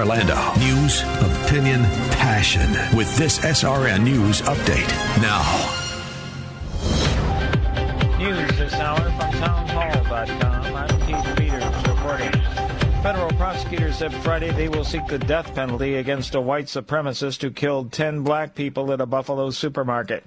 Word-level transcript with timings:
Orlando. 0.00 0.34
News, 0.58 1.02
opinion, 1.20 1.82
passion. 2.16 2.70
With 2.96 3.14
this 3.18 3.38
SRN 3.40 4.02
News 4.02 4.40
update. 4.40 4.88
Now. 5.20 5.44
News 8.16 8.48
this 8.56 8.72
hour 8.72 8.98
from 8.98 9.32
townhall.com. 9.32 10.74
I'm 10.74 10.88
Keith 11.06 11.36
Peters 11.36 11.86
reporting. 11.86 12.32
Federal 13.02 13.30
prosecutors 13.32 13.98
said 13.98 14.14
Friday 14.14 14.50
they 14.52 14.70
will 14.70 14.84
seek 14.84 15.06
the 15.06 15.18
death 15.18 15.54
penalty 15.54 15.96
against 15.96 16.34
a 16.34 16.40
white 16.40 16.66
supremacist 16.66 17.42
who 17.42 17.50
killed 17.50 17.92
10 17.92 18.22
black 18.22 18.54
people 18.54 18.90
at 18.94 19.02
a 19.02 19.06
Buffalo 19.06 19.50
supermarket. 19.50 20.24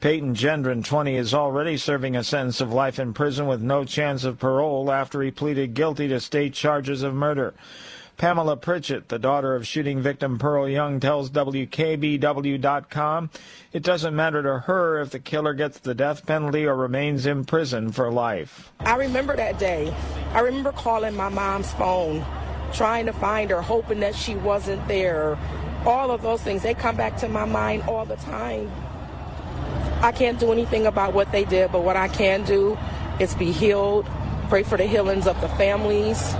Peyton 0.00 0.34
Gendron, 0.34 0.84
20, 0.84 1.16
is 1.16 1.32
already 1.32 1.78
serving 1.78 2.16
a 2.16 2.22
sentence 2.22 2.60
of 2.60 2.70
life 2.70 2.98
in 2.98 3.14
prison 3.14 3.46
with 3.46 3.62
no 3.62 3.86
chance 3.86 4.24
of 4.24 4.38
parole 4.38 4.92
after 4.92 5.22
he 5.22 5.30
pleaded 5.30 5.72
guilty 5.72 6.06
to 6.08 6.20
state 6.20 6.52
charges 6.52 7.02
of 7.02 7.14
murder. 7.14 7.54
Pamela 8.16 8.56
Pritchett, 8.56 9.10
the 9.10 9.18
daughter 9.18 9.54
of 9.54 9.66
shooting 9.66 10.00
victim 10.00 10.38
Pearl 10.38 10.66
Young, 10.66 11.00
tells 11.00 11.28
WKBW.com 11.30 13.30
it 13.74 13.82
doesn't 13.82 14.16
matter 14.16 14.42
to 14.42 14.60
her 14.60 15.00
if 15.00 15.10
the 15.10 15.18
killer 15.18 15.52
gets 15.52 15.80
the 15.80 15.94
death 15.94 16.24
penalty 16.24 16.64
or 16.64 16.74
remains 16.74 17.26
in 17.26 17.44
prison 17.44 17.92
for 17.92 18.10
life. 18.10 18.72
I 18.80 18.96
remember 18.96 19.36
that 19.36 19.58
day. 19.58 19.94
I 20.32 20.40
remember 20.40 20.72
calling 20.72 21.14
my 21.14 21.28
mom's 21.28 21.70
phone, 21.74 22.24
trying 22.72 23.04
to 23.04 23.12
find 23.12 23.50
her, 23.50 23.60
hoping 23.60 24.00
that 24.00 24.14
she 24.14 24.34
wasn't 24.34 24.88
there. 24.88 25.38
All 25.84 26.10
of 26.10 26.22
those 26.22 26.42
things, 26.42 26.62
they 26.62 26.72
come 26.72 26.96
back 26.96 27.18
to 27.18 27.28
my 27.28 27.44
mind 27.44 27.82
all 27.82 28.06
the 28.06 28.16
time. 28.16 28.72
I 30.00 30.12
can't 30.12 30.40
do 30.40 30.52
anything 30.52 30.86
about 30.86 31.12
what 31.12 31.32
they 31.32 31.44
did, 31.44 31.70
but 31.70 31.82
what 31.82 31.96
I 31.96 32.08
can 32.08 32.44
do 32.44 32.78
is 33.20 33.34
be 33.34 33.52
healed, 33.52 34.06
pray 34.48 34.62
for 34.62 34.78
the 34.78 34.86
healings 34.86 35.26
of 35.26 35.38
the 35.42 35.48
families 35.50 36.34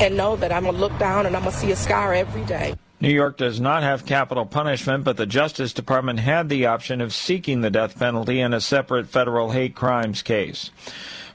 and 0.00 0.16
know 0.16 0.36
that 0.36 0.52
I'm 0.52 0.64
going 0.64 0.74
to 0.74 0.80
look 0.80 0.96
down 0.98 1.26
and 1.26 1.36
I'm 1.36 1.42
going 1.42 1.52
to 1.52 1.58
see 1.58 1.70
a 1.70 1.76
scar 1.76 2.14
every 2.14 2.44
day. 2.44 2.74
New 3.00 3.10
York 3.10 3.36
does 3.36 3.60
not 3.60 3.82
have 3.82 4.06
capital 4.06 4.46
punishment, 4.46 5.02
but 5.02 5.16
the 5.16 5.26
Justice 5.26 5.72
Department 5.72 6.20
had 6.20 6.48
the 6.48 6.66
option 6.66 7.00
of 7.00 7.12
seeking 7.12 7.60
the 7.60 7.70
death 7.70 7.98
penalty 7.98 8.40
in 8.40 8.54
a 8.54 8.60
separate 8.60 9.08
federal 9.08 9.50
hate 9.50 9.74
crimes 9.74 10.22
case. 10.22 10.70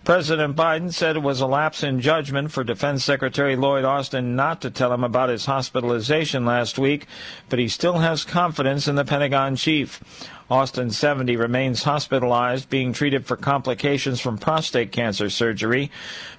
President 0.08 0.56
Biden 0.56 0.94
said 0.94 1.18
it 1.18 1.22
was 1.22 1.42
a 1.42 1.46
lapse 1.46 1.84
in 1.84 2.00
judgment 2.00 2.50
for 2.50 2.64
Defense 2.64 3.04
Secretary 3.04 3.58
Lloyd 3.58 3.84
Austin 3.84 4.38
not 4.38 4.62
to 4.62 4.72
tell 4.72 4.94
him 4.94 5.04
about 5.04 5.28
his 5.28 5.48
hospitalization 5.48 6.46
last 6.46 6.80
week, 6.80 7.08
but 7.50 7.60
he 7.60 7.68
still 7.68 7.98
has 7.98 8.24
confidence 8.24 8.88
in 8.88 8.96
the 8.96 9.04
Pentagon 9.04 9.58
chief. 9.58 10.02
Austin, 10.50 10.92
70, 10.92 11.36
remains 11.36 11.84
hospitalized, 11.84 12.70
being 12.70 12.94
treated 12.94 13.26
for 13.26 13.36
complications 13.36 14.22
from 14.22 14.38
prostate 14.38 14.94
cancer 14.94 15.30
surgery. 15.30 15.92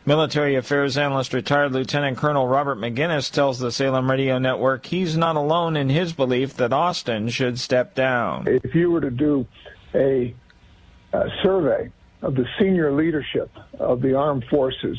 Military 0.07 0.55
Affairs 0.55 0.97
Analyst 0.97 1.35
retired 1.35 1.73
Lieutenant 1.73 2.17
Colonel 2.17 2.49
Robert 2.49 2.79
Maginnis 2.79 3.31
tells 3.31 3.59
the 3.59 3.71
Salem 3.71 4.11
Radio 4.11 4.39
Network 4.39 4.87
he's 4.87 5.15
not 5.15 5.37
alone 5.37 5.77
in 5.77 5.91
his 5.91 6.15
belief 6.15 6.57
that 6.57 6.73
Austin 6.73 7.29
should 7.29 7.59
step 7.59 7.95
down. 7.95 8.49
If 8.49 8.75
you 8.75 8.91
were 8.91 9.03
to 9.03 9.11
do 9.11 9.47
a, 9.95 10.35
a 11.13 11.29
survey 11.43 11.93
of 12.23 12.35
the 12.35 12.47
senior 12.59 12.93
leadership 12.93 13.51
of 13.79 14.03
the 14.03 14.15
armed 14.15 14.45
forces, 14.51 14.99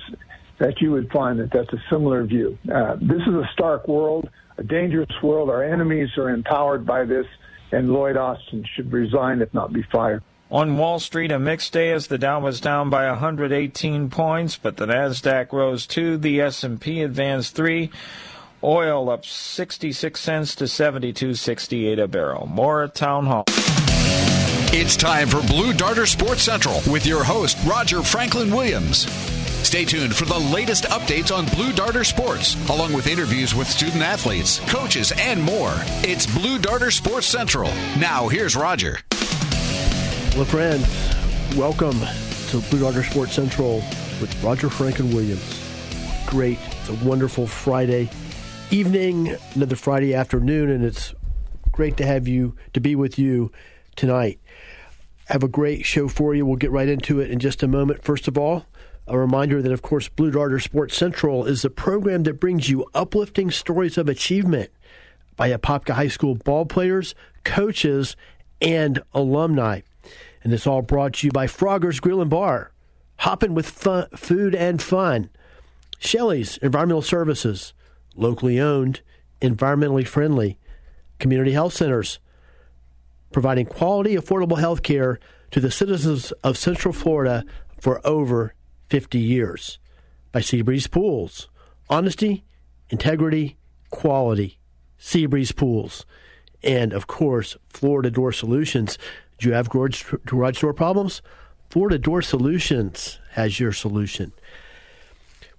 that 0.59 0.81
you 0.81 0.91
would 0.91 1.09
find 1.11 1.39
that 1.39 1.51
that's 1.51 1.71
a 1.73 1.83
similar 1.89 2.23
view. 2.23 2.57
Uh, 2.73 2.95
this 2.95 3.21
is 3.21 3.33
a 3.33 3.49
stark 3.53 3.87
world, 3.87 4.29
a 4.57 4.63
dangerous 4.63 5.09
world. 5.23 5.49
Our 5.49 5.63
enemies 5.63 6.09
are 6.17 6.29
empowered 6.29 6.85
by 6.85 7.05
this, 7.05 7.25
and 7.71 7.91
Lloyd 7.91 8.17
Austin 8.17 8.65
should 8.75 8.91
resign 8.91 9.41
if 9.41 9.53
not 9.53 9.73
be 9.73 9.83
fired. 9.91 10.23
On 10.51 10.77
Wall 10.77 10.99
Street, 10.99 11.31
a 11.31 11.37
mixed 11.37 11.73
day 11.73 11.91
as 11.91 12.07
the 12.07 12.17
Dow 12.17 12.39
was 12.39 12.59
down 12.59 12.89
by 12.89 13.07
118 13.07 14.09
points, 14.09 14.57
but 14.57 14.77
the 14.77 14.87
Nasdaq 14.87 15.53
rose 15.53 15.85
2, 15.85 16.17
the 16.17 16.41
S&P 16.41 17.03
advanced 17.03 17.55
3. 17.55 17.91
Oil 18.63 19.09
up 19.09 19.25
66 19.25 20.19
cents 20.19 20.55
to 20.55 20.63
72.68 20.63 22.01
a 22.01 22.07
barrel. 22.07 22.47
More 22.47 22.83
at 22.83 22.95
Town 22.95 23.27
Hall. 23.27 23.45
It's 24.71 24.95
time 24.95 25.27
for 25.27 25.41
Blue 25.47 25.73
Darter 25.73 26.05
Sports 26.05 26.43
Central 26.43 26.79
with 26.87 27.03
your 27.03 27.23
host, 27.23 27.57
Roger 27.65 28.03
Franklin 28.03 28.51
Williams. 28.51 29.09
Stay 29.67 29.83
tuned 29.83 30.15
for 30.15 30.25
the 30.25 30.37
latest 30.37 30.83
updates 30.83 31.35
on 31.35 31.47
Blue 31.47 31.73
Darter 31.73 32.03
Sports, 32.03 32.55
along 32.69 32.93
with 32.93 33.07
interviews 33.07 33.55
with 33.55 33.67
student 33.67 34.03
athletes, 34.03 34.59
coaches, 34.71 35.11
and 35.17 35.41
more. 35.41 35.73
It's 36.03 36.27
Blue 36.27 36.59
Darter 36.59 36.91
Sports 36.91 37.25
Central. 37.25 37.71
Now, 37.97 38.27
here's 38.27 38.55
Roger. 38.55 38.99
Hello, 40.33 40.45
friends. 40.45 40.85
Welcome 41.57 41.99
to 42.49 42.61
Blue 42.69 42.81
Darter 42.81 43.01
Sports 43.01 43.33
Central 43.33 43.77
with 44.21 44.31
Roger 44.43 44.69
Franklin 44.69 45.11
Williams. 45.15 45.63
Great. 46.27 46.59
It's 46.67 46.89
a 46.89 47.05
wonderful 47.05 47.47
Friday 47.47 48.07
evening, 48.69 49.35
another 49.55 49.75
Friday 49.75 50.13
afternoon, 50.13 50.69
and 50.69 50.85
it's 50.85 51.15
great 51.71 51.97
to 51.97 52.05
have 52.05 52.27
you, 52.27 52.55
to 52.73 52.79
be 52.79 52.95
with 52.95 53.17
you 53.17 53.51
tonight 53.95 54.39
have 55.29 55.43
a 55.43 55.47
great 55.47 55.85
show 55.85 56.07
for 56.07 56.33
you. 56.33 56.45
We'll 56.45 56.57
get 56.57 56.71
right 56.71 56.89
into 56.89 57.19
it 57.19 57.29
in 57.29 57.39
just 57.39 57.61
a 57.61 57.67
moment. 57.67 58.03
First 58.03 58.27
of 58.27 58.37
all, 58.37 58.65
a 59.07 59.17
reminder 59.17 59.61
that, 59.61 59.71
of 59.71 59.81
course, 59.81 60.09
Blue 60.09 60.31
Darter 60.31 60.59
Sports 60.59 60.97
Central 60.97 61.45
is 61.45 61.61
the 61.61 61.69
program 61.69 62.23
that 62.23 62.39
brings 62.39 62.69
you 62.69 62.85
uplifting 62.93 63.51
stories 63.51 63.97
of 63.97 64.09
achievement 64.09 64.71
by 65.35 65.51
Apopka 65.51 65.93
High 65.93 66.07
School 66.07 66.35
ball 66.35 66.65
players, 66.65 67.13
coaches, 67.43 68.15
and 68.61 69.01
alumni. 69.13 69.81
And 70.43 70.51
it's 70.51 70.67
all 70.67 70.81
brought 70.81 71.13
to 71.15 71.27
you 71.27 71.31
by 71.31 71.47
Frogger's 71.47 71.99
Grill 71.99 72.21
and 72.21 72.29
Bar, 72.29 72.71
hopping 73.17 73.53
with 73.53 73.69
fun, 73.69 74.07
food 74.15 74.55
and 74.55 74.81
fun. 74.81 75.29
Shelley's 75.99 76.57
Environmental 76.57 77.01
Services, 77.01 77.73
locally 78.15 78.59
owned, 78.59 79.01
environmentally 79.41 80.07
friendly. 80.07 80.57
Community 81.19 81.51
Health 81.51 81.73
Centers, 81.73 82.19
providing 83.31 83.65
quality, 83.65 84.15
affordable 84.15 84.59
health 84.59 84.83
care 84.83 85.19
to 85.51 85.59
the 85.59 85.71
citizens 85.71 86.31
of 86.43 86.57
Central 86.57 86.93
Florida 86.93 87.43
for 87.79 88.05
over 88.05 88.53
50 88.89 89.19
years. 89.19 89.79
By 90.31 90.41
Seabreeze 90.41 90.89
Pools. 90.89 91.49
Honesty, 91.89 92.43
integrity, 92.89 93.57
quality. 93.89 94.59
Seabreeze 94.99 95.55
Pools. 95.55 96.05
And 96.61 96.93
of 96.93 97.07
course, 97.07 97.57
Florida 97.69 98.11
Door 98.11 98.33
Solutions. 98.33 98.97
Do 99.37 99.47
you 99.47 99.55
have 99.55 99.69
garage, 99.69 100.03
garage 100.25 100.61
door 100.61 100.73
problems? 100.73 101.21
Florida 101.69 101.97
Door 101.97 102.23
Solutions 102.23 103.19
has 103.31 103.59
your 103.59 103.71
solution. 103.71 104.33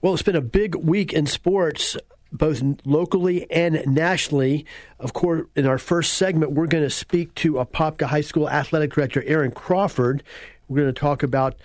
Well, 0.02 0.12
it's 0.12 0.22
been 0.22 0.36
a 0.36 0.40
big 0.40 0.74
week 0.74 1.12
in 1.12 1.26
sports 1.26 1.96
both 2.32 2.62
locally 2.84 3.50
and 3.50 3.82
nationally. 3.86 4.66
Of 4.98 5.12
course, 5.12 5.46
in 5.56 5.66
our 5.66 5.78
first 5.78 6.14
segment, 6.14 6.52
we're 6.52 6.66
going 6.66 6.84
to 6.84 6.90
speak 6.90 7.34
to 7.36 7.54
Apopka 7.54 8.06
High 8.06 8.20
School 8.20 8.48
Athletic 8.48 8.94
Director 8.94 9.22
Aaron 9.26 9.50
Crawford. 9.50 10.22
We're 10.68 10.82
going 10.82 10.94
to 10.94 11.00
talk 11.00 11.22
about 11.22 11.56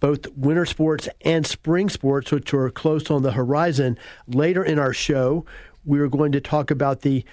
both 0.00 0.26
winter 0.36 0.66
sports 0.66 1.08
and 1.22 1.46
spring 1.46 1.88
sports, 1.88 2.30
which 2.30 2.54
are 2.54 2.70
close 2.70 3.10
on 3.10 3.22
the 3.22 3.32
horizon. 3.32 3.98
Later 4.26 4.62
in 4.62 4.78
our 4.78 4.92
show, 4.92 5.44
we 5.84 5.98
are 6.00 6.08
going 6.08 6.32
to 6.32 6.40
talk 6.40 6.70
about 6.70 7.00
the 7.00 7.24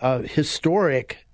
uh, 0.00 0.20
historic 0.20 1.26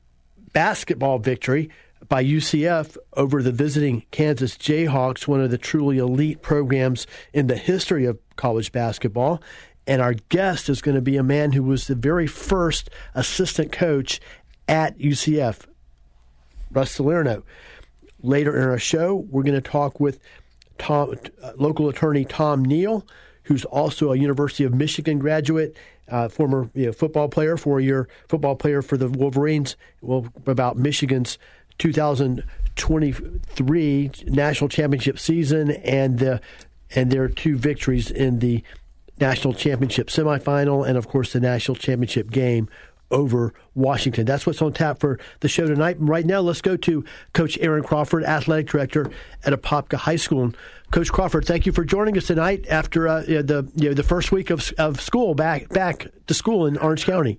basketball 0.52 1.19
victory 1.19 1.70
by 2.08 2.25
UCF 2.25 2.96
over 3.14 3.43
the 3.43 3.52
visiting 3.52 4.05
Kansas 4.11 4.56
Jayhawks, 4.56 5.26
one 5.26 5.40
of 5.40 5.50
the 5.50 5.58
truly 5.58 5.99
elite 5.99 6.43
programs 6.43 7.06
in 7.32 7.46
the 7.46 7.56
history 7.56 8.05
of 8.05 8.19
college 8.37 8.73
basketball. 8.73 9.43
And 9.86 10.00
our 10.00 10.14
guest 10.14 10.69
is 10.69 10.81
going 10.81 10.94
to 10.94 11.02
be 11.02 11.16
a 11.16 11.22
man 11.22 11.52
who 11.52 11.62
was 11.62 11.86
the 11.86 11.94
very 11.94 12.26
first 12.26 12.88
assistant 13.14 13.72
coach 13.72 14.20
at 14.66 14.98
UCF, 14.98 15.66
Russ 16.70 16.92
Salerno. 16.92 17.44
Later 18.22 18.56
in 18.56 18.69
our 18.69 18.78
show, 18.78 19.26
we're 19.31 19.42
going 19.42 19.54
to 19.54 19.60
talk 19.60 20.00
with 20.00 20.19
Tom, 20.78 21.14
uh, 21.42 21.52
local 21.56 21.88
attorney 21.88 22.25
Tom 22.25 22.64
Neal, 22.64 23.04
who's 23.44 23.64
also 23.66 24.12
a 24.12 24.16
University 24.16 24.64
of 24.64 24.72
Michigan 24.72 25.19
graduate, 25.19 25.76
uh, 26.08 26.28
former 26.28 26.70
you 26.75 26.86
know, 26.86 26.92
football 26.92 27.28
player, 27.28 27.58
four-year 27.58 28.08
football 28.28 28.56
player 28.56 28.82
for 28.82 28.96
the 28.96 29.08
Wolverines. 29.08 29.76
Well, 30.00 30.26
about 30.46 30.78
Michigan's 30.78 31.38
2023 31.78 34.10
national 34.26 34.69
championship 34.69 35.19
season 35.19 35.72
and 35.72 36.19
the 36.19 36.40
and 36.94 37.10
their 37.10 37.28
two 37.28 37.56
victories 37.56 38.10
in 38.10 38.38
the 38.38 38.62
national 39.20 39.55
championship 39.55 40.08
semifinal 40.08 40.87
and 40.87 40.99
of 40.99 41.08
course 41.08 41.32
the 41.32 41.40
national 41.40 41.76
championship 41.76 42.31
game 42.31 42.69
over 43.11 43.55
Washington. 43.75 44.25
That's 44.26 44.46
what's 44.46 44.61
on 44.61 44.72
tap 44.72 44.99
for 44.99 45.19
the 45.40 45.49
show 45.49 45.66
tonight. 45.66 45.96
Right 46.00 46.26
now, 46.26 46.40
let's 46.40 46.61
go 46.61 46.76
to 46.76 47.05
Coach 47.32 47.58
Aaron 47.61 47.82
Crawford, 47.82 48.25
athletic 48.25 48.69
director 48.69 49.11
at 49.44 49.52
Apopka 49.52 49.96
High 49.96 50.16
School. 50.16 50.52
Coach 50.90 51.12
Crawford, 51.12 51.44
thank 51.44 51.66
you 51.66 51.72
for 51.72 51.84
joining 51.84 52.16
us 52.16 52.26
tonight 52.26 52.66
after 52.69 53.08
uh, 53.08 53.20
the 53.20 53.70
you 53.76 53.88
know, 53.88 53.94
the 53.94 54.02
first 54.02 54.32
week 54.32 54.50
of, 54.50 54.72
of 54.78 55.00
school 55.00 55.34
back 55.34 55.69
back 55.69 56.06
to 56.26 56.34
school 56.34 56.67
in 56.67 56.76
Orange 56.78 57.05
County. 57.05 57.38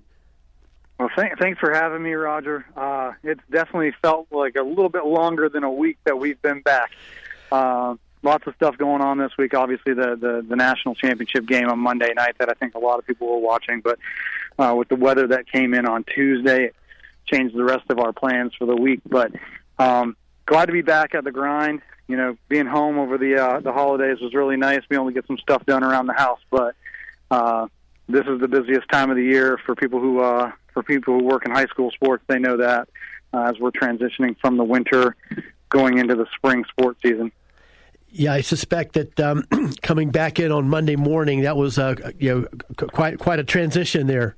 Well, 0.98 1.10
th- 1.14 1.32
thanks 1.38 1.60
for 1.60 1.72
having 1.72 2.02
me, 2.02 2.14
Roger. 2.14 2.64
Uh, 2.74 3.12
it's 3.22 3.40
definitely 3.50 3.92
felt 4.00 4.28
like 4.30 4.56
a 4.56 4.62
little 4.62 4.88
bit 4.88 5.04
longer 5.04 5.48
than 5.48 5.62
a 5.62 5.70
week 5.70 5.98
that 6.04 6.18
we've 6.18 6.40
been 6.40 6.62
back. 6.62 6.90
Uh, 7.52 7.96
lots 8.26 8.46
of 8.46 8.54
stuff 8.56 8.76
going 8.76 9.00
on 9.00 9.16
this 9.16 9.32
week. 9.38 9.54
Obviously, 9.54 9.94
the, 9.94 10.16
the 10.16 10.44
the 10.46 10.56
national 10.56 10.94
championship 10.94 11.46
game 11.46 11.68
on 11.68 11.78
Monday 11.78 12.12
night 12.14 12.36
that 12.38 12.50
I 12.50 12.54
think 12.54 12.74
a 12.74 12.78
lot 12.78 12.98
of 12.98 13.06
people 13.06 13.28
were 13.28 13.38
watching. 13.38 13.80
But 13.80 13.98
uh, 14.58 14.74
with 14.76 14.88
the 14.88 14.96
weather 14.96 15.28
that 15.28 15.50
came 15.50 15.72
in 15.72 15.86
on 15.86 16.04
Tuesday, 16.04 16.64
it 16.66 16.76
changed 17.26 17.56
the 17.56 17.64
rest 17.64 17.84
of 17.88 17.98
our 17.98 18.12
plans 18.12 18.52
for 18.58 18.66
the 18.66 18.76
week. 18.76 19.00
But 19.06 19.32
um, 19.78 20.16
glad 20.44 20.66
to 20.66 20.72
be 20.72 20.82
back 20.82 21.14
at 21.14 21.24
the 21.24 21.32
grind. 21.32 21.80
You 22.08 22.16
know, 22.16 22.36
being 22.48 22.66
home 22.66 22.98
over 22.98 23.16
the 23.16 23.36
uh, 23.36 23.60
the 23.60 23.72
holidays 23.72 24.18
was 24.20 24.34
really 24.34 24.56
nice. 24.56 24.82
We 24.90 24.96
only 24.96 25.14
get 25.14 25.26
some 25.26 25.38
stuff 25.38 25.64
done 25.64 25.82
around 25.82 26.06
the 26.06 26.14
house, 26.14 26.40
but 26.50 26.74
uh, 27.30 27.68
this 28.08 28.26
is 28.26 28.40
the 28.40 28.48
busiest 28.48 28.88
time 28.90 29.10
of 29.10 29.16
the 29.16 29.24
year 29.24 29.58
for 29.64 29.74
people 29.74 30.00
who 30.00 30.20
uh, 30.20 30.52
for 30.72 30.82
people 30.82 31.18
who 31.18 31.24
work 31.24 31.46
in 31.46 31.52
high 31.52 31.66
school 31.66 31.90
sports. 31.90 32.22
They 32.26 32.38
know 32.38 32.58
that 32.58 32.88
uh, 33.32 33.50
as 33.50 33.58
we're 33.58 33.72
transitioning 33.72 34.36
from 34.40 34.56
the 34.56 34.64
winter 34.64 35.16
going 35.68 35.98
into 35.98 36.14
the 36.14 36.26
spring 36.36 36.64
sports 36.70 37.00
season. 37.02 37.32
Yeah, 38.10 38.32
I 38.32 38.40
suspect 38.40 38.94
that 38.94 39.18
um, 39.20 39.44
coming 39.82 40.10
back 40.10 40.38
in 40.40 40.52
on 40.52 40.68
Monday 40.68 40.96
morning, 40.96 41.42
that 41.42 41.56
was 41.56 41.78
uh, 41.78 41.94
you 42.18 42.34
know 42.34 42.86
quite 42.88 43.18
quite 43.18 43.38
a 43.38 43.44
transition 43.44 44.06
there. 44.06 44.36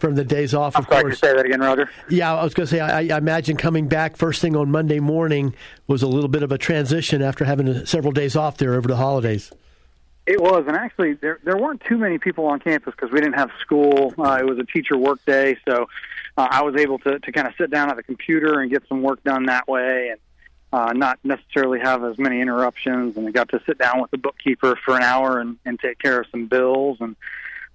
From 0.00 0.16
the 0.16 0.24
days 0.24 0.52
off, 0.52 0.76
I'm 0.76 0.82
of 0.82 0.88
sorry, 0.90 1.02
course. 1.04 1.18
Say 1.18 1.34
that 1.34 1.46
again, 1.46 1.60
Roger? 1.60 1.88
Yeah, 2.10 2.34
I 2.34 2.44
was 2.44 2.52
going 2.52 2.66
to 2.66 2.70
say. 2.70 2.78
I, 2.80 3.00
I 3.14 3.16
imagine 3.16 3.56
coming 3.56 3.88
back 3.88 4.18
first 4.18 4.42
thing 4.42 4.54
on 4.54 4.70
Monday 4.70 5.00
morning 5.00 5.54
was 5.86 6.02
a 6.02 6.06
little 6.06 6.28
bit 6.28 6.42
of 6.42 6.52
a 6.52 6.58
transition 6.58 7.22
after 7.22 7.46
having 7.46 7.86
several 7.86 8.12
days 8.12 8.36
off 8.36 8.58
there 8.58 8.74
over 8.74 8.86
the 8.86 8.96
holidays. 8.96 9.50
It 10.26 10.42
was, 10.42 10.64
and 10.68 10.76
actually, 10.76 11.14
there 11.14 11.40
there 11.42 11.56
weren't 11.56 11.80
too 11.88 11.96
many 11.96 12.18
people 12.18 12.44
on 12.44 12.60
campus 12.60 12.92
because 12.94 13.10
we 13.10 13.18
didn't 13.20 13.38
have 13.38 13.50
school. 13.62 14.12
Uh, 14.18 14.34
it 14.34 14.44
was 14.44 14.58
a 14.58 14.64
teacher 14.64 14.98
work 14.98 15.24
day, 15.24 15.56
so 15.66 15.88
uh, 16.38 16.46
I 16.52 16.62
was 16.62 16.76
able 16.76 17.00
to 17.00 17.18
to 17.18 17.32
kind 17.32 17.48
of 17.48 17.54
sit 17.58 17.70
down 17.70 17.90
at 17.90 17.96
the 17.96 18.02
computer 18.04 18.60
and 18.60 18.70
get 18.70 18.84
some 18.88 19.02
work 19.02 19.22
done 19.24 19.46
that 19.46 19.66
way, 19.66 20.10
and 20.10 20.20
uh, 20.72 20.92
not 20.92 21.18
necessarily 21.24 21.80
have 21.80 22.04
as 22.04 22.16
many 22.16 22.40
interruptions. 22.40 23.16
And 23.16 23.26
I 23.26 23.32
got 23.32 23.48
to 23.48 23.60
sit 23.66 23.76
down 23.76 24.00
with 24.00 24.12
the 24.12 24.18
bookkeeper 24.18 24.78
for 24.84 24.96
an 24.96 25.02
hour 25.02 25.40
and, 25.40 25.58
and 25.64 25.80
take 25.80 25.98
care 25.98 26.20
of 26.20 26.26
some 26.30 26.46
bills 26.46 26.98
and 27.00 27.16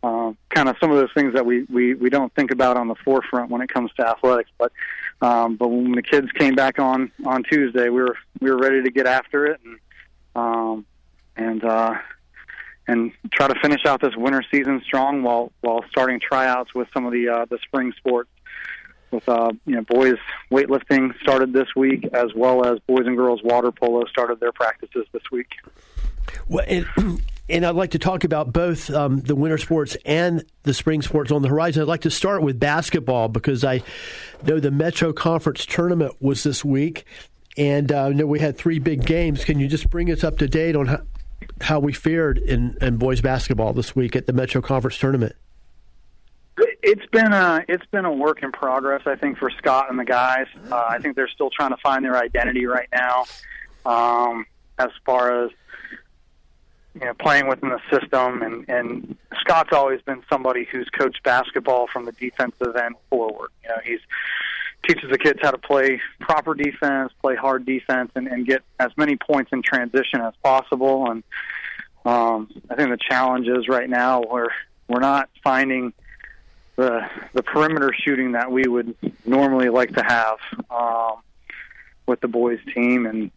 uh, 0.02 0.32
kind 0.50 0.70
of 0.70 0.78
some 0.80 0.92
of 0.92 0.98
those 0.98 1.12
things 1.14 1.34
that 1.34 1.46
we, 1.46 1.64
we 1.64 1.94
we 1.94 2.10
don't 2.10 2.34
think 2.36 2.52
about 2.52 2.78
on 2.78 2.88
the 2.88 2.96
forefront 2.96 3.52
when 3.52 3.62
it 3.62 3.68
comes 3.68 3.92
to 3.98 4.08
athletics. 4.08 4.50
But 4.58 4.72
um, 5.22 5.58
but 5.58 5.68
when 5.68 5.92
the 5.92 6.02
kids 6.02 6.32
came 6.32 6.56
back 6.56 6.80
on 6.80 7.12
on 7.26 7.44
Tuesday, 7.44 7.90
we 7.90 8.02
were 8.02 8.18
we 8.40 8.50
were 8.50 8.58
ready 8.58 8.82
to 8.82 8.92
get 8.92 9.08
after 9.08 9.46
it 9.46 9.60
and 9.66 9.80
um, 10.38 10.86
and 11.36 11.64
uh, 11.66 11.96
and 12.88 13.12
try 13.32 13.50
to 13.50 13.56
finish 13.62 13.86
out 13.86 14.02
this 14.02 14.16
winter 14.16 14.44
season 14.50 14.82
strong 14.86 15.22
while 15.22 15.52
while 15.60 15.84
starting 15.90 16.22
tryouts 16.22 16.74
with 16.74 16.88
some 16.94 17.06
of 17.06 17.12
the 17.12 17.28
uh, 17.28 17.46
the 17.50 17.58
spring 17.66 17.92
sports. 17.98 18.30
With 19.14 19.30
uh, 19.30 19.52
you 19.66 19.76
know, 19.76 19.84
boys 19.84 20.18
weightlifting 20.52 21.14
started 21.22 21.54
this 21.54 21.68
week, 21.76 22.06
as 22.14 22.34
well 22.36 22.66
as 22.66 22.80
boys 22.88 23.06
and 23.06 23.16
girls 23.16 23.42
water 23.44 23.72
polo 23.72 24.06
started 24.06 24.40
their 24.40 24.52
practices 24.52 25.06
this 25.12 25.24
week. 25.32 25.50
Well, 26.48 26.66
and, 26.68 26.88
and 27.50 27.66
I'd 27.66 27.76
like 27.76 27.92
to 27.92 28.00
talk 28.00 28.24
about 28.24 28.52
both 28.52 28.90
um, 28.90 29.22
the 29.22 29.36
winter 29.36 29.58
sports 29.58 29.96
and 30.06 30.44
the 30.64 30.74
spring 30.74 31.02
sports 31.02 31.32
on 31.32 31.42
the 31.42 31.50
horizon. 31.50 31.84
I'd 31.84 31.88
like 31.88 32.02
to 32.02 32.12
start 32.12 32.42
with 32.42 32.60
basketball 32.60 33.28
because 33.28 33.64
I 33.64 33.84
know 34.46 34.60
the 34.60 34.72
Metro 34.72 35.14
Conference 35.14 35.66
tournament 35.66 36.16
was 36.20 36.44
this 36.44 36.66
week, 36.66 37.06
and 37.58 37.92
uh, 37.92 38.06
I 38.06 38.10
know 38.10 38.26
we 38.26 38.40
had 38.40 38.58
three 38.58 38.80
big 38.80 39.06
games. 39.06 39.46
Can 39.46 39.60
you 39.60 39.68
just 39.68 39.90
bring 39.90 40.12
us 40.12 40.24
up 40.24 40.40
to 40.40 40.48
date 40.48 40.76
on 40.76 40.88
how, 40.88 41.02
how 41.62 41.80
we 41.80 41.94
fared 41.94 42.38
in, 42.38 42.78
in 42.82 42.98
boys 42.98 43.22
basketball 43.22 43.74
this 43.74 43.96
week 43.96 44.16
at 44.16 44.26
the 44.26 44.34
Metro 44.34 44.62
Conference 44.62 44.98
tournament? 44.98 45.36
It's 46.58 47.06
been 47.08 47.34
a 47.34 47.66
it's 47.68 47.86
been 47.88 48.06
a 48.06 48.12
work 48.12 48.44
in 48.44 48.52
progress. 48.52 49.04
I 49.06 49.16
think 49.16 49.38
for 49.38 49.50
Scott 49.50 49.90
and 49.90 49.98
the 49.98 50.06
guys, 50.06 50.46
uh, 50.72 50.86
I 50.88 51.00
think 51.00 51.16
they're 51.16 51.28
still 51.28 51.50
trying 51.50 51.72
to 51.72 51.78
find 51.78 52.06
their 52.06 52.18
identity 52.18 52.66
right 52.66 52.90
now. 52.94 53.26
Um, 53.86 54.46
as 54.78 54.90
far 55.06 55.46
as 55.46 55.52
you 56.94 57.06
know, 57.06 57.14
playing 57.16 57.48
within 57.48 57.70
the 57.70 57.80
system, 57.90 58.44
and 58.44 58.70
and 58.70 59.18
Scott's 59.40 59.74
always 59.74 60.02
been 60.02 60.22
somebody 60.30 60.66
who's 60.72 60.88
coached 60.90 61.24
basketball 61.24 61.88
from 61.88 62.06
the 62.06 62.12
defensive 62.12 62.76
end 62.76 62.96
forward. 63.10 63.50
You 63.64 63.70
know, 63.70 63.78
he's 63.84 64.00
teaches 64.88 65.10
the 65.10 65.18
kids 65.18 65.40
how 65.42 65.52
to 65.52 65.58
play 65.58 66.02
proper 66.20 66.54
defense, 66.54 67.12
play 67.22 67.36
hard 67.36 67.66
defense, 67.66 68.12
and, 68.16 68.28
and 68.28 68.46
get 68.46 68.62
as 68.80 68.92
many 68.98 69.16
points 69.16 69.52
in 69.54 69.62
transition 69.62 70.22
as 70.22 70.34
possible. 70.44 71.10
And 71.10 71.24
um, 72.06 72.50
I 72.70 72.76
think 72.76 72.90
the 72.90 72.98
challenge 72.98 73.48
is 73.48 73.68
right 73.68 73.90
now 73.90 74.22
we're 74.22 74.50
we're 74.88 75.00
not 75.00 75.30
finding 75.44 75.94
the 76.76 77.02
the 77.34 77.44
perimeter 77.44 77.94
shooting 77.94 78.32
that 78.34 78.52
we 78.52 78.64
would 78.68 78.96
normally 79.26 79.70
like 79.70 79.94
to 79.94 80.04
have 80.04 80.38
um, 80.72 81.22
with 82.08 82.20
the 82.22 82.28
boys 82.28 82.60
team, 82.74 83.06
and 83.06 83.32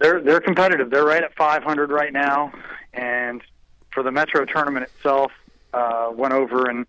they're 0.00 0.20
they're 0.20 0.40
competitive. 0.40 0.90
They're 0.90 1.04
right 1.04 1.22
at 1.22 1.34
500 1.34 1.90
right 1.90 2.12
now, 2.12 2.52
and 2.94 3.42
for 3.92 4.02
the 4.02 4.12
Metro 4.12 4.44
tournament 4.44 4.86
itself, 4.86 5.32
uh, 5.72 6.10
went 6.14 6.34
over 6.34 6.68
and 6.68 6.86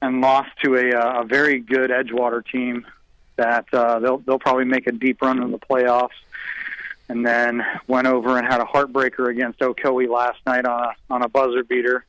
and 0.00 0.20
lost 0.20 0.50
to 0.62 0.76
a, 0.76 0.92
uh, 0.92 1.22
a 1.22 1.24
very 1.24 1.58
good 1.58 1.90
Edgewater 1.90 2.46
team 2.46 2.86
that 3.36 3.66
uh, 3.72 3.98
they'll 3.98 4.18
they'll 4.18 4.38
probably 4.38 4.64
make 4.64 4.86
a 4.86 4.92
deep 4.92 5.20
run 5.22 5.42
in 5.42 5.50
the 5.50 5.58
playoffs. 5.58 6.10
And 7.10 7.24
then 7.24 7.64
went 7.86 8.06
over 8.06 8.36
and 8.36 8.46
had 8.46 8.60
a 8.60 8.66
heartbreaker 8.66 9.30
against 9.30 9.60
Ocoee 9.60 10.10
last 10.10 10.40
night 10.46 10.66
on 10.66 10.84
a 10.84 10.94
on 11.08 11.22
a 11.22 11.28
buzzer 11.28 11.64
beater. 11.64 12.04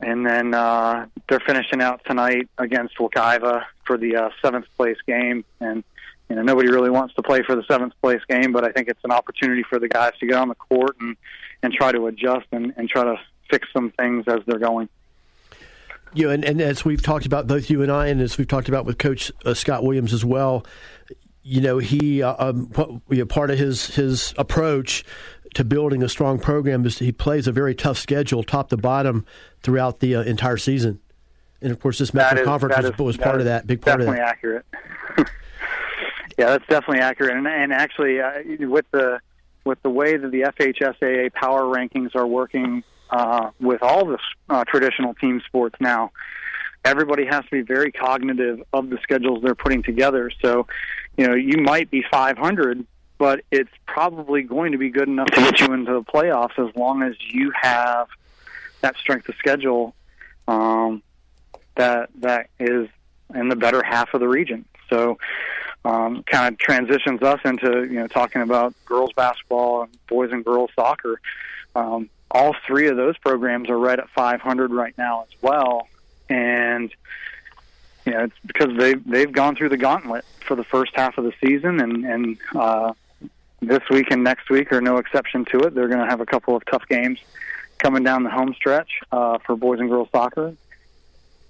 And 0.00 0.26
then 0.26 0.52
uh, 0.54 1.06
they're 1.28 1.40
finishing 1.40 1.80
out 1.80 2.02
tonight 2.04 2.48
against 2.58 2.98
Wekiva 2.98 3.64
for 3.84 3.96
the 3.96 4.16
uh, 4.16 4.30
seventh 4.42 4.66
place 4.76 4.98
game. 5.06 5.44
And 5.60 5.84
you 6.28 6.36
know 6.36 6.42
nobody 6.42 6.68
really 6.68 6.90
wants 6.90 7.14
to 7.14 7.22
play 7.22 7.42
for 7.42 7.54
the 7.54 7.62
seventh 7.68 7.94
place 8.02 8.20
game, 8.28 8.52
but 8.52 8.64
I 8.64 8.72
think 8.72 8.88
it's 8.88 9.04
an 9.04 9.12
opportunity 9.12 9.62
for 9.62 9.78
the 9.78 9.88
guys 9.88 10.12
to 10.20 10.26
get 10.26 10.36
on 10.36 10.48
the 10.48 10.54
court 10.56 10.96
and 11.00 11.16
and 11.62 11.72
try 11.72 11.92
to 11.92 12.06
adjust 12.08 12.46
and, 12.52 12.74
and 12.76 12.88
try 12.88 13.04
to 13.04 13.16
fix 13.48 13.68
some 13.72 13.92
things 13.92 14.24
as 14.26 14.40
they're 14.46 14.58
going 14.58 14.88
know, 16.24 16.30
and, 16.30 16.44
and 16.44 16.60
as 16.60 16.84
we've 16.84 17.02
talked 17.02 17.26
about, 17.26 17.46
both 17.46 17.70
you 17.70 17.82
and 17.82 17.92
I, 17.92 18.08
and 18.08 18.20
as 18.20 18.38
we've 18.38 18.48
talked 18.48 18.68
about 18.68 18.86
with 18.86 18.98
Coach 18.98 19.30
uh, 19.44 19.54
Scott 19.54 19.84
Williams 19.84 20.12
as 20.12 20.24
well, 20.24 20.66
you 21.42 21.60
know, 21.60 21.78
he 21.78 22.22
uh, 22.22 22.34
um, 22.38 22.72
know, 23.18 23.26
part 23.26 23.50
of 23.50 23.58
his 23.58 23.94
his 23.94 24.34
approach 24.36 25.04
to 25.56 25.64
building 25.64 26.02
a 26.02 26.08
strong 26.08 26.38
program 26.38 26.84
is 26.84 26.98
he 26.98 27.10
plays 27.10 27.46
a 27.46 27.52
very 27.52 27.74
tough 27.74 27.96
schedule, 27.96 28.42
top 28.42 28.68
to 28.68 28.76
bottom, 28.76 29.24
throughout 29.62 30.00
the 30.00 30.14
uh, 30.14 30.22
entire 30.22 30.58
season. 30.58 31.00
And 31.62 31.72
of 31.72 31.80
course, 31.80 31.98
this 31.98 32.12
Metro 32.12 32.44
Conference 32.44 32.76
was, 32.76 32.98
was 32.98 33.16
part 33.16 33.40
of 33.40 33.46
that, 33.46 33.66
big 33.66 33.80
part 33.80 34.00
of 34.00 34.06
that. 34.06 34.12
Definitely 34.12 34.28
accurate. 34.28 34.66
yeah, 36.38 36.46
that's 36.50 36.66
definitely 36.68 37.00
accurate. 37.00 37.38
And, 37.38 37.48
and 37.48 37.72
actually, 37.72 38.20
uh, 38.20 38.68
with 38.68 38.84
the 38.90 39.20
with 39.64 39.82
the 39.82 39.88
way 39.88 40.18
that 40.18 40.30
the 40.30 40.42
FHSAA 40.42 41.32
power 41.32 41.62
rankings 41.62 42.14
are 42.14 42.26
working 42.26 42.84
uh, 43.08 43.50
with 43.58 43.82
all 43.82 44.04
the 44.04 44.18
uh, 44.50 44.62
traditional 44.64 45.14
team 45.14 45.40
sports 45.46 45.76
now. 45.80 46.12
Everybody 46.84 47.24
has 47.24 47.44
to 47.44 47.50
be 47.50 47.62
very 47.62 47.90
cognitive 47.90 48.62
of 48.74 48.90
the 48.90 48.98
schedules 49.02 49.42
they're 49.42 49.56
putting 49.56 49.82
together. 49.82 50.30
So, 50.42 50.66
you 51.16 51.26
know, 51.26 51.34
you 51.34 51.58
might 51.62 51.90
be 51.90 52.04
500, 52.08 52.86
but 53.18 53.42
it's 53.50 53.70
probably 53.86 54.42
going 54.42 54.72
to 54.72 54.78
be 54.78 54.90
good 54.90 55.08
enough 55.08 55.28
to 55.28 55.40
get 55.40 55.60
you 55.60 55.72
into 55.72 55.92
the 55.92 56.02
playoffs 56.02 56.58
as 56.58 56.74
long 56.76 57.02
as 57.02 57.14
you 57.30 57.52
have 57.60 58.08
that 58.80 58.96
strength 58.96 59.28
of 59.28 59.34
schedule 59.36 59.94
um, 60.48 61.02
that 61.76 62.10
that 62.20 62.48
is 62.58 62.88
in 63.34 63.48
the 63.48 63.56
better 63.56 63.82
half 63.82 64.14
of 64.14 64.20
the 64.20 64.28
region. 64.28 64.64
So, 64.90 65.18
um, 65.84 66.22
kind 66.24 66.52
of 66.52 66.58
transitions 66.58 67.22
us 67.22 67.40
into 67.44 67.84
you 67.84 68.00
know 68.00 68.06
talking 68.06 68.42
about 68.42 68.74
girls 68.84 69.12
basketball 69.14 69.82
and 69.82 70.06
boys 70.08 70.30
and 70.32 70.44
girls 70.44 70.70
soccer. 70.74 71.20
Um, 71.74 72.08
all 72.30 72.54
three 72.66 72.88
of 72.88 72.96
those 72.96 73.16
programs 73.18 73.70
are 73.70 73.78
right 73.78 73.98
at 73.98 74.08
500 74.10 74.72
right 74.72 74.96
now 74.98 75.22
as 75.22 75.42
well, 75.42 75.88
and 76.28 76.90
you 78.04 78.12
know 78.12 78.24
it's 78.24 78.36
because 78.44 78.76
they 78.76 78.94
they've 78.94 79.32
gone 79.32 79.56
through 79.56 79.70
the 79.70 79.76
gauntlet 79.76 80.24
for 80.46 80.54
the 80.54 80.64
first 80.64 80.92
half 80.94 81.18
of 81.18 81.24
the 81.24 81.32
season, 81.44 81.80
and 81.80 82.04
and 82.04 82.38
uh, 82.54 82.92
this 83.66 83.82
week 83.90 84.10
and 84.10 84.22
next 84.22 84.48
week 84.48 84.72
are 84.72 84.80
no 84.80 84.98
exception 84.98 85.44
to 85.46 85.60
it. 85.60 85.74
They're 85.74 85.88
going 85.88 86.00
to 86.00 86.06
have 86.06 86.20
a 86.20 86.26
couple 86.26 86.56
of 86.56 86.64
tough 86.66 86.86
games 86.88 87.18
coming 87.78 88.04
down 88.04 88.22
the 88.22 88.30
home 88.30 88.54
stretch 88.54 88.90
uh, 89.12 89.38
for 89.44 89.56
boys 89.56 89.80
and 89.80 89.90
girls 89.90 90.08
soccer 90.12 90.54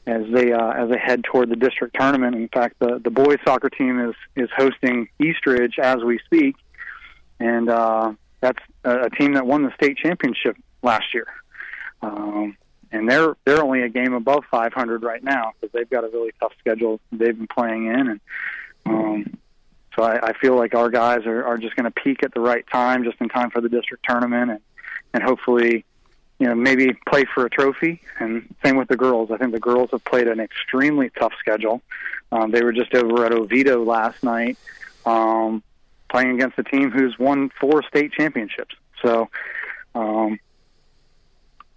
as 0.06 0.22
they 0.30 0.52
uh, 0.52 0.70
as 0.70 0.88
they 0.88 0.98
head 0.98 1.24
toward 1.24 1.48
the 1.48 1.56
district 1.56 1.96
tournament. 1.98 2.34
In 2.36 2.48
fact, 2.48 2.78
the 2.78 3.00
the 3.02 3.10
boys 3.10 3.38
soccer 3.44 3.68
team 3.68 4.00
is 4.08 4.14
is 4.36 4.48
hosting 4.56 5.08
Eastridge 5.20 5.78
as 5.78 6.02
we 6.04 6.18
speak, 6.24 6.56
and 7.40 7.68
uh, 7.68 8.12
that's 8.40 8.62
a, 8.84 9.04
a 9.04 9.10
team 9.10 9.34
that 9.34 9.46
won 9.46 9.62
the 9.62 9.72
state 9.74 9.98
championship 9.98 10.56
last 10.82 11.12
year. 11.12 11.26
Um, 12.02 12.56
and 12.92 13.10
they're 13.10 13.36
they're 13.44 13.62
only 13.62 13.82
a 13.82 13.88
game 13.88 14.14
above 14.14 14.44
500 14.50 15.02
right 15.02 15.22
now 15.22 15.52
because 15.60 15.72
they've 15.72 15.90
got 15.90 16.04
a 16.04 16.08
really 16.08 16.32
tough 16.40 16.52
schedule 16.60 17.00
they've 17.10 17.36
been 17.36 17.48
playing 17.48 17.86
in, 17.86 18.08
and 18.08 18.20
um, 18.86 19.38
so 19.96 20.02
I, 20.02 20.28
I 20.28 20.32
feel 20.34 20.54
like 20.54 20.74
our 20.74 20.90
guys 20.90 21.24
are, 21.26 21.44
are 21.44 21.56
just 21.56 21.74
going 21.74 21.84
to 21.84 21.90
peak 21.90 22.22
at 22.22 22.34
the 22.34 22.40
right 22.40 22.64
time, 22.70 23.02
just 23.02 23.18
in 23.20 23.28
time 23.28 23.50
for 23.50 23.60
the 23.60 23.68
district 23.68 24.04
tournament, 24.08 24.50
and 24.50 24.60
and 25.14 25.22
hopefully, 25.22 25.86
you 26.38 26.46
know, 26.46 26.54
maybe 26.54 26.92
play 27.08 27.24
for 27.34 27.46
a 27.46 27.50
trophy. 27.50 28.02
And 28.20 28.54
same 28.62 28.76
with 28.76 28.88
the 28.88 28.96
girls. 28.96 29.30
I 29.30 29.38
think 29.38 29.52
the 29.52 29.60
girls 29.60 29.90
have 29.92 30.04
played 30.04 30.28
an 30.28 30.40
extremely 30.40 31.10
tough 31.18 31.32
schedule. 31.38 31.80
Um, 32.30 32.50
they 32.50 32.62
were 32.62 32.72
just 32.72 32.94
over 32.94 33.24
at 33.24 33.32
Oviedo 33.32 33.82
last 33.82 34.22
night, 34.22 34.58
um, 35.06 35.62
playing 36.10 36.34
against 36.34 36.58
a 36.58 36.64
team 36.64 36.90
who's 36.90 37.18
won 37.18 37.50
four 37.58 37.82
state 37.82 38.12
championships. 38.12 38.76
So. 39.02 39.28
Um, 39.94 40.38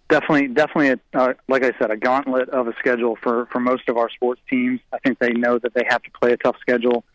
definitely, 0.10 0.50
definitely, 0.50 0.90
a, 0.90 1.18
uh, 1.18 1.34
like 1.48 1.64
I 1.64 1.72
said, 1.80 1.90
a 1.90 1.96
gauntlet 1.96 2.50
of 2.50 2.68
a 2.68 2.74
schedule 2.80 3.16
for 3.16 3.46
for 3.46 3.62
most 3.62 3.88
of 3.88 3.96
our 3.96 4.10
sports 4.10 4.42
teams. 4.50 4.82
I 4.92 5.00
think 5.00 5.20
they 5.20 5.32
know 5.32 5.58
that 5.58 5.74
they 5.74 5.86
have 5.88 6.04
to 6.04 6.12
play 6.12 6.34
a 6.34 6.38
tough 6.38 6.58
schedule 6.60 7.06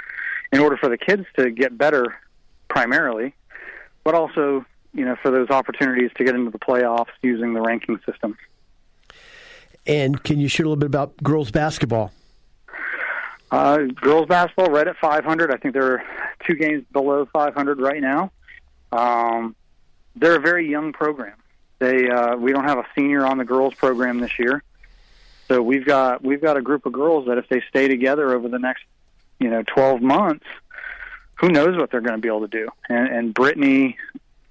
in 0.55 0.61
order 0.61 0.77
for 0.77 0.89
the 0.89 0.97
kids 0.97 1.27
to 1.37 1.51
get 1.51 1.77
better, 1.77 2.15
primarily, 2.69 3.35
but 4.05 4.15
also, 4.15 4.65
you 4.93 5.05
know, 5.05 5.17
for 5.21 5.33
those 5.33 5.51
opportunities 5.51 6.13
to 6.17 6.23
get 6.23 6.37
into 6.37 6.53
the 6.53 6.61
playoffs 6.61 7.11
using 7.23 7.55
the 7.55 7.61
ranking 7.61 7.99
system. 8.07 8.39
And 9.85 10.23
can 10.23 10.39
you 10.39 10.47
share 10.47 10.65
a 10.65 10.69
little 10.69 10.79
bit 10.79 10.87
about 10.87 11.17
girls 11.17 11.51
basketball? 11.51 12.13
Uh, 13.51 13.79
girls 13.97 14.29
basketball 14.29 14.67
right 14.67 14.87
at 14.87 14.97
500. 14.99 15.51
I 15.51 15.57
think 15.57 15.75
they're 15.75 16.05
two 16.47 16.55
games 16.55 16.85
below 16.93 17.27
500 17.33 17.81
right 17.81 18.01
now. 18.01 18.31
Um, 18.93 19.57
they're 20.15 20.37
a 20.37 20.41
very 20.41 20.71
young 20.71 20.93
program. 20.93 21.37
They 21.81 22.09
uh, 22.09 22.37
we 22.37 22.53
don't 22.53 22.65
have 22.65 22.79
a 22.79 22.87
senior 22.95 23.27
on 23.27 23.39
the 23.39 23.45
girls 23.45 23.75
program 23.75 24.21
this 24.21 24.39
year, 24.39 24.63
so 25.49 25.61
we've 25.61 25.85
got 25.85 26.23
we've 26.23 26.41
got 26.41 26.57
a 26.57 26.63
group 26.63 26.87
of 26.87 26.93
girls 26.93 27.27
that 27.27 27.37
if 27.39 27.49
they 27.49 27.61
stay 27.69 27.89
together 27.89 28.33
over 28.33 28.49
the 28.49 28.61
next 28.61 28.85
you 29.39 29.51
know 29.51 29.63
12 29.63 30.03
months, 30.03 30.47
who 31.35 31.49
knows 31.49 31.77
what 31.77 31.91
they're 31.91 32.01
going 32.01 32.15
to 32.15 32.21
be 32.21 32.29
able 32.29 32.43
to 32.43 32.49
do. 32.49 32.69
And, 32.89 33.09
and 33.09 33.35
Brittany 33.35 33.97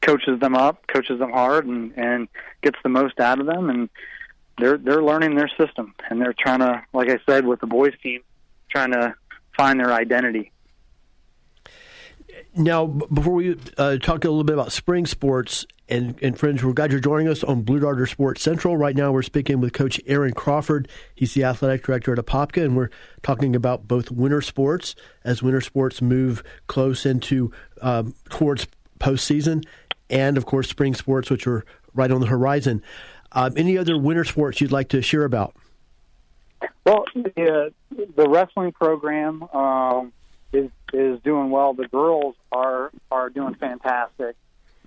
coaches 0.02 0.40
them 0.40 0.56
up, 0.56 0.86
coaches 0.88 1.20
them 1.20 1.32
hard, 1.32 1.66
and 1.66 1.94
and 1.98 2.28
gets 2.62 2.78
the 2.84 2.90
most 2.90 3.20
out 3.20 3.40
of 3.40 3.46
them. 3.46 3.70
And 3.70 3.90
they're 4.58 4.78
they're 4.78 5.04
learning 5.04 5.36
their 5.36 5.50
system, 5.58 5.94
and 6.10 6.22
they're 6.22 6.36
trying 6.38 6.60
to, 6.60 6.84
like 6.94 7.10
I 7.10 7.20
said, 7.26 7.46
with 7.46 7.60
the 7.60 7.68
boys 7.68 7.94
team, 8.02 8.22
trying 8.70 8.92
to 8.92 9.16
find 9.56 9.80
their 9.80 9.94
identity 9.94 10.52
now, 12.56 12.86
before 12.86 13.34
we 13.34 13.58
uh, 13.78 13.98
talk 13.98 14.24
a 14.26 14.30
little 14.30 14.44
bit 14.44 14.54
about 14.54 14.72
spring 14.72 15.06
sports 15.06 15.66
and, 15.94 16.16
and 16.24 16.40
friends, 16.40 16.64
we're 16.64 16.74
glad 16.74 16.90
you're 16.90 17.00
joining 17.00 17.28
us 17.28 17.44
on 17.44 17.62
Blue 17.62 17.80
Darter 17.80 18.08
Sports 18.08 18.42
Central. 18.42 18.76
Right 18.76 18.96
now, 18.96 19.12
we're 19.12 19.22
speaking 19.22 19.62
with 19.62 19.74
Coach 19.74 20.02
Aaron 20.08 20.34
Crawford. 20.34 20.88
He's 21.14 21.36
the 21.36 21.44
athletic 21.44 21.84
director 21.84 22.12
at 22.14 22.18
Apopka, 22.18 22.66
and 22.66 22.76
we're 22.76 22.90
talking 23.22 23.56
about 23.56 23.88
both 23.88 24.10
winter 24.10 24.42
sports 24.42 24.96
as 25.24 25.44
winter 25.44 25.62
sports 25.62 26.02
move 26.02 26.44
close 26.66 27.06
into 27.06 27.52
um, 27.84 28.16
towards 28.32 28.66
postseason, 29.00 29.66
and 30.10 30.36
of 30.36 30.48
course, 30.48 30.68
spring 30.68 30.96
sports, 30.96 31.30
which 31.30 31.46
are 31.46 31.64
right 31.94 32.10
on 32.10 32.22
the 32.22 32.28
horizon. 32.28 32.82
Um, 33.34 33.54
any 33.56 33.78
other 33.78 33.96
winter 33.96 34.24
sports 34.24 34.62
you'd 34.62 34.72
like 34.72 34.90
to 34.90 35.02
share 35.04 35.26
about? 35.26 35.56
Well, 36.88 37.06
the, 37.14 37.72
uh, 37.96 38.06
the 38.16 38.28
wrestling 38.28 38.72
program. 38.72 39.44
Um, 39.54 40.12
is 40.54 40.70
is 40.94 41.20
doing 41.24 41.50
well. 41.50 41.74
The 41.74 41.88
girls 41.88 42.36
are 42.52 42.92
are 43.12 43.30
doing 43.30 43.56
fantastic. 43.56 44.36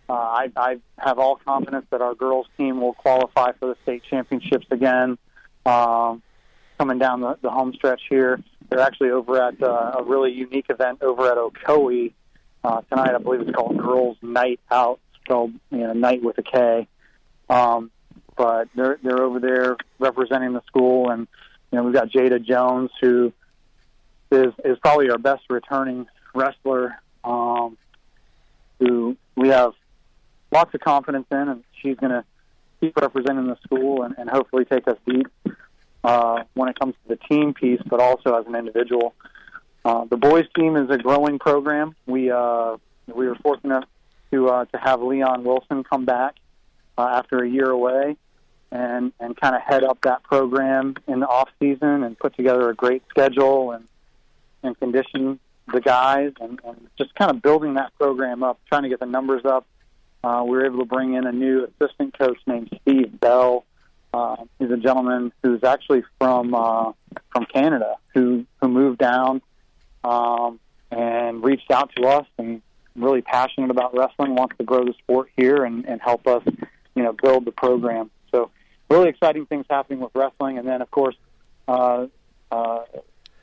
Uh, 0.08 0.12
I, 0.12 0.52
I 0.56 0.76
have 0.98 1.18
all 1.18 1.36
confidence 1.36 1.86
that 1.90 2.00
our 2.00 2.14
girls 2.14 2.46
team 2.56 2.80
will 2.80 2.94
qualify 2.94 3.52
for 3.52 3.68
the 3.68 3.76
state 3.82 4.02
championships 4.08 4.66
again. 4.70 5.18
Um, 5.64 6.22
coming 6.78 6.98
down 6.98 7.20
the, 7.20 7.36
the 7.42 7.50
home 7.50 7.74
stretch 7.74 8.02
here, 8.08 8.40
they're 8.68 8.80
actually 8.80 9.10
over 9.10 9.42
at 9.42 9.60
uh, 9.62 9.96
a 9.98 10.04
really 10.04 10.32
unique 10.32 10.66
event 10.68 11.02
over 11.02 11.30
at 11.30 11.38
Ocoee 11.38 12.12
uh, 12.62 12.82
tonight. 12.82 13.14
I 13.14 13.18
believe 13.18 13.40
it's 13.40 13.50
called 13.50 13.76
Girls 13.78 14.16
Night 14.22 14.60
Out, 14.70 15.00
spelled 15.24 15.52
you 15.70 15.78
know 15.78 15.92
night 15.92 16.22
with 16.22 16.38
a 16.38 16.42
K. 16.42 16.88
Um, 17.48 17.90
but 18.36 18.68
they're 18.74 18.98
they're 19.02 19.22
over 19.22 19.40
there 19.40 19.76
representing 19.98 20.52
the 20.52 20.62
school, 20.66 21.10
and 21.10 21.26
you 21.70 21.78
know 21.78 21.84
we've 21.84 21.94
got 21.94 22.10
Jada 22.10 22.44
Jones 22.44 22.90
who 23.00 23.32
is 24.30 24.52
is 24.64 24.78
probably 24.78 25.10
our 25.10 25.18
best 25.18 25.44
returning 25.48 26.06
wrestler, 26.34 27.00
um, 27.24 27.76
who 28.78 29.16
we 29.36 29.48
have 29.48 29.72
lots 30.52 30.74
of 30.74 30.80
confidence 30.80 31.26
in, 31.30 31.48
and 31.48 31.64
she's 31.80 31.96
going 31.96 32.12
to 32.12 32.24
keep 32.80 32.96
representing 32.96 33.46
the 33.46 33.56
school 33.64 34.02
and, 34.02 34.14
and 34.18 34.28
hopefully 34.28 34.64
take 34.64 34.86
us 34.86 34.98
deep 35.06 35.26
uh, 36.04 36.42
when 36.54 36.68
it 36.68 36.78
comes 36.78 36.94
to 37.02 37.16
the 37.16 37.16
team 37.28 37.54
piece, 37.54 37.80
but 37.86 38.00
also 38.00 38.34
as 38.38 38.46
an 38.46 38.54
individual. 38.54 39.14
Uh, 39.84 40.04
the 40.04 40.16
boys 40.16 40.46
team 40.56 40.76
is 40.76 40.90
a 40.90 40.98
growing 40.98 41.38
program. 41.38 41.94
We 42.06 42.30
uh, 42.30 42.76
we 43.06 43.28
were 43.28 43.36
fortunate 43.36 43.84
to 44.32 44.48
uh, 44.48 44.64
to 44.66 44.78
have 44.78 45.00
Leon 45.00 45.44
Wilson 45.44 45.84
come 45.84 46.04
back 46.04 46.34
uh, 46.98 47.02
after 47.02 47.38
a 47.38 47.48
year 47.48 47.70
away 47.70 48.16
and 48.72 49.12
and 49.20 49.36
kind 49.36 49.54
of 49.54 49.62
head 49.62 49.84
up 49.84 49.98
that 50.02 50.22
program 50.24 50.96
in 51.06 51.20
the 51.20 51.26
off 51.26 51.48
season 51.60 52.02
and 52.02 52.18
put 52.18 52.36
together 52.36 52.68
a 52.68 52.74
great 52.74 53.02
schedule 53.10 53.72
and 53.72 53.84
and 54.62 54.78
condition 54.78 55.38
the 55.72 55.80
guys 55.80 56.32
and, 56.40 56.60
and 56.64 56.88
just 56.96 57.14
kind 57.14 57.30
of 57.30 57.42
building 57.42 57.74
that 57.74 57.92
program 57.98 58.42
up, 58.42 58.58
trying 58.68 58.84
to 58.84 58.88
get 58.88 59.00
the 59.00 59.06
numbers 59.06 59.44
up. 59.44 59.66
Uh, 60.26 60.42
we 60.42 60.56
were 60.56 60.66
able 60.66 60.80
to 60.80 60.84
bring 60.84 61.14
in 61.14 61.24
a 61.24 61.30
new 61.30 61.68
assistant 61.80 62.18
coach 62.18 62.36
named 62.48 62.68
Steve 62.82 63.20
Bell. 63.20 63.64
Uh, 64.12 64.34
he's 64.58 64.72
a 64.72 64.76
gentleman 64.76 65.32
who's 65.44 65.62
actually 65.62 66.02
from 66.18 66.52
uh, 66.52 66.90
from 67.30 67.46
Canada 67.54 67.94
who 68.12 68.44
who 68.60 68.66
moved 68.66 68.98
down 68.98 69.40
um, 70.02 70.58
and 70.90 71.44
reached 71.44 71.70
out 71.70 71.92
to 71.94 72.08
us 72.08 72.26
and 72.38 72.60
really 72.96 73.22
passionate 73.22 73.70
about 73.70 73.96
wrestling, 73.96 74.34
wants 74.34 74.56
to 74.58 74.64
grow 74.64 74.84
the 74.84 74.94
sport 74.94 75.28
here 75.36 75.64
and, 75.64 75.84
and 75.86 76.00
help 76.00 76.26
us, 76.26 76.42
you 76.96 77.04
know, 77.04 77.12
build 77.12 77.44
the 77.44 77.52
program. 77.52 78.10
So 78.32 78.50
really 78.90 79.10
exciting 79.10 79.46
things 79.46 79.66
happening 79.70 80.00
with 80.00 80.10
wrestling, 80.12 80.58
and 80.58 80.66
then 80.66 80.82
of 80.82 80.90
course 80.90 81.14
uh, 81.68 82.06
uh, 82.50 82.80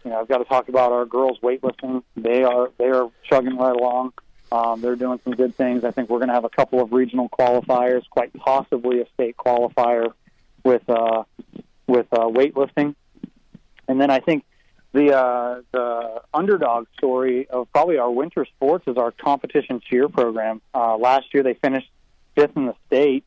you 0.03 0.11
know, 0.11 0.19
I've 0.19 0.27
got 0.27 0.39
to 0.39 0.45
talk 0.45 0.67
about 0.67 0.91
our 0.91 1.05
girls 1.05 1.39
weightlifting. 1.41 2.03
They 2.17 2.43
are 2.43 2.71
they 2.77 2.89
are 2.89 3.09
chugging 3.29 3.55
right 3.55 3.73
along. 3.73 4.11
Um, 4.53 4.81
they're 4.81 4.95
doing 4.95 5.19
some 5.23 5.33
good 5.33 5.55
things. 5.55 5.83
I 5.83 5.89
think 5.89 6.11
we're 6.11 6.19
going 6.19 6.27
to 6.27 6.35
have 6.35 6.45
a 6.45 6.49
couple 6.49 6.79
of 6.79 6.93
regional 6.93 7.27
qualifiers, 7.27 8.07
quite 8.07 8.31
possibly 8.33 9.01
a 9.01 9.07
state 9.15 9.35
qualifier 9.35 10.13
with 10.63 10.87
uh, 10.87 11.23
with 11.87 12.05
uh, 12.11 12.19
weightlifting. 12.19 12.93
And 13.87 13.99
then 13.99 14.11
I 14.11 14.19
think 14.19 14.45
the 14.91 15.17
uh, 15.17 15.61
the 15.71 16.21
underdog 16.35 16.85
story 16.95 17.49
of 17.49 17.67
probably 17.73 17.97
our 17.97 18.11
winter 18.11 18.45
sports 18.45 18.83
is 18.85 18.95
our 18.95 19.09
competition 19.09 19.81
cheer 19.89 20.07
program. 20.07 20.61
Uh, 20.71 20.97
last 20.97 21.33
year 21.33 21.41
they 21.41 21.55
finished 21.55 21.89
fifth 22.35 22.55
in 22.55 22.67
the 22.67 22.75
state 22.85 23.23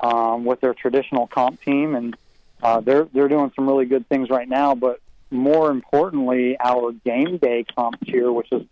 um, 0.00 0.44
with 0.44 0.60
their 0.60 0.74
traditional 0.74 1.28
comp 1.28 1.62
team, 1.62 1.94
and 1.94 2.16
uh, 2.60 2.80
they're 2.80 3.06
they're 3.12 3.28
doing 3.28 3.52
some 3.54 3.68
really 3.68 3.86
good 3.86 4.08
things 4.08 4.28
right 4.30 4.48
now. 4.48 4.74
But 4.74 4.98
more 5.30 5.70
importantly, 5.70 6.56
our 6.58 6.90
game 6.90 7.38
day 7.38 7.64
comp 7.76 8.04
cheer, 8.04 8.32
which 8.32 8.50
is 8.50 8.62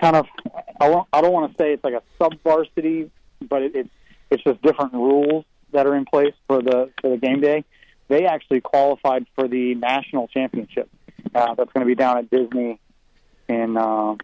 kind 0.00 0.16
of 0.16 0.26
I 0.80 0.88
don't, 0.88 1.08
I 1.12 1.20
don't 1.20 1.32
want 1.32 1.52
to 1.52 1.62
say 1.62 1.72
it's 1.72 1.84
like 1.84 1.94
a 1.94 2.02
sub 2.18 2.34
varsity, 2.42 3.10
but 3.40 3.62
it, 3.62 3.74
it's 3.74 3.90
it's 4.30 4.42
just 4.42 4.62
different 4.62 4.94
rules 4.94 5.44
that 5.72 5.86
are 5.86 5.94
in 5.94 6.04
place 6.04 6.34
for 6.46 6.62
the 6.62 6.90
for 7.00 7.10
the 7.10 7.16
game 7.16 7.40
day. 7.40 7.64
They 8.08 8.26
actually 8.26 8.60
qualified 8.60 9.26
for 9.34 9.48
the 9.48 9.74
national 9.74 10.28
championship 10.28 10.90
uh, 11.34 11.54
that's 11.54 11.72
going 11.72 11.80
to 11.80 11.86
be 11.86 11.94
down 11.94 12.18
at 12.18 12.30
Disney 12.30 12.78
in 13.48 13.76
uh, 13.76 14.16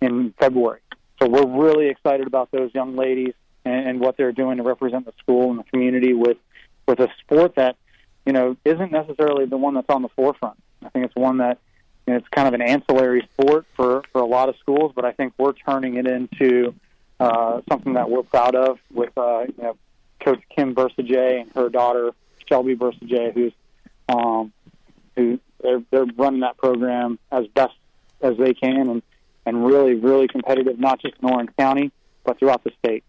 in 0.00 0.34
February. 0.38 0.80
So 1.20 1.28
we're 1.28 1.46
really 1.46 1.88
excited 1.88 2.26
about 2.26 2.50
those 2.50 2.74
young 2.74 2.96
ladies 2.96 3.34
and, 3.64 3.88
and 3.88 4.00
what 4.00 4.16
they're 4.16 4.32
doing 4.32 4.56
to 4.56 4.62
represent 4.62 5.06
the 5.06 5.12
school 5.18 5.50
and 5.50 5.58
the 5.58 5.64
community 5.64 6.12
with 6.12 6.38
with 6.86 7.00
a 7.00 7.08
sport 7.20 7.54
that 7.56 7.76
you 8.26 8.32
know 8.32 8.56
isn't 8.64 8.92
necessarily 8.92 9.46
the 9.46 9.56
one 9.56 9.74
that's 9.74 9.88
on 9.88 10.02
the 10.02 10.08
forefront. 10.10 10.58
I 10.84 10.88
think 10.88 11.04
it's 11.06 11.16
one 11.16 11.38
that 11.38 11.58
you 12.06 12.14
it's 12.14 12.28
kind 12.28 12.48
of 12.48 12.54
an 12.54 12.62
ancillary 12.62 13.28
sport 13.34 13.66
for 13.76 14.02
for 14.12 14.20
a 14.20 14.26
lot 14.26 14.48
of 14.48 14.56
schools, 14.56 14.92
but 14.94 15.04
I 15.04 15.12
think 15.12 15.34
we're 15.38 15.52
turning 15.52 15.96
it 15.96 16.06
into 16.06 16.74
uh, 17.20 17.60
something 17.68 17.94
that 17.94 18.10
we're 18.10 18.22
proud 18.22 18.54
of 18.54 18.78
with 18.92 19.16
uh, 19.16 19.42
you 19.42 19.62
know 19.62 19.76
Coach 20.20 20.40
Kim 20.54 20.74
Versajay 20.74 21.40
and 21.40 21.52
her 21.52 21.68
daughter 21.68 22.12
Shelby 22.48 22.76
Versajay, 22.76 23.32
who's 23.32 23.52
um, 24.08 24.52
who 25.16 25.38
they're 25.62 25.82
they're 25.90 26.06
running 26.16 26.40
that 26.40 26.56
program 26.56 27.18
as 27.30 27.46
best 27.48 27.74
as 28.20 28.36
they 28.36 28.54
can 28.54 28.88
and 28.88 29.02
and 29.46 29.64
really 29.64 29.94
really 29.94 30.28
competitive, 30.28 30.78
not 30.78 31.00
just 31.00 31.14
in 31.22 31.28
Orange 31.28 31.50
County, 31.58 31.92
but 32.24 32.38
throughout 32.38 32.64
the 32.64 32.72
state. 32.84 33.04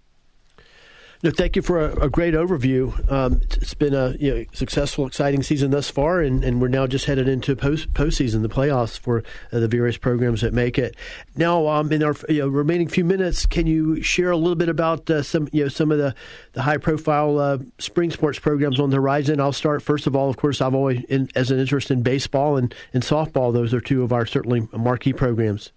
No, 1.23 1.31
thank 1.31 1.55
you 1.55 1.61
for 1.61 1.79
a, 1.79 2.07
a 2.07 2.09
great 2.09 2.33
overview. 2.33 3.09
Um, 3.09 3.39
it's 3.43 3.73
been 3.73 3.93
a 3.93 4.09
you 4.19 4.35
know, 4.35 4.45
successful, 4.51 5.07
exciting 5.07 5.41
season 5.41 5.71
thus 5.71 5.89
far, 5.89 6.19
and, 6.19 6.43
and 6.43 6.61
we're 6.61 6.67
now 6.67 6.85
just 6.85 7.05
headed 7.05 7.29
into 7.29 7.55
post 7.55 7.93
postseason, 7.93 8.41
the 8.41 8.49
playoffs 8.49 8.99
for 8.99 9.23
uh, 9.53 9.59
the 9.59 9.69
various 9.69 9.95
programs 9.95 10.41
that 10.41 10.53
make 10.53 10.77
it. 10.77 10.97
Now, 11.37 11.67
um, 11.67 11.93
in 11.93 12.03
our 12.03 12.13
you 12.27 12.39
know, 12.39 12.49
remaining 12.49 12.89
few 12.89 13.05
minutes, 13.05 13.45
can 13.45 13.67
you 13.67 14.03
share 14.03 14.31
a 14.31 14.37
little 14.37 14.57
bit 14.57 14.67
about 14.67 15.09
uh, 15.09 15.23
some 15.23 15.47
you 15.53 15.63
know 15.63 15.69
some 15.69 15.93
of 15.93 15.97
the, 15.97 16.13
the 16.51 16.63
high 16.63 16.75
profile 16.77 17.39
uh, 17.39 17.57
spring 17.79 18.11
sports 18.11 18.37
programs 18.37 18.77
on 18.77 18.89
the 18.89 18.97
horizon? 18.97 19.39
I'll 19.39 19.53
start 19.53 19.81
first 19.81 20.07
of 20.07 20.17
all. 20.17 20.29
Of 20.29 20.35
course, 20.35 20.59
I've 20.59 20.75
always 20.75 21.05
in, 21.05 21.29
as 21.35 21.51
an 21.51 21.59
interest 21.59 21.89
in 21.89 22.03
baseball 22.03 22.57
and, 22.57 22.75
and 22.93 23.01
softball. 23.01 23.53
Those 23.53 23.73
are 23.73 23.79
two 23.79 24.03
of 24.03 24.11
our 24.11 24.25
certainly 24.25 24.67
marquee 24.73 25.13
programs. 25.13 25.71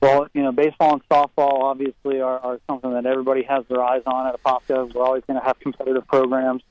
Well, 0.00 0.28
you 0.32 0.42
know, 0.42 0.52
baseball 0.52 0.92
and 0.92 1.08
softball 1.08 1.62
obviously 1.64 2.20
are, 2.20 2.38
are 2.38 2.60
something 2.68 2.92
that 2.92 3.04
everybody 3.04 3.42
has 3.42 3.64
their 3.68 3.82
eyes 3.82 4.02
on 4.06 4.28
at 4.28 4.40
Apopka. 4.40 4.94
We're 4.94 5.02
always 5.02 5.24
going 5.26 5.40
to 5.40 5.44
have 5.44 5.58
competitive 5.58 6.06
programs. 6.06 6.62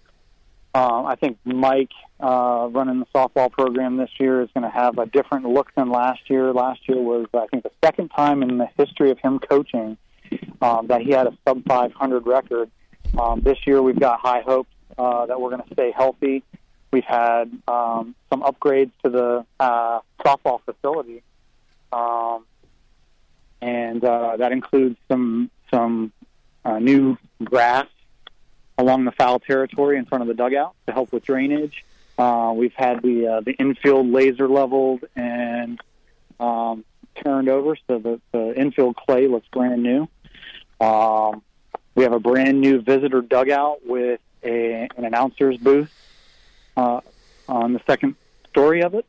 Um, 0.73 1.05
I 1.05 1.15
think 1.15 1.37
Mike 1.43 1.91
uh, 2.19 2.69
running 2.71 2.99
the 2.99 3.05
softball 3.13 3.51
program 3.51 3.97
this 3.97 4.11
year 4.19 4.41
is 4.41 4.49
going 4.53 4.63
to 4.63 4.69
have 4.69 4.97
a 4.97 5.07
different 5.07 5.45
look 5.45 5.73
than 5.75 5.89
last 5.89 6.29
year. 6.29 6.53
Last 6.53 6.87
year 6.87 7.01
was, 7.01 7.25
I 7.33 7.47
think, 7.47 7.63
the 7.63 7.71
second 7.83 8.09
time 8.09 8.43
in 8.43 8.59
the 8.59 8.67
history 8.77 9.11
of 9.11 9.19
him 9.19 9.39
coaching 9.39 9.97
um, 10.61 10.87
that 10.87 11.01
he 11.01 11.11
had 11.11 11.27
a 11.27 11.37
sub 11.47 11.65
500 11.65 12.27
record. 12.27 12.69
Um, 13.17 13.41
this 13.41 13.57
year, 13.65 13.81
we've 13.81 13.99
got 13.99 14.19
high 14.19 14.41
hopes 14.41 14.69
uh, 14.97 15.25
that 15.25 15.39
we're 15.39 15.49
going 15.49 15.63
to 15.63 15.73
stay 15.73 15.91
healthy. 15.91 16.43
We've 16.91 17.03
had 17.03 17.51
um, 17.67 18.15
some 18.29 18.41
upgrades 18.41 18.91
to 19.03 19.09
the 19.09 19.45
uh, 19.59 19.99
softball 20.23 20.61
facility. 20.63 21.23
Um, 21.91 22.45
and 23.61 24.03
uh, 24.03 24.37
that 24.37 24.51
includes 24.51 24.97
some 25.07 25.49
some 25.71 26.11
uh, 26.63 26.79
new 26.79 27.17
grass 27.43 27.87
along 28.77 29.05
the 29.05 29.11
foul 29.11 29.39
territory 29.39 29.97
in 29.97 30.05
front 30.05 30.21
of 30.21 30.27
the 30.27 30.33
dugout 30.33 30.75
to 30.85 30.93
help 30.93 31.11
with 31.11 31.23
drainage. 31.23 31.83
Uh, 32.17 32.53
we've 32.55 32.73
had 32.73 33.01
the 33.01 33.27
uh, 33.27 33.41
the 33.41 33.53
infield 33.53 34.07
laser 34.07 34.47
leveled 34.47 35.05
and 35.15 35.79
um, 36.39 36.83
turned 37.15 37.49
over, 37.49 37.75
so 37.87 37.99
the, 37.99 38.21
the 38.31 38.59
infield 38.59 38.95
clay 38.95 39.27
looks 39.27 39.47
brand 39.49 39.81
new. 39.81 40.07
Um, 40.79 41.41
we 41.95 42.03
have 42.03 42.13
a 42.13 42.19
brand 42.19 42.61
new 42.61 42.81
visitor 42.81 43.21
dugout 43.21 43.85
with 43.85 44.19
a, 44.43 44.87
an 44.95 45.05
announcer's 45.05 45.57
booth 45.57 45.91
uh, 46.75 47.01
on 47.49 47.73
the 47.73 47.81
second 47.87 48.15
story 48.49 48.83
of 48.83 48.93
it. 48.93 49.05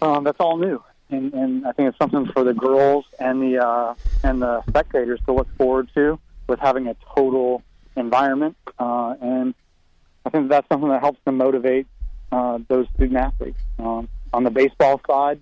Um, 0.00 0.24
that's 0.24 0.40
all 0.40 0.56
new 0.56 0.82
and, 1.14 1.32
and 1.34 1.66
I 1.66 1.72
think 1.72 1.88
it's 1.88 1.98
something 1.98 2.26
for 2.32 2.44
the 2.44 2.54
girls 2.54 3.04
and 3.18 3.40
the 3.40 3.64
uh, 3.64 3.94
and 4.22 4.42
the 4.42 4.62
spectators 4.68 5.20
to 5.26 5.32
look 5.32 5.48
forward 5.56 5.88
to 5.94 6.18
with 6.48 6.60
having 6.60 6.88
a 6.88 6.96
total 7.14 7.62
environment, 7.96 8.56
uh, 8.78 9.14
and 9.20 9.54
I 10.26 10.30
think 10.30 10.48
that's 10.48 10.68
something 10.68 10.88
that 10.88 11.00
helps 11.00 11.20
to 11.24 11.32
motivate 11.32 11.86
uh, 12.32 12.58
those 12.68 12.86
student 12.94 13.16
athletes. 13.16 13.60
Um, 13.78 14.08
on 14.32 14.44
the 14.44 14.50
baseball 14.50 15.00
side, 15.06 15.40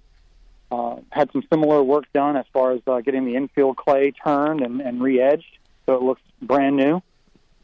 uh, 0.70 0.96
had 1.10 1.30
some 1.32 1.42
similar 1.50 1.82
work 1.82 2.04
done 2.12 2.36
as 2.36 2.44
far 2.52 2.72
as 2.72 2.80
uh, 2.86 3.00
getting 3.00 3.24
the 3.24 3.36
infield 3.36 3.76
clay 3.76 4.12
turned 4.12 4.60
and, 4.60 4.80
and 4.80 5.02
re-edged, 5.02 5.58
so 5.86 5.94
it 5.94 6.02
looks 6.02 6.22
brand 6.40 6.76
new. 6.76 7.02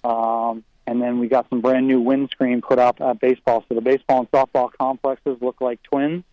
Um, 0.04 0.64
and 0.86 1.02
then 1.02 1.18
we 1.18 1.28
got 1.28 1.48
some 1.50 1.60
brand 1.60 1.86
new 1.86 2.00
windscreen 2.00 2.62
put 2.62 2.78
up 2.78 3.00
at 3.00 3.20
baseball, 3.20 3.64
so 3.68 3.74
the 3.74 3.82
baseball 3.82 4.20
and 4.20 4.30
softball 4.30 4.70
complexes 4.78 5.36
look 5.42 5.60
like 5.60 5.82
twins 5.82 6.24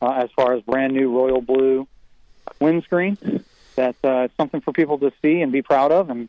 uh, 0.00 0.10
as 0.10 0.30
far 0.36 0.54
as 0.54 0.62
brand 0.62 0.92
new 0.92 1.14
royal 1.14 1.40
blue 1.40 1.86
windscreen. 2.60 3.44
That 3.76 3.96
uh, 4.04 4.28
something 4.36 4.60
for 4.60 4.72
people 4.72 4.98
to 4.98 5.12
see 5.20 5.40
and 5.40 5.50
be 5.50 5.62
proud 5.62 5.90
of, 5.90 6.08
and 6.08 6.28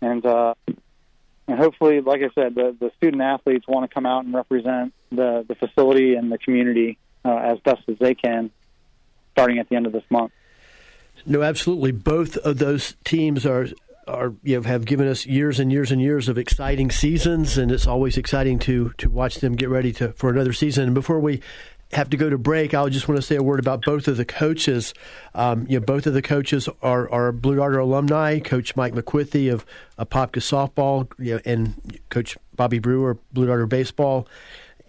and 0.00 0.24
uh, 0.24 0.54
and 1.46 1.58
hopefully, 1.58 2.00
like 2.00 2.22
I 2.22 2.30
said, 2.34 2.54
the 2.54 2.74
the 2.78 2.90
student 2.96 3.22
athletes 3.22 3.66
want 3.68 3.88
to 3.88 3.92
come 3.92 4.06
out 4.06 4.24
and 4.24 4.34
represent 4.34 4.94
the 5.10 5.44
the 5.46 5.54
facility 5.54 6.14
and 6.14 6.32
the 6.32 6.38
community 6.38 6.98
uh, 7.24 7.36
as 7.36 7.58
best 7.60 7.82
as 7.88 7.98
they 7.98 8.14
can, 8.14 8.50
starting 9.32 9.58
at 9.58 9.68
the 9.68 9.76
end 9.76 9.86
of 9.86 9.92
this 9.92 10.04
month. 10.08 10.32
No, 11.26 11.42
absolutely. 11.42 11.92
Both 11.92 12.36
of 12.38 12.58
those 12.58 12.94
teams 13.04 13.44
are 13.44 13.68
are 14.06 14.34
you 14.42 14.56
know 14.56 14.66
have 14.66 14.84
given 14.84 15.06
us 15.06 15.26
years 15.26 15.60
and 15.60 15.70
years 15.70 15.90
and 15.90 16.00
years 16.00 16.28
of 16.28 16.38
exciting 16.38 16.90
seasons, 16.90 17.58
and 17.58 17.70
it's 17.70 17.86
always 17.86 18.16
exciting 18.16 18.58
to 18.60 18.90
to 18.98 19.10
watch 19.10 19.36
them 19.36 19.56
get 19.56 19.68
ready 19.68 19.92
to 19.92 20.12
for 20.12 20.30
another 20.30 20.52
season. 20.52 20.84
And 20.84 20.94
before 20.94 21.20
we 21.20 21.42
have 21.92 22.10
to 22.10 22.16
go 22.16 22.28
to 22.28 22.36
break, 22.36 22.74
I 22.74 22.88
just 22.88 23.08
want 23.08 23.18
to 23.18 23.26
say 23.26 23.36
a 23.36 23.42
word 23.42 23.60
about 23.60 23.82
both 23.84 24.08
of 24.08 24.16
the 24.16 24.24
coaches. 24.24 24.92
Um, 25.34 25.66
you 25.68 25.80
know, 25.80 25.86
both 25.86 26.06
of 26.06 26.12
the 26.12 26.22
coaches 26.22 26.68
are, 26.82 27.10
are 27.10 27.32
Blue 27.32 27.56
Darter 27.56 27.78
alumni. 27.78 28.40
Coach 28.40 28.76
Mike 28.76 28.94
McQuithy 28.94 29.52
of 29.52 29.64
Apopka 29.98 30.40
softball, 30.40 31.10
you 31.18 31.34
know, 31.34 31.40
and 31.44 31.98
Coach 32.10 32.36
Bobby 32.54 32.78
Brewer, 32.78 33.16
Blue 33.32 33.46
Darter 33.46 33.66
baseball, 33.66 34.28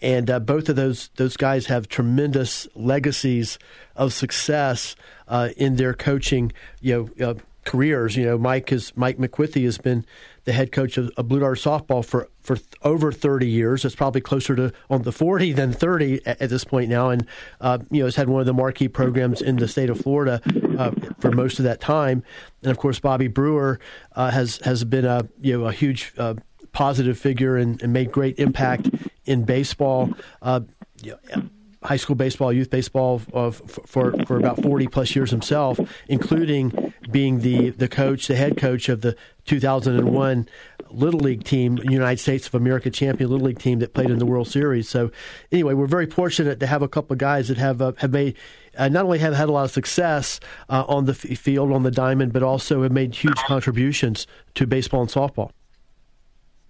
and 0.02 0.30
uh, 0.30 0.40
both 0.40 0.70
of 0.70 0.76
those 0.76 1.10
those 1.16 1.38
guys 1.38 1.68
have 1.68 1.88
tremendous 1.88 2.68
legacies 2.76 3.60
of 3.96 4.14
success 4.14 4.96
uh, 5.28 5.50
in 5.58 5.78
their 5.78 5.94
coaching. 5.94 6.52
You 6.82 7.12
know, 7.18 7.30
uh, 7.30 7.34
careers. 7.70 8.18
You 8.18 8.26
know, 8.26 8.38
Mike 8.38 8.72
is 8.72 8.92
Mike 8.96 9.20
McQuithy 9.20 9.64
has 9.66 9.78
been 9.78 10.04
the 10.46 10.54
head 10.54 10.72
coach 10.72 10.98
of, 10.98 11.12
of 11.18 11.28
Blue 11.28 11.40
Dart 11.40 11.60
softball 11.60 12.04
for 12.04 12.28
for 12.42 12.58
over 12.82 13.12
30 13.12 13.48
years. 13.48 13.86
It's 13.86 13.96
probably 13.96 14.22
closer 14.22 14.56
to 14.56 14.74
on 14.90 15.04
the 15.04 15.12
40 15.12 15.54
than 15.54 15.72
30 15.72 16.26
at, 16.26 16.42
at 16.42 16.50
this 16.50 16.64
point 16.64 16.90
now, 16.90 17.12
and 17.12 17.28
uh, 17.62 17.78
you 17.92 18.00
know 18.00 18.06
has 18.06 18.16
had 18.16 18.28
one 18.28 18.40
of 18.40 18.48
the 18.48 18.54
marquee 18.54 18.88
programs 18.88 19.42
in 19.42 19.58
the 19.58 19.68
state 19.68 19.92
of 19.92 20.00
Florida 20.02 20.42
uh, 20.80 20.92
for 21.20 21.32
most 21.32 21.60
of 21.60 21.66
that 21.66 21.80
time. 21.80 22.24
And 22.64 22.72
of 22.72 22.80
course, 22.80 23.00
Bobby 23.00 23.28
Brewer 23.28 23.80
uh, 24.16 24.32
has 24.32 24.58
has 24.66 24.84
been 24.84 25.06
a 25.06 25.30
you 25.40 25.60
know 25.60 25.68
a 25.68 25.72
huge 25.72 26.12
uh, 26.18 26.34
positive 26.72 27.20
figure 27.20 27.56
and, 27.56 27.82
and, 27.84 27.94
made 27.94 28.12
great 28.12 28.40
impact 28.40 28.90
in 29.26 29.44
baseball. 29.44 30.12
Uh, 30.42 30.62
you 31.02 31.18
know, 31.36 31.50
high 31.84 31.96
school 31.98 32.16
baseball, 32.16 32.52
youth 32.52 32.70
baseball 32.70 33.22
uh, 33.34 33.52
for 33.52 34.12
for 34.26 34.38
about 34.38 34.62
40 34.62 34.88
plus 34.88 35.16
years 35.16 35.32
himself, 35.32 35.80
including 36.08 36.94
being 37.10 37.40
the 37.40 37.70
the 37.70 37.88
coach, 37.88 38.28
the 38.28 38.36
head 38.36 38.58
coach 38.58 38.90
of 38.90 39.02
the 39.02 39.16
2001 39.46 40.48
Little 40.92 41.20
League 41.20 41.44
team, 41.44 41.78
United 41.84 42.20
States 42.20 42.48
of 42.48 42.56
America 42.56 42.90
champion 42.90 43.30
Little 43.30 43.48
League 43.48 43.60
team 43.60 43.80
that 43.80 43.94
played 43.94 44.10
in 44.10 44.20
the 44.20 44.26
World 44.26 44.48
Series. 44.48 44.90
So, 44.90 45.12
anyway, 45.52 45.74
we're 45.74 45.88
very 45.88 46.08
fortunate 46.08 46.60
to 46.60 46.68
have 46.68 46.82
a 46.82 46.88
couple 46.88 47.14
of 47.14 47.20
guys 47.20 47.48
that 47.48 47.58
have 47.58 47.82
uh, 47.82 47.94
have 47.98 48.12
made. 48.12 48.36
Uh, 48.78 48.88
not 48.88 49.06
only 49.06 49.20
have 49.20 49.34
had 49.34 49.50
a 49.50 49.52
lot 49.52 49.66
of 49.66 49.72
success 49.72 50.40
uh, 50.70 50.86
on 50.88 51.06
the 51.06 51.12
f- 51.12 51.38
field, 51.38 51.72
on 51.72 51.84
the 51.84 51.92
diamond, 51.92 52.32
but 52.32 52.44
also 52.44 52.84
have 52.84 52.92
made 52.92 53.14
huge 53.14 53.38
contributions 53.48 54.28
to 54.56 54.66
baseball 54.68 55.02
and 55.02 55.10
softball. 55.10 55.52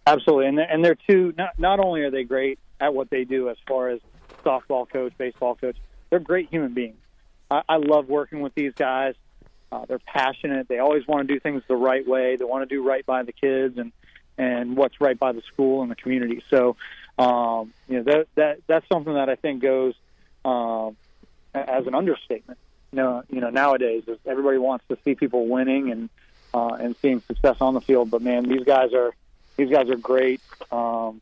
Absolutely, 0.07 0.47
and 0.47 0.57
they're, 0.57 0.71
and 0.71 0.85
they're 0.85 0.97
two. 1.09 1.33
Not, 1.37 1.59
not 1.59 1.79
only 1.79 2.01
are 2.01 2.11
they 2.11 2.23
great 2.23 2.59
at 2.79 2.93
what 2.93 3.09
they 3.09 3.25
do 3.25 3.49
as 3.49 3.57
far 3.67 3.89
as 3.89 3.99
softball 4.43 4.89
coach, 4.89 5.13
baseball 5.17 5.55
coach. 5.55 5.77
They're 6.09 6.19
great 6.19 6.49
human 6.49 6.73
beings. 6.73 6.97
I, 7.51 7.61
I 7.67 7.77
love 7.77 8.09
working 8.09 8.41
with 8.41 8.55
these 8.55 8.73
guys. 8.73 9.15
Uh, 9.71 9.85
they're 9.85 9.99
passionate. 9.99 10.67
They 10.67 10.79
always 10.79 11.07
want 11.07 11.27
to 11.27 11.33
do 11.33 11.39
things 11.39 11.61
the 11.67 11.75
right 11.75 12.07
way. 12.07 12.35
They 12.35 12.45
want 12.45 12.67
to 12.67 12.75
do 12.75 12.83
right 12.83 13.05
by 13.05 13.23
the 13.23 13.31
kids 13.31 13.77
and 13.77 13.91
and 14.37 14.77
what's 14.77 15.01
right 15.01 15.19
by 15.19 15.33
the 15.33 15.41
school 15.41 15.81
and 15.81 15.91
the 15.91 15.95
community. 15.95 16.41
So, 16.49 16.77
um, 17.17 17.73
you 17.87 17.97
know 17.97 18.03
that 18.03 18.27
that 18.35 18.59
that's 18.67 18.87
something 18.87 19.13
that 19.13 19.29
I 19.29 19.35
think 19.35 19.61
goes 19.61 19.93
um, 20.45 20.95
as 21.53 21.85
an 21.85 21.93
understatement. 21.93 22.57
You 22.91 22.97
know, 22.97 23.23
you 23.29 23.41
know 23.41 23.49
nowadays 23.49 24.03
everybody 24.25 24.57
wants 24.57 24.85
to 24.89 24.97
see 25.03 25.13
people 25.13 25.47
winning 25.47 25.91
and 25.91 26.09
uh, 26.53 26.77
and 26.79 26.95
seeing 27.01 27.21
success 27.21 27.57
on 27.61 27.73
the 27.73 27.81
field. 27.81 28.09
But 28.09 28.21
man, 28.21 28.47
these 28.47 28.63
guys 28.63 28.93
are 28.93 29.13
these 29.57 29.69
guys 29.69 29.89
are 29.89 29.97
great 29.97 30.41
um, 30.71 31.21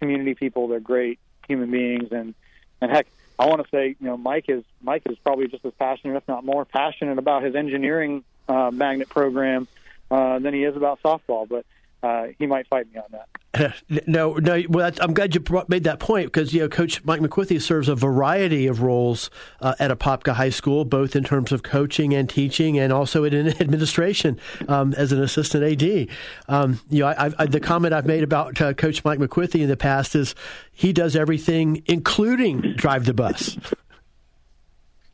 community 0.00 0.34
people. 0.34 0.66
They're 0.66 0.80
great 0.80 1.20
human 1.50 1.70
beings, 1.70 2.12
and 2.12 2.34
and 2.80 2.90
heck, 2.90 3.06
I 3.38 3.46
want 3.46 3.62
to 3.62 3.68
say, 3.70 3.96
you 3.98 4.06
know, 4.06 4.16
Mike 4.16 4.46
is 4.48 4.64
Mike 4.82 5.02
is 5.08 5.18
probably 5.18 5.48
just 5.48 5.64
as 5.64 5.72
passionate, 5.78 6.16
if 6.16 6.28
not 6.28 6.44
more 6.44 6.64
passionate, 6.64 7.18
about 7.18 7.42
his 7.42 7.54
engineering 7.54 8.24
uh, 8.48 8.70
magnet 8.70 9.08
program 9.08 9.66
uh, 10.10 10.38
than 10.38 10.54
he 10.54 10.64
is 10.64 10.76
about 10.76 11.02
softball. 11.02 11.48
But 11.48 11.64
uh, 12.02 12.28
he 12.38 12.46
might 12.46 12.68
fight 12.68 12.92
me 12.92 12.98
on 12.98 13.06
that. 13.12 13.28
No, 14.06 14.34
no. 14.34 14.62
Well, 14.68 14.92
I'm 15.00 15.14
glad 15.14 15.34
you 15.34 15.44
made 15.68 15.84
that 15.84 15.98
point 15.98 16.26
because 16.26 16.54
you 16.54 16.60
know 16.60 16.68
Coach 16.68 17.04
Mike 17.04 17.20
McQuithy 17.20 17.60
serves 17.60 17.88
a 17.88 17.94
variety 17.94 18.66
of 18.66 18.82
roles 18.82 19.30
uh, 19.60 19.74
at 19.78 19.90
Apopka 19.90 20.32
High 20.32 20.50
School, 20.50 20.84
both 20.84 21.16
in 21.16 21.24
terms 21.24 21.52
of 21.52 21.62
coaching 21.62 22.14
and 22.14 22.28
teaching, 22.28 22.78
and 22.78 22.92
also 22.92 23.24
in 23.24 23.34
administration 23.60 24.38
um, 24.68 24.94
as 24.94 25.12
an 25.12 25.22
assistant 25.22 25.82
AD. 25.82 26.08
Um, 26.48 26.80
you 26.88 27.00
know, 27.00 27.08
I, 27.08 27.32
I, 27.38 27.46
the 27.46 27.60
comment 27.60 27.92
I've 27.92 28.06
made 28.06 28.22
about 28.22 28.60
uh, 28.60 28.72
Coach 28.72 29.04
Mike 29.04 29.18
McQuithy 29.18 29.60
in 29.60 29.68
the 29.68 29.76
past 29.76 30.14
is 30.14 30.34
he 30.72 30.92
does 30.92 31.16
everything, 31.16 31.82
including 31.86 32.74
drive 32.76 33.04
the 33.04 33.14
bus. 33.14 33.58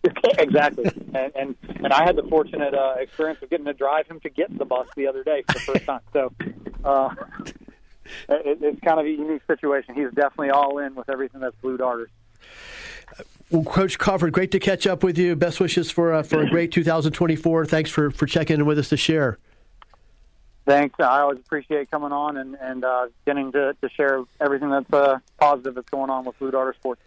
exactly, 0.38 0.85
and, 1.14 1.33
and, 1.35 1.57
and 1.66 1.92
I 1.92 2.05
had 2.05 2.16
the 2.16 2.22
fortunate 2.25 2.75
uh, 2.75 2.96
experience 2.99 3.42
of 3.42 3.51
getting 3.51 3.66
to 3.66 3.75
drive 3.75 4.07
him 4.07 4.20
to 4.20 4.29
get 4.29 4.57
the 4.57 4.64
bus 4.64 4.88
the 4.94 5.07
other 5.07 5.25
day 5.25 5.42
for 5.46 5.55
the 5.55 5.61
first 5.61 5.85
time. 5.87 6.01
So 6.12 6.33
uh, 6.85 7.14
it, 8.29 8.59
it's 8.62 8.81
kind 8.81 9.01
of 9.01 9.07
a 9.07 9.11
unique 9.11 9.42
situation. 9.47 9.95
He's 9.95 10.12
definitely 10.14 10.51
all 10.51 10.79
in 10.79 10.95
with 10.95 11.09
everything 11.09 11.40
that's 11.40 11.57
Blue 11.57 11.77
Darters. 11.77 12.11
Well, 13.51 13.62
Coach 13.62 13.99
Crawford, 13.99 14.33
great 14.33 14.51
to 14.53 14.59
catch 14.59 14.87
up 14.87 15.05
with 15.05 15.16
you. 15.16 15.37
Best 15.37 15.61
wishes 15.61 15.90
for 15.90 16.12
uh, 16.12 16.23
for 16.23 16.42
a 16.42 16.51
great 16.51 16.73
2024. 16.73 17.66
Thanks 17.66 17.90
for, 17.90 18.11
for 18.11 18.27
checking 18.27 18.57
in 18.57 18.66
with 18.66 18.79
us 18.79 18.88
to 18.88 18.97
share. 18.97 19.38
Thanks. 20.66 20.97
I 20.99 21.21
always 21.21 21.38
appreciate 21.38 21.90
coming 21.90 22.11
on 22.11 22.37
and 22.37 22.57
and 22.61 22.85
uh, 22.85 23.07
getting 23.25 23.53
to, 23.53 23.77
to 23.81 23.88
share 23.90 24.25
everything 24.40 24.71
that's 24.71 24.92
uh, 24.92 25.19
positive 25.38 25.77
that's 25.77 25.88
going 25.90 26.11
on 26.11 26.25
with 26.25 26.37
Blue 26.40 26.51
Darter 26.51 26.75
Sports. 26.75 27.01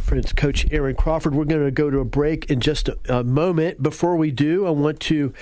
Friends, 0.00 0.32
Coach 0.32 0.66
Aaron 0.72 0.96
Crawford. 0.96 1.34
We're 1.34 1.44
going 1.44 1.64
to 1.64 1.70
go 1.70 1.88
to 1.88 1.98
a 1.98 2.04
break 2.04 2.50
in 2.50 2.60
just 2.60 2.88
a, 2.88 2.98
a 3.08 3.24
moment. 3.24 3.82
Before 3.82 4.16
we 4.16 4.30
do, 4.30 4.66
I 4.66 4.70
want 4.70 5.00
to 5.00 5.32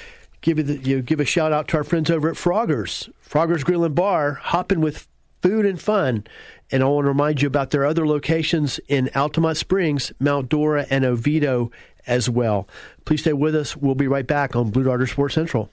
give 0.43 0.59
you, 0.59 0.65
the, 0.65 0.77
you 0.79 0.97
know, 0.97 1.03
give 1.03 1.21
a 1.21 1.25
shout 1.25 1.53
out 1.53 1.69
to 1.69 1.79
our 1.79 1.85
friends 1.85 2.11
over 2.11 2.29
at 2.31 2.37
Froggers, 2.37 3.11
Froggers 3.29 3.65
Grill 3.65 3.85
and 3.85 3.95
Bar, 3.95 4.35
hopping 4.35 4.81
with 4.81 5.09
food 5.43 5.67
and 5.67 5.81
fun. 5.81 6.25
And 6.71 6.83
I 6.83 6.87
want 6.87 7.05
to 7.05 7.09
remind 7.09 7.43
you 7.43 7.49
about 7.49 7.71
their 7.71 7.85
other 7.85 8.07
locations 8.07 8.79
in 8.89 9.07
Altamonte 9.15 9.57
Springs, 9.57 10.13
Mount 10.19 10.49
Dora, 10.49 10.87
and 10.89 11.05
Oviedo 11.05 11.71
as 12.07 12.31
well. 12.31 12.69
Please 13.05 13.21
stay 13.21 13.33
with 13.33 13.55
us. 13.55 13.77
We'll 13.77 13.95
be 13.95 14.09
right 14.09 14.27
back 14.27 14.57
on 14.57 14.71
Blue 14.71 14.85
Darter 14.85 15.07
Sports 15.07 15.35
Central. 15.35 15.71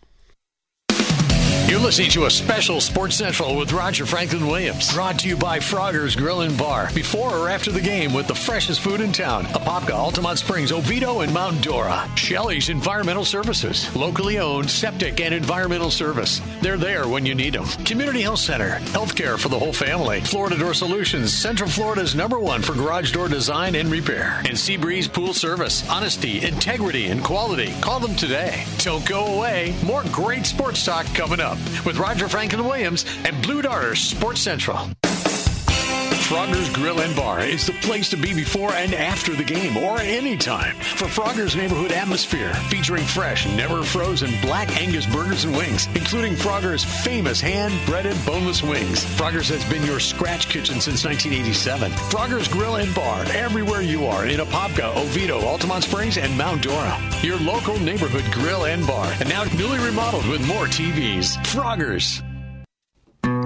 You're 1.72 1.80
listening 1.80 2.10
to 2.12 2.26
a 2.26 2.30
special 2.30 2.82
Sports 2.82 3.16
Central 3.16 3.56
with 3.56 3.72
Roger 3.72 4.06
Franklin 4.06 4.46
Williams. 4.46 4.94
Brought 4.94 5.20
to 5.20 5.30
you 5.30 5.38
by 5.38 5.62
Frogger's 5.62 6.18
Grill 6.18 6.42
and 6.42 6.58
Bar. 6.58 6.90
Before 6.94 7.34
or 7.34 7.48
after 7.48 7.72
the 7.72 7.80
game 7.80 8.12
with 8.12 8.28
the 8.28 8.36
freshest 8.36 8.82
food 8.82 9.00
in 9.00 9.14
town. 9.14 9.46
Apopka, 9.46 9.92
Altamonte 9.92 10.40
Springs, 10.40 10.74
Oviedo, 10.74 11.22
and 11.22 11.34
Mount 11.34 11.64
Dora. 11.64 12.10
Shelley's 12.18 12.68
Environmental 12.68 13.24
Services. 13.24 13.96
Locally 13.96 14.38
owned 14.38 14.70
septic 14.70 15.22
and 15.22 15.34
environmental 15.34 15.90
service. 15.90 16.42
They're 16.60 16.76
there 16.76 17.08
when 17.08 17.26
you 17.26 17.36
need 17.36 17.54
them. 17.54 17.64
Community 17.86 18.22
Health 18.22 18.40
Center. 18.40 18.72
Healthcare 18.92 19.40
for 19.40 19.48
the 19.48 19.58
whole 19.58 19.72
family. 19.72 20.20
Florida 20.20 20.58
Door 20.58 20.74
Solutions. 20.74 21.32
Central 21.32 21.70
Florida's 21.70 22.16
number 22.16 22.38
one 22.38 22.62
for 22.62 22.74
garage 22.74 23.14
door 23.14 23.30
design 23.30 23.76
and 23.76 23.90
repair. 23.90 24.40
And 24.40 24.58
Seabreeze 24.58 25.12
Pool 25.12 25.34
Service. 25.34 25.90
Honesty, 25.90 26.46
integrity, 26.46 27.08
and 27.08 27.24
quality. 27.24 27.74
Call 27.80 28.02
them 28.02 28.18
today. 28.18 28.66
Don't 28.80 29.08
go 29.08 29.38
away. 29.38 29.74
More 29.86 30.04
great 30.12 30.46
sports 30.46 30.84
talk 30.84 31.06
coming 31.16 31.40
up 31.40 31.61
with 31.86 31.98
Roger 31.98 32.28
Franklin 32.28 32.66
Williams 32.66 33.06
and 33.26 33.42
Blue 33.42 33.62
Darter 33.62 33.96
Sports 33.96 34.42
Central. 34.42 34.90
Frogger's 36.32 36.70
Grill 36.70 37.02
and 37.02 37.14
Bar 37.14 37.42
is 37.42 37.68
the 37.68 37.74
place 37.74 38.08
to 38.08 38.16
be 38.16 38.34
before 38.34 38.72
and 38.72 38.94
after 38.94 39.36
the 39.36 39.44
game 39.44 39.76
or 39.76 40.00
at 40.00 40.06
any 40.06 40.38
time 40.38 40.78
for 40.78 41.10
Frogger's 41.10 41.58
neighborhood 41.58 41.92
atmosphere 41.92 42.54
featuring 42.70 43.04
fresh, 43.04 43.46
never 43.48 43.84
frozen 43.84 44.32
black 44.40 44.70
Angus 44.82 45.06
burgers 45.06 45.44
and 45.44 45.54
wings, 45.58 45.88
including 45.94 46.38
Frogger's 46.38 46.86
famous 46.86 47.42
hand-breaded 47.42 48.16
boneless 48.26 48.64
wings. 48.64 49.04
Frogger's 49.18 49.50
has 49.50 49.70
been 49.70 49.86
your 49.86 50.00
scratch 50.00 50.48
kitchen 50.48 50.80
since 50.80 51.04
1987. 51.04 51.92
Frogger's 52.10 52.48
Grill 52.48 52.78
and 52.78 52.96
Bar 52.96 53.26
everywhere 53.34 53.82
you 53.82 54.06
are 54.06 54.26
in 54.26 54.40
Apopka, 54.40 54.96
Oviedo, 54.96 55.42
Altamonte 55.42 55.84
Springs, 55.84 56.18
and 56.18 56.36
Mount 56.38 56.62
Dora. 56.62 56.98
Your 57.24 57.40
local 57.40 57.78
neighborhood 57.82 58.24
grill 58.32 58.68
and 58.68 58.88
bar, 58.88 59.14
and 59.20 59.28
now 59.28 59.44
newly 59.58 59.80
remodeled 59.80 60.26
with 60.30 60.48
more 60.48 60.68
TVs. 60.68 61.46
Frogger's. 61.48 62.24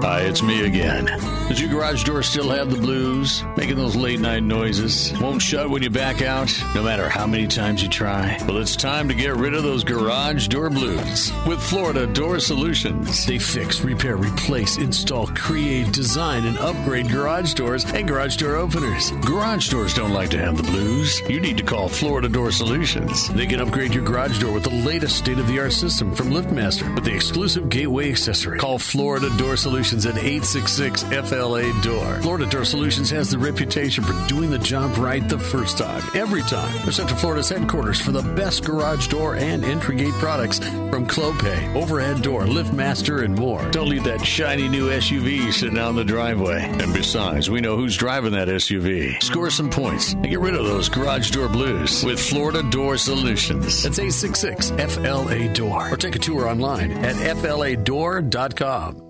Hi, 0.06 0.20
it's 0.20 0.40
me 0.40 0.64
again. 0.64 1.06
Does 1.48 1.60
your 1.60 1.68
garage 1.68 2.04
door 2.04 2.22
still 2.22 2.50
have 2.50 2.70
the 2.70 2.76
blues? 2.76 3.42
Making 3.56 3.76
those 3.76 3.96
late 3.96 4.20
night 4.20 4.44
noises? 4.44 5.12
Won't 5.20 5.42
shut 5.42 5.68
when 5.68 5.82
you 5.82 5.90
back 5.90 6.22
out, 6.22 6.52
no 6.76 6.82
matter 6.84 7.08
how 7.08 7.26
many 7.26 7.48
times 7.48 7.82
you 7.82 7.88
try? 7.88 8.38
Well, 8.46 8.58
it's 8.58 8.76
time 8.76 9.08
to 9.08 9.14
get 9.14 9.34
rid 9.34 9.52
of 9.54 9.64
those 9.64 9.82
garage 9.82 10.46
door 10.46 10.70
blues 10.70 11.32
with 11.44 11.60
Florida 11.60 12.06
Door 12.06 12.38
Solutions. 12.38 13.26
They 13.26 13.40
fix, 13.40 13.80
repair, 13.80 14.16
replace, 14.16 14.76
install, 14.76 15.26
create, 15.26 15.90
design, 15.90 16.44
and 16.44 16.56
upgrade 16.58 17.10
garage 17.10 17.54
doors 17.54 17.84
and 17.84 18.06
garage 18.06 18.36
door 18.36 18.54
openers. 18.54 19.10
Garage 19.22 19.70
doors 19.70 19.92
don't 19.92 20.12
like 20.12 20.30
to 20.30 20.38
have 20.38 20.56
the 20.56 20.62
blues. 20.62 21.20
You 21.28 21.40
need 21.40 21.56
to 21.56 21.64
call 21.64 21.88
Florida 21.88 22.28
Door 22.28 22.52
Solutions. 22.52 23.28
They 23.30 23.46
can 23.46 23.60
upgrade 23.60 23.92
your 23.92 24.04
garage 24.04 24.38
door 24.38 24.52
with 24.52 24.62
the 24.62 24.70
latest 24.70 25.16
state 25.16 25.40
of 25.40 25.48
the 25.48 25.58
art 25.58 25.72
system 25.72 26.14
from 26.14 26.30
LiftMaster 26.30 26.94
with 26.94 27.04
the 27.04 27.14
exclusive 27.14 27.68
gateway 27.68 28.10
accessory. 28.10 28.60
Call 28.60 28.78
Florida 28.78 29.36
Door 29.36 29.56
Solutions 29.56 29.95
at 30.04 30.18
866 30.18 31.04
FLA 31.04 31.72
Door. 31.82 32.20
Florida 32.20 32.46
Door 32.46 32.64
Solutions 32.66 33.08
has 33.10 33.30
the 33.30 33.38
reputation 33.38 34.04
for 34.04 34.12
doing 34.28 34.50
the 34.50 34.58
job 34.58 34.98
right 34.98 35.26
the 35.28 35.38
first 35.38 35.78
time, 35.78 36.02
every 36.14 36.42
time. 36.42 36.74
They're 36.82 36.92
Central 36.92 37.18
Florida's 37.18 37.48
headquarters 37.48 38.00
for 38.00 38.12
the 38.12 38.22
best 38.34 38.64
garage 38.64 39.06
door 39.08 39.36
and 39.36 39.64
entry 39.64 39.96
gate 39.96 40.12
products 40.14 40.58
from 40.58 41.06
Clopay, 41.06 41.74
Overhead 41.74 42.22
Door, 42.22 42.46
LiftMaster, 42.46 43.24
and 43.24 43.34
more. 43.36 43.62
Don't 43.70 43.88
leave 43.88 44.04
that 44.04 44.24
shiny 44.24 44.68
new 44.68 44.90
SUV 44.90 45.52
sitting 45.52 45.78
out 45.78 45.90
in 45.90 45.96
the 45.96 46.04
driveway. 46.04 46.62
And 46.64 46.92
besides, 46.92 47.48
we 47.48 47.60
know 47.60 47.76
who's 47.76 47.96
driving 47.96 48.32
that 48.32 48.48
SUV. 48.48 49.22
Score 49.22 49.50
some 49.50 49.70
points 49.70 50.12
and 50.14 50.28
get 50.28 50.40
rid 50.40 50.54
of 50.54 50.64
those 50.64 50.88
garage 50.88 51.30
door 51.30 51.48
blues 51.48 52.04
with 52.04 52.20
Florida 52.20 52.62
Door 52.70 52.98
Solutions. 52.98 53.82
That's 53.82 53.98
866 53.98 54.70
FLA 54.70 55.48
Door. 55.52 55.92
Or 55.92 55.96
take 55.96 56.16
a 56.16 56.18
tour 56.18 56.48
online 56.48 56.92
at 56.92 57.14
FLADoor.com. 57.16 59.05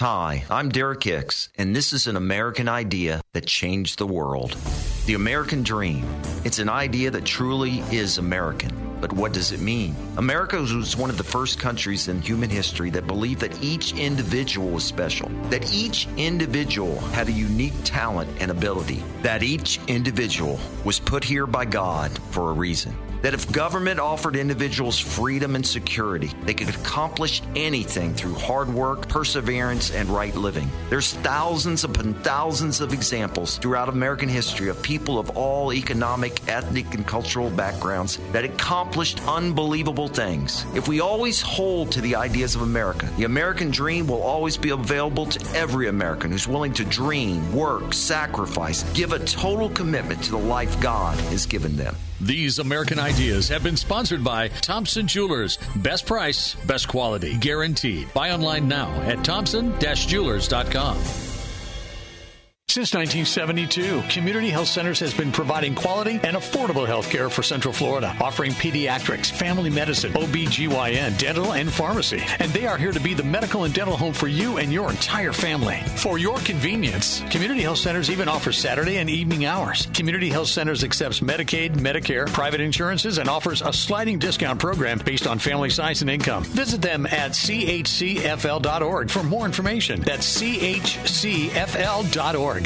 Hi, 0.00 0.42
I'm 0.50 0.70
Derek 0.70 1.04
Hicks, 1.04 1.50
and 1.56 1.74
this 1.74 1.92
is 1.92 2.08
an 2.08 2.16
American 2.16 2.68
idea 2.68 3.20
that 3.32 3.46
changed 3.46 3.96
the 3.96 4.08
world. 4.08 4.56
The 5.06 5.14
American 5.14 5.62
Dream. 5.62 6.04
It's 6.44 6.58
an 6.58 6.68
idea 6.68 7.12
that 7.12 7.24
truly 7.24 7.78
is 7.92 8.18
American. 8.18 8.72
But 9.00 9.12
what 9.12 9.32
does 9.32 9.52
it 9.52 9.60
mean? 9.60 9.94
America 10.16 10.56
was 10.56 10.96
one 10.96 11.10
of 11.10 11.16
the 11.16 11.22
first 11.22 11.60
countries 11.60 12.08
in 12.08 12.20
human 12.20 12.50
history 12.50 12.90
that 12.90 13.06
believed 13.06 13.40
that 13.42 13.62
each 13.62 13.92
individual 13.92 14.68
was 14.70 14.82
special, 14.82 15.28
that 15.50 15.72
each 15.72 16.08
individual 16.16 16.98
had 17.12 17.28
a 17.28 17.32
unique 17.32 17.84
talent 17.84 18.28
and 18.40 18.50
ability, 18.50 19.00
that 19.22 19.44
each 19.44 19.78
individual 19.86 20.58
was 20.84 20.98
put 20.98 21.22
here 21.22 21.46
by 21.46 21.64
God 21.64 22.10
for 22.32 22.50
a 22.50 22.52
reason 22.52 22.96
that 23.24 23.32
if 23.32 23.50
government 23.50 23.98
offered 23.98 24.36
individuals 24.36 24.98
freedom 24.98 25.56
and 25.56 25.66
security, 25.66 26.30
they 26.42 26.52
could 26.52 26.68
accomplish 26.68 27.40
anything 27.56 28.12
through 28.12 28.34
hard 28.34 28.68
work, 28.68 29.08
perseverance, 29.08 29.90
and 29.92 30.10
right 30.10 30.36
living. 30.36 30.70
There's 30.90 31.14
thousands 31.14 31.84
upon 31.84 32.12
thousands 32.22 32.82
of 32.82 32.92
examples 32.92 33.56
throughout 33.56 33.88
American 33.88 34.28
history 34.28 34.68
of 34.68 34.82
people 34.82 35.18
of 35.18 35.30
all 35.38 35.72
economic, 35.72 36.46
ethnic, 36.48 36.92
and 36.92 37.06
cultural 37.06 37.48
backgrounds 37.48 38.18
that 38.32 38.44
accomplished 38.44 39.26
unbelievable 39.26 40.08
things. 40.08 40.66
If 40.74 40.86
we 40.86 41.00
always 41.00 41.40
hold 41.40 41.92
to 41.92 42.02
the 42.02 42.16
ideas 42.16 42.54
of 42.54 42.60
America, 42.60 43.08
the 43.16 43.24
American 43.24 43.70
dream 43.70 44.06
will 44.06 44.20
always 44.20 44.58
be 44.58 44.68
available 44.68 45.24
to 45.24 45.56
every 45.56 45.88
American 45.88 46.30
who's 46.30 46.46
willing 46.46 46.74
to 46.74 46.84
dream, 46.84 47.54
work, 47.54 47.94
sacrifice, 47.94 48.82
give 48.92 49.14
a 49.14 49.18
total 49.24 49.70
commitment 49.70 50.22
to 50.24 50.30
the 50.30 50.36
life 50.36 50.78
God 50.78 51.18
has 51.30 51.46
given 51.46 51.74
them. 51.74 51.96
These 52.24 52.58
American 52.58 52.98
ideas 52.98 53.50
have 53.50 53.62
been 53.62 53.76
sponsored 53.76 54.24
by 54.24 54.48
Thompson 54.48 55.06
Jewelers. 55.06 55.58
Best 55.76 56.06
price, 56.06 56.54
best 56.54 56.88
quality, 56.88 57.36
guaranteed. 57.36 58.14
Buy 58.14 58.30
online 58.30 58.66
now 58.66 58.88
at 59.02 59.22
thompson-jewelers.com. 59.22 61.23
Since 62.74 62.92
1972, 62.92 64.02
Community 64.08 64.50
Health 64.50 64.66
Centers 64.66 64.98
has 64.98 65.14
been 65.14 65.30
providing 65.30 65.76
quality 65.76 66.18
and 66.24 66.36
affordable 66.36 66.84
health 66.84 67.08
care 67.08 67.30
for 67.30 67.44
Central 67.44 67.72
Florida, 67.72 68.16
offering 68.20 68.50
pediatrics, 68.50 69.30
family 69.30 69.70
medicine, 69.70 70.12
OBGYN, 70.14 71.16
dental, 71.16 71.52
and 71.52 71.72
pharmacy. 71.72 72.20
And 72.40 72.50
they 72.50 72.66
are 72.66 72.76
here 72.76 72.90
to 72.90 72.98
be 72.98 73.14
the 73.14 73.22
medical 73.22 73.62
and 73.62 73.72
dental 73.72 73.96
home 73.96 74.12
for 74.12 74.26
you 74.26 74.58
and 74.58 74.72
your 74.72 74.90
entire 74.90 75.32
family. 75.32 75.80
For 75.98 76.18
your 76.18 76.36
convenience, 76.38 77.20
Community 77.30 77.62
Health 77.62 77.78
Centers 77.78 78.10
even 78.10 78.26
offers 78.26 78.58
Saturday 78.58 78.96
and 78.96 79.08
evening 79.08 79.44
hours. 79.44 79.86
Community 79.94 80.28
Health 80.28 80.48
Centers 80.48 80.82
accepts 80.82 81.20
Medicaid, 81.20 81.76
Medicare, 81.76 82.26
private 82.26 82.60
insurances, 82.60 83.18
and 83.18 83.28
offers 83.28 83.62
a 83.62 83.72
sliding 83.72 84.18
discount 84.18 84.58
program 84.58 84.98
based 84.98 85.28
on 85.28 85.38
family 85.38 85.70
size 85.70 86.00
and 86.00 86.10
income. 86.10 86.42
Visit 86.42 86.82
them 86.82 87.06
at 87.06 87.34
chcfl.org 87.34 89.10
for 89.10 89.22
more 89.22 89.46
information. 89.46 90.00
That's 90.00 90.42
chcfl.org. 90.42 92.63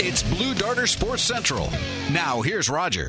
It's 0.00 0.22
Blue 0.22 0.54
Darter 0.54 0.86
Sports 0.86 1.24
Central. 1.24 1.68
Now, 2.12 2.40
here's 2.40 2.70
Roger. 2.70 3.08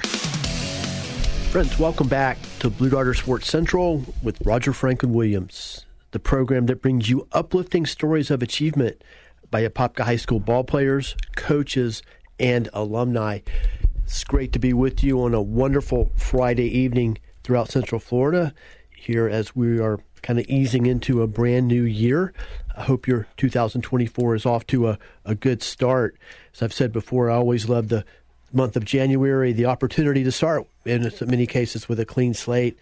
Friends, 1.52 1.78
welcome 1.78 2.08
back 2.08 2.40
to 2.62 2.72
Blue 2.72 2.90
Darter 2.90 3.14
Sports 3.14 3.48
Central 3.48 4.04
with 4.24 4.42
Roger 4.44 4.74
Franklin 4.74 5.14
Williams, 5.14 5.86
the 6.10 6.20
program 6.20 6.66
that 6.66 6.82
brings 6.82 7.08
you 7.08 7.28
uplifting 7.32 7.86
stories 7.86 8.32
of 8.32 8.42
achievement 8.42 9.04
by 9.52 9.68
Apopka 9.68 10.02
High 10.04 10.16
School 10.16 10.40
ball 10.40 10.64
players, 10.64 11.16
coaches, 11.36 12.02
and 12.40 12.70
alumni. 12.74 13.42
It's 14.04 14.24
great 14.24 14.52
to 14.54 14.60
be 14.60 14.74
with 14.74 15.04
you 15.04 15.22
on 15.22 15.36
a 15.36 15.42
wonderful 15.44 16.12
Friday 16.16 16.76
evening 16.76 17.20
throughout 17.44 17.70
Central 17.70 18.00
Florida 18.00 18.52
here 18.90 19.30
as 19.30 19.56
we 19.56 19.80
are 19.80 20.00
kind 20.22 20.40
of 20.40 20.46
easing 20.48 20.86
into 20.86 21.22
a 21.22 21.28
brand 21.28 21.68
new 21.68 21.84
year. 21.84 22.34
I 22.76 22.84
hope 22.84 23.08
your 23.08 23.28
2024 23.38 24.36
is 24.36 24.46
off 24.46 24.66
to 24.68 24.90
a, 24.90 25.00
a 25.26 25.36
good 25.36 25.62
start. 25.62 26.18
As 26.54 26.62
I've 26.62 26.74
said 26.74 26.92
before, 26.92 27.30
I 27.30 27.36
always 27.36 27.68
love 27.68 27.90
the 27.90 28.06
month 28.54 28.76
of 28.76 28.86
January, 28.86 29.52
the 29.52 29.66
opportunity 29.66 30.24
to 30.24 30.32
start, 30.32 30.68
in 30.86 31.12
many 31.28 31.46
cases, 31.46 31.88
with 31.88 32.00
a 32.00 32.06
clean 32.06 32.34
slate, 32.34 32.78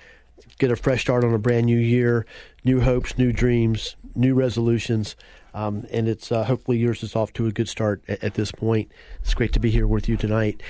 get 0.59 0.71
a 0.71 0.75
fresh 0.75 1.01
start 1.01 1.23
on 1.23 1.33
a 1.33 1.39
brand 1.39 1.65
new 1.65 1.77
year, 1.77 2.25
new 2.63 2.81
hopes, 2.81 3.17
new 3.17 3.31
dreams, 3.31 3.95
new 4.15 4.33
resolutions. 4.33 5.15
Um, 5.53 5.87
and 5.91 6.07
it's 6.07 6.31
uh, 6.31 6.43
hopefully 6.43 6.77
yours 6.77 7.01
is 7.01 7.15
off 7.15 7.33
to 7.33 7.47
a 7.47 7.51
good 7.51 7.67
start 7.67 8.03
at, 8.07 8.23
at 8.23 8.33
this 8.35 8.51
point. 8.51 8.91
It's 9.21 9.33
great 9.33 9.53
to 9.53 9.59
be 9.59 9.71
here 9.71 9.87
with 9.87 10.07
you 10.07 10.15
tonight. 10.15 10.61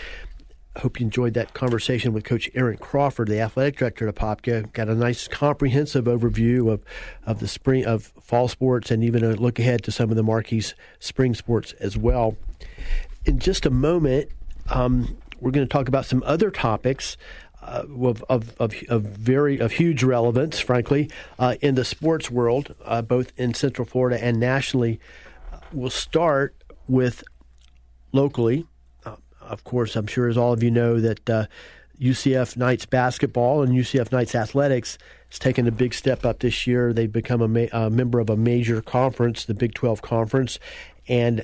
Hope 0.78 1.00
you 1.00 1.06
enjoyed 1.06 1.34
that 1.34 1.56
conversation 1.56 2.14
with 2.14 2.24
Coach 2.24 2.52
Aaron 2.54 2.78
Crawford, 2.78 3.30
the 3.30 3.40
athletic 3.40 3.78
director 3.78 4.08
at 4.08 4.14
Apopka. 4.14 4.72
Got 4.74 4.90
a 4.90 4.96
nice 4.96 5.28
comprehensive 5.28 6.06
overview 6.06 6.72
of, 6.72 6.84
of 7.26 7.40
the 7.40 7.48
spring 7.48 7.86
of 7.86 8.14
fall 8.22 8.48
sports 8.48 8.92
and 8.92 9.04
even 9.04 9.24
a 9.24 9.32
look 9.32 9.58
ahead 9.58 9.84
to 9.86 9.92
some 9.92 10.12
of 10.12 10.16
the 10.16 10.24
marquee 10.24 10.64
spring 11.00 11.34
sports 11.34 11.74
as 11.74 11.98
well. 11.98 12.38
In 13.26 13.40
just 13.40 13.66
a 13.66 13.72
moment, 13.72 14.30
um, 14.70 15.18
we're 15.40 15.52
going 15.52 15.66
to 15.66 15.72
talk 15.72 15.88
about 15.88 16.06
some 16.06 16.22
other 16.26 16.52
topics. 16.52 17.18
Uh, 17.60 17.84
of, 18.04 18.24
of, 18.30 18.56
of, 18.60 18.76
of, 18.88 19.02
very 19.02 19.58
of 19.60 19.72
huge 19.72 20.04
relevance, 20.04 20.60
frankly, 20.60 21.10
uh, 21.40 21.56
in 21.60 21.74
the 21.74 21.84
sports 21.84 22.30
world, 22.30 22.76
uh, 22.86 23.02
both 23.02 23.34
in 23.36 23.52
Central 23.56 23.86
Florida 23.86 24.24
and 24.24 24.40
nationally. 24.40 25.00
we'll 25.74 25.90
start 25.90 26.56
with 26.88 27.24
locally 28.14 28.68
of 29.50 29.64
course, 29.64 29.96
I'm 29.96 30.08
sure 30.08 30.28
as 30.28 30.38
all 30.38 30.54
of 30.54 30.64
you 30.64 30.72
know 30.72 31.00
that 31.00 31.30
uh, 31.30 31.46
UCF 32.00 32.58
Knights 32.58 32.86
basketball 32.86 33.64
and 33.64 33.74
UCF 33.74 34.12
Knights 34.12 34.36
athletics 34.36 34.98
has 35.30 35.40
taken 35.40 35.68
a 35.68 35.72
big 35.72 35.94
step 35.94 36.26
up 36.26 36.40
this 36.40 36.68
year. 36.68 36.94
They've 36.94 37.12
become 37.12 37.42
a, 37.42 37.48
ma- 37.48 37.68
a 37.72 37.90
member 37.90 38.20
of 38.20 38.30
a 38.30 38.38
major 38.38 38.82
conference, 38.82 39.46
the 39.46 39.54
Big 39.54 39.74
12 39.74 40.02
Conference, 40.02 40.60
and 41.08 41.44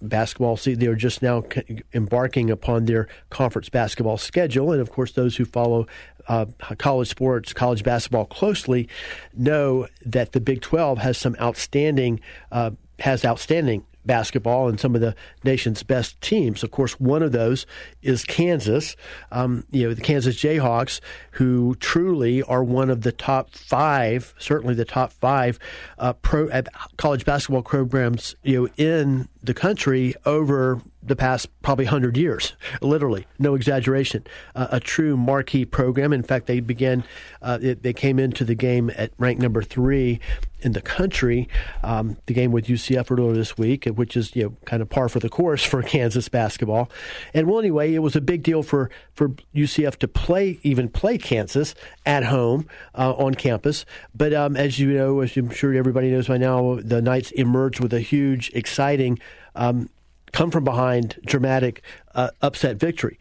basketball. 0.00 0.56
See, 0.56 0.74
they 0.74 0.86
are 0.86 0.96
just 0.96 1.22
now 1.22 1.44
embarking 1.92 2.50
upon 2.50 2.86
their 2.86 3.08
conference 3.30 3.68
basketball 3.68 4.16
schedule, 4.16 4.72
and 4.72 4.80
of 4.80 4.90
course, 4.90 5.12
those 5.12 5.36
who 5.36 5.44
follow 5.44 5.86
uh, 6.28 6.46
college 6.78 7.08
sports, 7.08 7.52
college 7.52 7.82
basketball 7.82 8.26
closely, 8.26 8.88
know 9.34 9.86
that 10.04 10.32
the 10.32 10.40
Big 10.40 10.62
12 10.62 10.98
has 10.98 11.18
some 11.18 11.36
outstanding 11.40 12.20
uh, 12.50 12.70
has 12.98 13.24
outstanding 13.24 13.84
basketball 14.04 14.68
and 14.68 14.78
some 14.78 14.94
of 14.94 15.00
the 15.00 15.14
nation's 15.44 15.82
best 15.82 16.20
teams. 16.20 16.62
Of 16.62 16.70
course, 16.70 16.98
one 17.00 17.22
of 17.22 17.32
those 17.32 17.66
is 18.02 18.24
Kansas. 18.24 18.96
Um, 19.30 19.64
you 19.70 19.88
know, 19.88 19.94
the 19.94 20.00
Kansas 20.00 20.36
Jayhawks, 20.36 21.00
who 21.32 21.76
truly 21.76 22.42
are 22.42 22.64
one 22.64 22.90
of 22.90 23.02
the 23.02 23.12
top 23.12 23.50
five, 23.50 24.34
certainly 24.38 24.74
the 24.74 24.84
top 24.84 25.12
five 25.12 25.58
uh, 25.98 26.12
pro 26.14 26.48
uh, 26.48 26.62
college 26.96 27.24
basketball 27.24 27.62
programs, 27.62 28.34
you 28.42 28.62
know, 28.62 28.68
in 28.76 29.28
the 29.42 29.54
country 29.54 30.14
over 30.24 30.80
the 31.02 31.16
past 31.16 31.48
probably 31.62 31.84
100 31.84 32.16
years, 32.16 32.54
literally, 32.80 33.26
no 33.38 33.54
exaggeration. 33.54 34.24
Uh, 34.54 34.68
a 34.70 34.80
true 34.80 35.16
marquee 35.16 35.64
program. 35.64 36.12
In 36.12 36.22
fact, 36.22 36.46
they 36.46 36.60
began, 36.60 37.02
uh, 37.40 37.58
it, 37.60 37.82
they 37.82 37.92
came 37.92 38.18
into 38.18 38.44
the 38.44 38.54
game 38.54 38.90
at 38.96 39.10
rank 39.18 39.40
number 39.40 39.62
three 39.62 40.20
in 40.62 40.72
the 40.72 40.80
country. 40.80 41.48
Um, 41.82 42.16
the 42.26 42.34
game 42.34 42.52
with 42.52 42.66
UCF 42.66 43.10
earlier 43.10 43.32
this 43.34 43.58
week, 43.58 43.86
which 43.86 44.16
is 44.16 44.34
you 44.34 44.44
know 44.44 44.56
kind 44.64 44.80
of 44.80 44.88
par 44.88 45.08
for 45.08 45.18
the 45.18 45.28
course 45.28 45.64
for 45.64 45.82
Kansas 45.82 46.28
basketball. 46.28 46.88
And 47.34 47.48
well, 47.48 47.58
anyway, 47.58 47.94
it 47.94 47.98
was 47.98 48.16
a 48.16 48.20
big 48.20 48.42
deal 48.42 48.62
for 48.62 48.90
for 49.14 49.30
UCF 49.54 49.96
to 49.96 50.08
play 50.08 50.58
even 50.62 50.88
play 50.88 51.18
Kansas 51.18 51.74
at 52.06 52.24
home 52.24 52.66
uh, 52.94 53.12
on 53.14 53.34
campus. 53.34 53.84
But 54.14 54.32
um, 54.32 54.56
as 54.56 54.78
you 54.78 54.92
know, 54.92 55.20
as 55.20 55.36
I'm 55.36 55.50
sure 55.50 55.74
everybody 55.74 56.10
knows 56.10 56.28
by 56.28 56.38
now, 56.38 56.78
the 56.80 57.02
Knights 57.02 57.32
emerged 57.32 57.80
with 57.80 57.92
a 57.92 58.00
huge, 58.00 58.50
exciting 58.54 59.18
um, 59.54 59.88
come 60.32 60.50
from 60.50 60.64
behind 60.64 61.18
dramatic 61.24 61.82
uh, 62.14 62.30
upset 62.40 62.76
victory. 62.76 63.18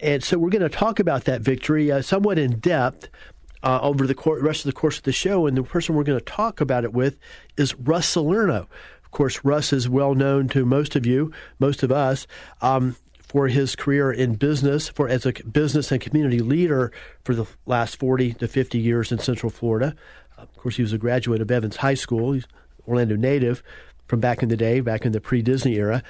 And 0.00 0.22
so 0.22 0.38
we're 0.38 0.50
going 0.50 0.62
to 0.62 0.68
talk 0.68 0.98
about 0.98 1.24
that 1.24 1.42
victory 1.42 1.92
uh, 1.92 2.02
somewhat 2.02 2.38
in 2.38 2.58
depth 2.58 3.08
uh, 3.62 3.80
over 3.82 4.06
the 4.06 4.14
cor- 4.14 4.40
rest 4.40 4.60
of 4.60 4.72
the 4.72 4.78
course 4.78 4.98
of 4.98 5.04
the 5.04 5.12
show. 5.12 5.46
And 5.46 5.56
the 5.56 5.62
person 5.62 5.94
we're 5.94 6.04
going 6.04 6.18
to 6.18 6.24
talk 6.24 6.60
about 6.60 6.84
it 6.84 6.92
with 6.92 7.18
is 7.56 7.74
Russ 7.74 8.08
Salerno. 8.08 8.68
Of 9.04 9.10
course, 9.10 9.44
Russ 9.44 9.72
is 9.72 9.88
well 9.88 10.14
known 10.14 10.48
to 10.50 10.64
most 10.64 10.96
of 10.96 11.04
you, 11.04 11.32
most 11.58 11.82
of 11.82 11.90
us, 11.90 12.26
um, 12.62 12.96
for 13.20 13.48
his 13.48 13.76
career 13.76 14.10
in 14.10 14.34
business, 14.36 14.88
for 14.88 15.08
as 15.08 15.26
a 15.26 15.32
business 15.32 15.92
and 15.92 16.00
community 16.00 16.40
leader 16.40 16.92
for 17.24 17.34
the 17.34 17.46
last 17.66 17.96
40 17.96 18.34
to 18.34 18.48
50 18.48 18.78
years 18.78 19.12
in 19.12 19.18
Central 19.18 19.50
Florida. 19.50 19.94
Of 20.38 20.56
course, 20.56 20.76
he 20.76 20.82
was 20.82 20.92
a 20.92 20.98
graduate 20.98 21.40
of 21.40 21.50
Evans 21.50 21.76
High 21.76 21.94
School. 21.94 22.32
He's 22.32 22.46
Orlando 22.86 23.16
native, 23.16 23.62
from 24.10 24.20
back 24.20 24.42
in 24.42 24.50
the 24.50 24.56
day, 24.56 24.80
back 24.80 25.06
in 25.06 25.12
the 25.12 25.20
pre 25.20 25.40
Disney 25.40 25.76
era. 25.76 26.02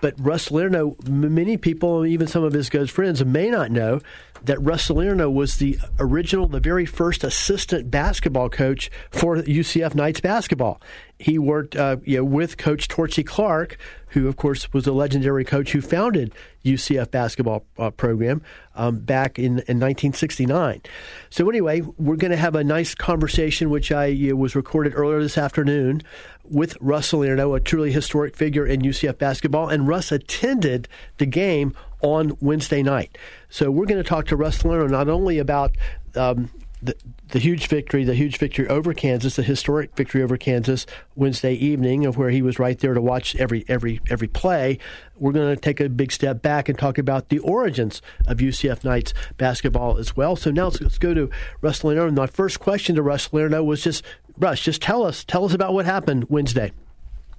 But 0.00 0.14
Russ 0.18 0.42
Salerno, 0.42 0.96
many 1.08 1.56
people, 1.56 2.04
even 2.04 2.26
some 2.26 2.44
of 2.44 2.52
his 2.52 2.68
good 2.68 2.90
friends, 2.90 3.24
may 3.24 3.48
not 3.48 3.70
know 3.70 4.00
that 4.42 4.60
Russ 4.60 4.84
Salerno 4.84 5.30
was 5.30 5.56
the 5.56 5.78
original, 5.98 6.46
the 6.46 6.60
very 6.60 6.84
first 6.84 7.24
assistant 7.24 7.90
basketball 7.90 8.50
coach 8.50 8.90
for 9.10 9.36
UCF 9.36 9.94
Knights 9.94 10.20
basketball. 10.20 10.80
He 11.18 11.38
worked 11.38 11.76
uh, 11.76 11.96
you 12.04 12.18
know, 12.18 12.24
with 12.24 12.58
Coach 12.58 12.88
Torchy 12.88 13.22
Clark, 13.22 13.78
who, 14.08 14.28
of 14.28 14.36
course, 14.36 14.72
was 14.72 14.86
a 14.86 14.92
legendary 14.92 15.44
coach 15.44 15.72
who 15.72 15.80
founded 15.80 16.34
UCF 16.64 17.10
basketball 17.10 17.64
uh, 17.78 17.90
program 17.90 18.42
um, 18.74 18.98
back 18.98 19.38
in, 19.38 19.52
in 19.52 19.80
1969. 19.80 20.82
So, 21.30 21.48
anyway, 21.48 21.80
we're 21.96 22.16
going 22.16 22.30
to 22.30 22.36
have 22.36 22.56
a 22.56 22.64
nice 22.64 22.94
conversation, 22.94 23.70
which 23.70 23.90
I 23.90 24.12
uh, 24.30 24.36
was 24.36 24.54
recorded 24.54 24.92
earlier 24.94 25.22
this 25.22 25.38
afternoon 25.38 26.02
with 26.44 26.76
Russ 26.80 27.08
Salerno, 27.08 27.54
a 27.54 27.60
truly 27.60 27.92
historic 27.92 28.36
figure 28.36 28.66
in 28.66 28.82
UCF 28.82 29.18
basketball. 29.18 29.68
And 29.68 29.88
Russ 29.88 30.12
attended 30.12 30.88
the 31.18 31.26
game 31.26 31.74
on 32.00 32.36
Wednesday 32.40 32.82
night. 32.82 33.16
So 33.48 33.70
we're 33.70 33.86
going 33.86 34.02
to 34.02 34.08
talk 34.08 34.26
to 34.26 34.36
Russ 34.36 34.58
Salerno 34.58 34.86
not 34.86 35.08
only 35.08 35.38
about 35.38 35.76
um, 36.14 36.50
the, 36.84 36.94
the 37.28 37.38
huge 37.38 37.66
victory, 37.68 38.04
the 38.04 38.14
huge 38.14 38.36
victory 38.36 38.68
over 38.68 38.92
Kansas, 38.92 39.36
the 39.36 39.42
historic 39.42 39.96
victory 39.96 40.22
over 40.22 40.36
Kansas 40.36 40.84
Wednesday 41.14 41.54
evening, 41.54 42.04
of 42.04 42.18
where 42.18 42.28
he 42.28 42.42
was 42.42 42.58
right 42.58 42.78
there 42.78 42.92
to 42.92 43.00
watch 43.00 43.34
every 43.36 43.64
every 43.68 44.00
every 44.10 44.28
play. 44.28 44.78
We're 45.16 45.32
going 45.32 45.54
to 45.54 45.60
take 45.60 45.80
a 45.80 45.88
big 45.88 46.12
step 46.12 46.42
back 46.42 46.68
and 46.68 46.78
talk 46.78 46.98
about 46.98 47.30
the 47.30 47.38
origins 47.38 48.02
of 48.26 48.38
UCF 48.38 48.84
Knights 48.84 49.14
basketball 49.38 49.96
as 49.96 50.14
well. 50.14 50.36
So 50.36 50.50
now 50.50 50.64
let's, 50.64 50.80
let's 50.80 50.98
go 50.98 51.14
to 51.14 51.30
Russ. 51.62 51.82
And 51.82 52.14
my 52.14 52.26
first 52.26 52.60
question 52.60 52.96
to 52.96 53.02
Russ 53.02 53.28
Salerno 53.30 53.62
was 53.62 53.82
just 53.82 54.04
Russ, 54.38 54.60
just 54.60 54.82
tell 54.82 55.04
us, 55.04 55.24
tell 55.24 55.44
us 55.44 55.54
about 55.54 55.74
what 55.74 55.86
happened 55.86 56.28
Wednesday. 56.28 56.72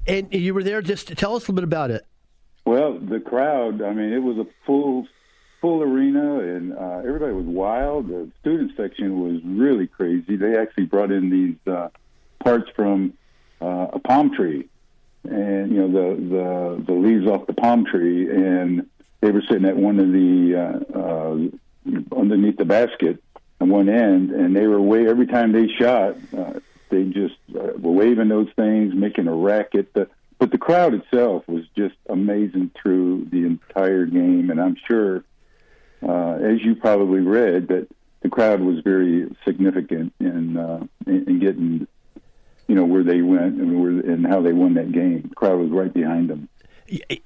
And 0.07 0.33
you 0.33 0.53
were 0.53 0.63
there. 0.63 0.81
Just 0.81 1.07
tell 1.17 1.35
us 1.35 1.47
a 1.47 1.51
little 1.51 1.55
bit 1.55 1.63
about 1.63 1.91
it. 1.91 2.05
Well, 2.65 2.97
the 2.97 3.19
crowd. 3.19 3.81
I 3.81 3.93
mean, 3.93 4.13
it 4.13 4.21
was 4.21 4.37
a 4.37 4.47
full, 4.65 5.07
full 5.61 5.81
arena, 5.81 6.39
and 6.39 6.73
uh, 6.73 7.01
everybody 7.05 7.33
was 7.33 7.45
wild. 7.45 8.07
The 8.07 8.29
student 8.41 8.71
section 8.77 9.19
was 9.19 9.41
really 9.43 9.87
crazy. 9.87 10.35
They 10.35 10.57
actually 10.57 10.85
brought 10.85 11.11
in 11.11 11.29
these 11.29 11.55
uh, 11.73 11.89
parts 12.39 12.69
from 12.75 13.13
uh, 13.61 13.87
a 13.93 13.99
palm 13.99 14.33
tree, 14.35 14.67
and 15.23 15.71
you 15.71 15.87
know 15.87 15.91
the 15.91 16.21
the 16.21 16.83
the 16.85 16.93
leaves 16.93 17.27
off 17.27 17.47
the 17.47 17.53
palm 17.53 17.85
tree, 17.85 18.29
and 18.29 18.87
they 19.21 19.31
were 19.31 19.41
sitting 19.41 19.65
at 19.65 19.75
one 19.75 19.99
of 19.99 20.11
the 20.11 20.55
uh, 20.55 20.99
uh, 20.99 22.15
underneath 22.15 22.57
the 22.57 22.65
basket 22.65 23.21
on 23.59 23.69
one 23.69 23.89
end, 23.89 24.31
and 24.31 24.55
they 24.55 24.67
were 24.67 24.81
way 24.81 25.07
every 25.07 25.27
time 25.27 25.51
they 25.51 25.67
shot. 25.67 26.15
Uh, 26.35 26.59
they 26.89 27.03
just 27.03 27.35
uh, 27.55 27.73
were 27.77 27.91
waving 27.91 28.29
those 28.29 28.49
things, 28.55 28.93
making 28.93 29.27
a 29.27 29.35
racket. 29.35 29.93
The, 29.93 30.09
but 30.39 30.51
the 30.51 30.57
crowd 30.57 30.93
itself 30.93 31.47
was 31.47 31.63
just 31.77 31.95
amazing 32.09 32.71
through 32.81 33.27
the 33.31 33.45
entire 33.45 34.05
game, 34.05 34.49
and 34.49 34.59
I'm 34.59 34.75
sure, 34.87 35.23
uh, 36.03 36.33
as 36.33 36.61
you 36.61 36.75
probably 36.75 37.21
read, 37.21 37.69
that 37.69 37.87
the 38.21 38.29
crowd 38.29 38.61
was 38.61 38.79
very 38.83 39.33
significant 39.45 40.13
in 40.19 40.57
uh, 40.57 40.85
in, 41.07 41.29
in 41.29 41.39
getting, 41.39 41.87
you 42.67 42.75
know, 42.75 42.85
where 42.85 43.03
they 43.03 43.21
went 43.21 43.55
and 43.61 43.81
where 43.81 43.91
and 43.91 44.25
how 44.25 44.41
they 44.41 44.53
won 44.53 44.73
that 44.73 44.91
game. 44.91 45.27
The 45.29 45.35
crowd 45.35 45.59
was 45.59 45.69
right 45.69 45.93
behind 45.93 46.29
them. 46.29 46.49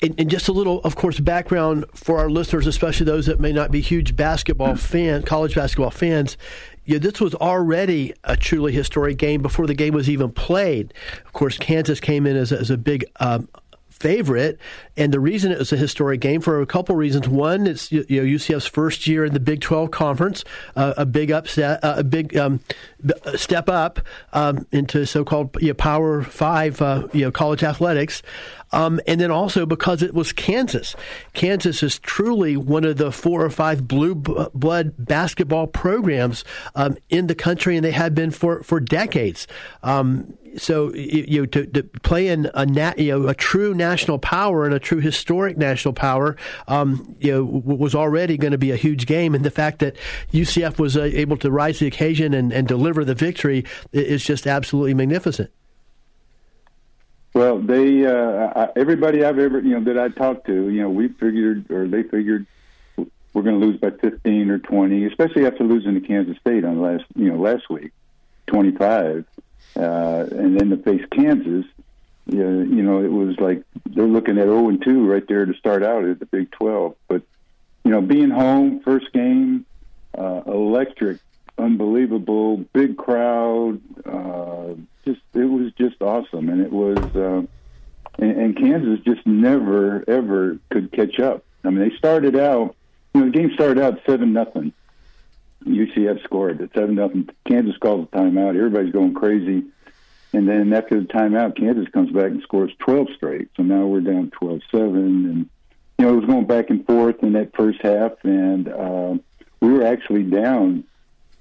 And, 0.01 0.29
just 0.29 0.47
a 0.47 0.53
little, 0.53 0.79
of 0.83 0.95
course, 0.95 1.19
background 1.19 1.83
for 1.93 2.17
our 2.17 2.29
listeners, 2.29 2.65
especially 2.65 3.05
those 3.05 3.25
that 3.25 3.41
may 3.41 3.51
not 3.51 3.71
be 3.71 3.81
huge 3.81 4.15
basketball 4.15 4.77
fans, 4.77 5.25
college 5.25 5.53
basketball 5.53 5.91
fans 5.91 6.37
yeah, 6.85 6.97
this 6.97 7.19
was 7.21 7.35
already 7.35 8.13
a 8.23 8.35
truly 8.35 8.71
historic 8.71 9.17
game 9.17 9.41
before 9.41 9.67
the 9.67 9.73
game 9.73 9.93
was 9.93 10.09
even 10.09 10.31
played. 10.31 10.93
Of 11.25 11.33
course, 11.33 11.57
Kansas 11.57 11.99
came 11.99 12.25
in 12.25 12.35
as 12.35 12.51
a, 12.51 12.59
as 12.59 12.69
a 12.69 12.77
big 12.77 13.05
um, 13.19 13.47
favorite, 13.89 14.59
and 14.95 15.13
the 15.13 15.19
reason 15.19 15.51
it 15.51 15.59
was 15.59 15.73
a 15.73 15.77
historic 15.77 16.21
game 16.21 16.41
for 16.41 16.61
a 16.61 16.65
couple 16.65 16.95
reasons. 16.95 17.27
One, 17.27 17.67
it's 17.67 17.91
you 17.91 18.05
know 18.09 18.23
UCF's 18.23 18.65
first 18.65 19.07
year 19.07 19.25
in 19.25 19.33
the 19.33 19.39
Big 19.39 19.61
12 19.61 19.91
conference, 19.91 20.43
uh, 20.75 20.93
a 20.97 21.05
big 21.05 21.31
upset, 21.31 21.83
uh, 21.83 21.95
a 21.97 22.03
big 22.03 22.35
um, 22.37 22.61
step 23.35 23.69
up 23.69 23.99
um, 24.33 24.65
into 24.71 25.05
so-called 25.05 25.57
you 25.61 25.69
know, 25.69 25.73
Power 25.73 26.23
Five, 26.23 26.81
uh, 26.81 27.07
you 27.13 27.25
know, 27.25 27.31
college 27.31 27.63
athletics. 27.63 28.21
Um, 28.71 28.99
and 29.07 29.19
then 29.19 29.31
also 29.31 29.65
because 29.65 30.03
it 30.03 30.13
was 30.13 30.31
Kansas. 30.31 30.95
Kansas 31.33 31.81
is 31.81 31.97
truly 31.99 32.55
one 32.55 32.85
of 32.85 32.97
the 32.97 33.11
four 33.11 33.43
or 33.43 33.49
five 33.49 33.87
blue 33.87 34.15
blood 34.15 34.93
basketball 34.97 35.67
programs 35.67 36.43
um, 36.75 36.97
in 37.09 37.27
the 37.27 37.35
country, 37.35 37.75
and 37.75 37.83
they 37.83 37.91
have 37.91 38.13
been 38.13 38.31
for, 38.31 38.63
for 38.63 38.79
decades. 38.79 39.47
Um, 39.81 40.37
so 40.57 40.93
you 40.93 41.41
know, 41.41 41.45
to, 41.47 41.65
to 41.67 41.83
play 41.83 42.27
in 42.27 42.49
a 42.53 42.65
nat, 42.65 42.99
you 42.99 43.17
know 43.17 43.27
a 43.27 43.33
true 43.33 43.73
national 43.73 44.19
power 44.19 44.65
and 44.65 44.73
a 44.73 44.79
true 44.79 44.99
historic 44.99 45.57
national 45.57 45.93
power, 45.93 46.35
um, 46.67 47.15
you 47.19 47.31
know, 47.31 47.43
was 47.43 47.95
already 47.95 48.37
going 48.37 48.51
to 48.51 48.57
be 48.57 48.71
a 48.71 48.75
huge 48.75 49.05
game, 49.05 49.35
and 49.35 49.43
the 49.43 49.51
fact 49.51 49.79
that 49.79 49.95
UCF 50.31 50.79
was 50.79 50.97
uh, 50.97 51.01
able 51.01 51.37
to 51.37 51.51
rise 51.51 51.79
to 51.79 51.85
the 51.85 51.87
occasion 51.87 52.33
and, 52.33 52.51
and 52.51 52.67
deliver 52.67 53.03
the 53.05 53.15
victory 53.15 53.65
is 53.91 54.23
just 54.23 54.47
absolutely 54.47 54.93
magnificent. 54.93 55.51
Well, 57.33 57.59
they 57.59 58.05
uh, 58.05 58.67
everybody 58.75 59.23
I've 59.23 59.39
ever 59.39 59.59
you 59.59 59.79
know 59.79 59.83
that 59.93 59.99
I 59.99 60.09
talked 60.09 60.47
to, 60.47 60.69
you 60.69 60.81
know, 60.81 60.89
we 60.89 61.09
figured 61.09 61.69
or 61.71 61.87
they 61.87 62.03
figured 62.03 62.45
we're 63.33 63.43
going 63.43 63.59
to 63.59 63.65
lose 63.65 63.79
by 63.79 63.91
15 63.91 64.49
or 64.49 64.59
20, 64.59 65.05
especially 65.05 65.45
after 65.45 65.63
losing 65.63 65.93
to 65.93 66.01
Kansas 66.01 66.37
State 66.37 66.65
on 66.65 66.81
last 66.81 67.05
you 67.15 67.31
know 67.31 67.39
last 67.39 67.69
week, 67.69 67.91
25, 68.47 69.25
uh, 69.75 70.25
and 70.31 70.59
then 70.59 70.69
to 70.69 70.77
face 70.77 71.05
Kansas. 71.11 71.65
You 72.25 72.43
know, 72.43 72.75
you 72.75 72.83
know, 72.83 73.03
it 73.03 73.11
was 73.11 73.39
like 73.39 73.63
they're 73.87 74.05
looking 74.05 74.37
at 74.37 74.45
0 74.45 74.69
and 74.69 74.83
2 74.83 75.05
right 75.09 75.27
there 75.27 75.45
to 75.45 75.53
start 75.55 75.83
out 75.83 76.05
at 76.05 76.19
the 76.19 76.25
Big 76.25 76.51
12. 76.51 76.95
But 77.07 77.23
you 77.83 77.91
know, 77.91 78.01
being 78.01 78.29
home, 78.29 78.81
first 78.81 79.11
game, 79.13 79.65
uh, 80.17 80.41
electric, 80.45 81.19
unbelievable, 81.57 82.57
big 82.57 82.97
crowd. 82.97 83.81
Uh, 84.05 84.75
just 85.05 85.21
it 85.33 85.45
was 85.45 85.71
just 85.73 86.01
awesome, 86.01 86.49
and 86.49 86.61
it 86.61 86.71
was. 86.71 86.97
Uh, 87.15 87.43
and, 88.17 88.37
and 88.37 88.57
Kansas 88.57 88.99
just 89.05 89.25
never 89.25 90.03
ever 90.07 90.59
could 90.69 90.91
catch 90.91 91.19
up. 91.19 91.43
I 91.63 91.69
mean, 91.69 91.87
they 91.87 91.95
started 91.95 92.35
out. 92.35 92.75
You 93.13 93.21
know, 93.21 93.31
the 93.31 93.37
game 93.37 93.51
started 93.53 93.81
out 93.81 93.99
seven 94.05 94.33
nothing. 94.33 94.73
UCF 95.65 96.23
scored 96.23 96.61
at 96.61 96.73
seven 96.73 96.95
nothing. 96.95 97.29
Kansas 97.47 97.77
calls 97.77 98.07
a 98.11 98.17
timeout. 98.17 98.55
Everybody's 98.55 98.93
going 98.93 99.13
crazy. 99.13 99.65
And 100.31 100.47
then 100.47 100.71
after 100.73 100.99
the 100.99 101.07
timeout, 101.07 101.57
Kansas 101.57 101.87
comes 101.91 102.11
back 102.11 102.25
and 102.25 102.41
scores 102.43 102.71
12 102.79 103.07
straight. 103.15 103.49
So 103.57 103.63
now 103.63 103.85
we're 103.85 104.01
down 104.01 104.31
12 104.31 104.61
7. 104.71 104.85
And, 104.95 105.49
you 105.97 106.05
know, 106.05 106.13
it 106.13 106.15
was 106.17 106.25
going 106.25 106.45
back 106.45 106.69
and 106.69 106.85
forth 106.85 107.23
in 107.23 107.33
that 107.33 107.55
first 107.55 107.81
half. 107.81 108.13
And 108.23 108.67
uh, 108.67 109.15
we 109.59 109.73
were 109.73 109.85
actually 109.85 110.23
down 110.23 110.83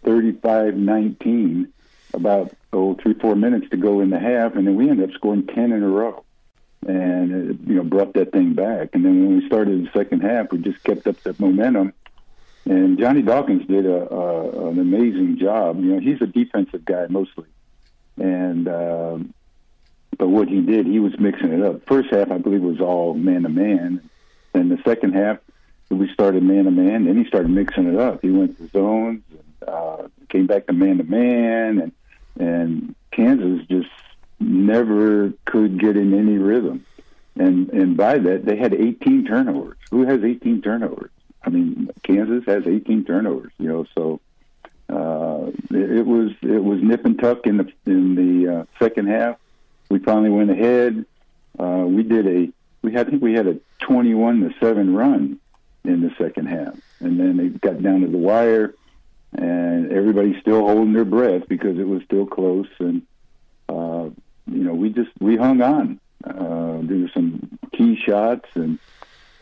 35 0.04 0.74
19, 0.74 1.72
about, 2.14 2.52
oh, 2.72 2.94
three, 2.94 3.14
four 3.14 3.37
minutes 3.37 3.68
to 3.70 3.76
go 3.76 4.00
in 4.00 4.11
the 4.11 4.18
half. 4.18 4.54
And 4.54 4.66
then 4.66 4.74
we 4.74 4.88
ended 4.88 5.11
up 5.11 5.14
scoring 5.14 5.46
10 5.46 5.72
in 5.72 5.83
a 5.83 5.88
row 5.88 6.24
and 6.87 7.50
it, 7.50 7.57
you 7.66 7.74
know 7.74 7.83
brought 7.83 8.14
that 8.14 8.33
thing 8.33 8.54
back. 8.54 8.90
And 8.92 9.04
then 9.04 9.26
when 9.26 9.38
we 9.38 9.46
started 9.46 9.85
the 9.85 9.98
second 9.98 10.20
half, 10.20 10.52
we 10.52 10.59
just 10.59 10.83
kept 10.85 11.07
up 11.07 11.20
that 11.22 11.40
momentum. 11.40 11.92
And 12.68 12.98
Johnny 12.98 13.22
Dawkins 13.22 13.66
did 13.66 13.87
a, 13.87 14.12
a 14.12 14.68
an 14.68 14.78
amazing 14.78 15.38
job. 15.38 15.81
You 15.81 15.94
know, 15.94 16.00
he's 16.00 16.20
a 16.20 16.26
defensive 16.26 16.85
guy 16.85 17.07
mostly, 17.09 17.46
and 18.18 18.68
uh, 18.68 19.18
but 20.18 20.28
what 20.28 20.48
he 20.48 20.61
did, 20.61 20.87
he 20.87 20.98
was 20.98 21.18
mixing 21.18 21.50
it 21.52 21.62
up. 21.62 21.87
First 21.87 22.11
half, 22.11 22.31
I 22.31 22.37
believe, 22.37 22.61
was 22.61 22.78
all 22.78 23.14
man 23.14 23.44
to 23.44 23.48
man, 23.48 24.11
and 24.52 24.70
the 24.70 24.78
second 24.85 25.14
half, 25.14 25.38
we 25.88 26.12
started 26.12 26.42
man 26.42 26.64
to 26.64 26.70
man. 26.70 27.07
Then 27.07 27.16
he 27.16 27.26
started 27.26 27.50
mixing 27.50 27.87
it 27.87 27.98
up. 27.98 28.20
He 28.20 28.31
went 28.31 28.59
to 28.59 28.68
zones, 28.68 29.22
and, 29.31 29.68
uh, 29.68 30.09
came 30.28 30.46
back 30.46 30.66
to 30.66 30.74
man 30.74 30.98
to 30.98 31.04
man, 31.04 31.78
and 31.78 31.92
and 32.38 32.94
Kansas 33.12 33.66
just 33.68 33.88
never 34.40 35.33
could 35.46 35.81
get 35.81 35.96
in 35.96 36.12
any 36.12 36.37
rhythm. 36.37 36.85
And 37.35 37.70
and 37.70 37.96
by 37.96 38.18
that 38.18 38.44
they 38.44 38.57
had 38.57 38.74
18 38.74 39.24
turnovers. 39.24 39.78
Who 39.90 40.04
has 40.04 40.22
18 40.22 40.61
turnovers? 40.61 41.11
I 41.42 41.51
mean, 41.51 41.90
Kansas 42.03 42.44
has 42.46 42.66
18 42.66 43.05
turnovers. 43.05 43.53
You 43.59 43.68
know, 43.68 43.87
so 43.94 44.20
uh, 44.88 45.51
it, 45.70 45.90
it 45.98 46.07
was 46.07 46.33
it 46.42 46.62
was 46.62 46.83
nip 46.83 47.05
and 47.05 47.18
tuck 47.18 47.46
in 47.46 47.59
the 47.59 47.72
in 47.87 48.14
the 48.14 48.61
uh, 48.61 48.64
second 48.79 49.09
half. 49.09 49.37
We 49.88 49.98
finally 49.98 50.31
went 50.31 50.51
ahead. 50.51 51.05
Uh, 51.59 51.85
we 51.87 52.03
did 52.03 52.27
a 52.27 52.53
we 52.83 52.92
had 52.92 53.07
I 53.07 53.11
think 53.11 53.22
we 53.22 53.35
had 53.35 53.46
a 53.46 53.59
21 53.81 54.40
to 54.40 54.55
seven 54.61 54.94
run 54.94 55.38
in 55.85 56.03
the 56.03 56.12
second 56.18 56.46
half, 56.46 56.74
and 57.01 57.18
then 57.18 57.40
it 57.40 57.61
got 57.61 57.83
down 57.83 58.03
to 58.03 58.09
the 58.09 58.18
wire, 58.18 58.74
and 59.33 59.90
everybody's 59.92 60.40
still 60.40 60.61
holding 60.66 60.92
their 60.92 61.05
breath 61.05 61.48
because 61.48 61.79
it 61.79 61.88
was 61.88 62.03
still 62.05 62.27
close 62.27 62.68
and. 62.79 63.03
Uh, 63.68 64.09
you 64.51 64.64
know, 64.64 64.74
we 64.74 64.90
just 64.90 65.11
we 65.20 65.37
hung 65.37 65.61
on. 65.61 66.01
Uh, 66.24 66.79
there 66.83 66.98
were 66.98 67.11
some 67.12 67.59
key 67.72 67.96
shots, 67.96 68.48
and 68.55 68.79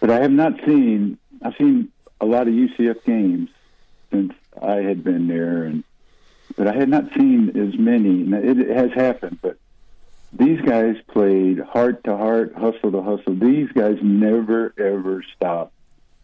but 0.00 0.10
I 0.10 0.20
have 0.20 0.32
not 0.32 0.54
seen. 0.64 1.18
I've 1.42 1.56
seen 1.56 1.90
a 2.20 2.26
lot 2.26 2.48
of 2.48 2.54
UCF 2.54 3.04
games 3.04 3.50
since 4.10 4.32
I 4.60 4.76
had 4.76 5.04
been 5.04 5.28
there, 5.28 5.64
and 5.64 5.84
but 6.56 6.68
I 6.68 6.74
had 6.74 6.88
not 6.88 7.12
seen 7.14 7.50
as 7.50 7.78
many. 7.78 8.22
It 8.22 8.68
has 8.70 8.92
happened, 8.92 9.38
but 9.42 9.58
these 10.32 10.60
guys 10.60 10.96
played 11.08 11.60
heart 11.60 12.04
to 12.04 12.16
heart, 12.16 12.54
hustle 12.54 12.92
to 12.92 13.02
hustle. 13.02 13.34
These 13.34 13.70
guys 13.72 13.98
never 14.02 14.72
ever 14.78 15.22
stopped 15.34 15.72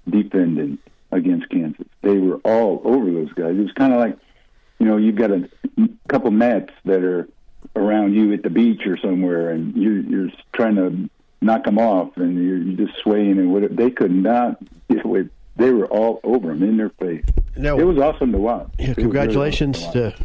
defending 0.09 0.79
against 1.11 1.48
Kansas. 1.51 1.87
They 2.03 2.18
were 2.18 2.40
all 2.44 2.81
over 2.85 3.11
those 3.11 3.33
guys. 3.33 3.57
It 3.57 3.62
was 3.62 3.72
kind 3.72 3.92
of 3.92 4.01
like, 4.01 4.16
you 4.79 4.87
know, 4.87 4.96
you've 4.96 5.16
got 5.16 5.31
a 5.31 5.48
couple 6.09 6.31
mats 6.31 6.72
that 6.85 7.05
are 7.05 7.29
around 7.77 8.14
you 8.14 8.33
at 8.33 8.42
the 8.42 8.51
beach 8.51 8.87
or 8.87 8.96
somewhere, 8.96 9.51
and 9.51 9.77
you, 9.77 9.92
you're 10.09 10.31
trying 10.53 10.77
to 10.77 11.11
knock 11.43 11.65
them 11.65 11.79
off, 11.79 12.17
and 12.17 12.43
you're, 12.43 12.87
just 12.87 12.99
swaying 13.01 13.39
and 13.39 13.53
whatever. 13.53 13.75
They 13.75 13.91
could 13.91 14.13
not 14.13 14.59
get 14.91 15.05
away. 15.05 15.29
They 15.57 15.71
were 15.71 15.87
all 15.87 16.21
over 16.25 16.49
them 16.49 16.63
in 16.63 16.77
their 16.77 16.91
face. 16.91 17.25
No, 17.57 17.79
it 17.79 17.85
was 17.85 17.99
awesome 17.99 18.33
to 18.33 18.39
watch. 18.39 18.69
Yeah, 18.79 18.95
congratulations 18.95 19.83
awesome 19.83 19.93
to, 19.93 20.11
to, 20.13 20.25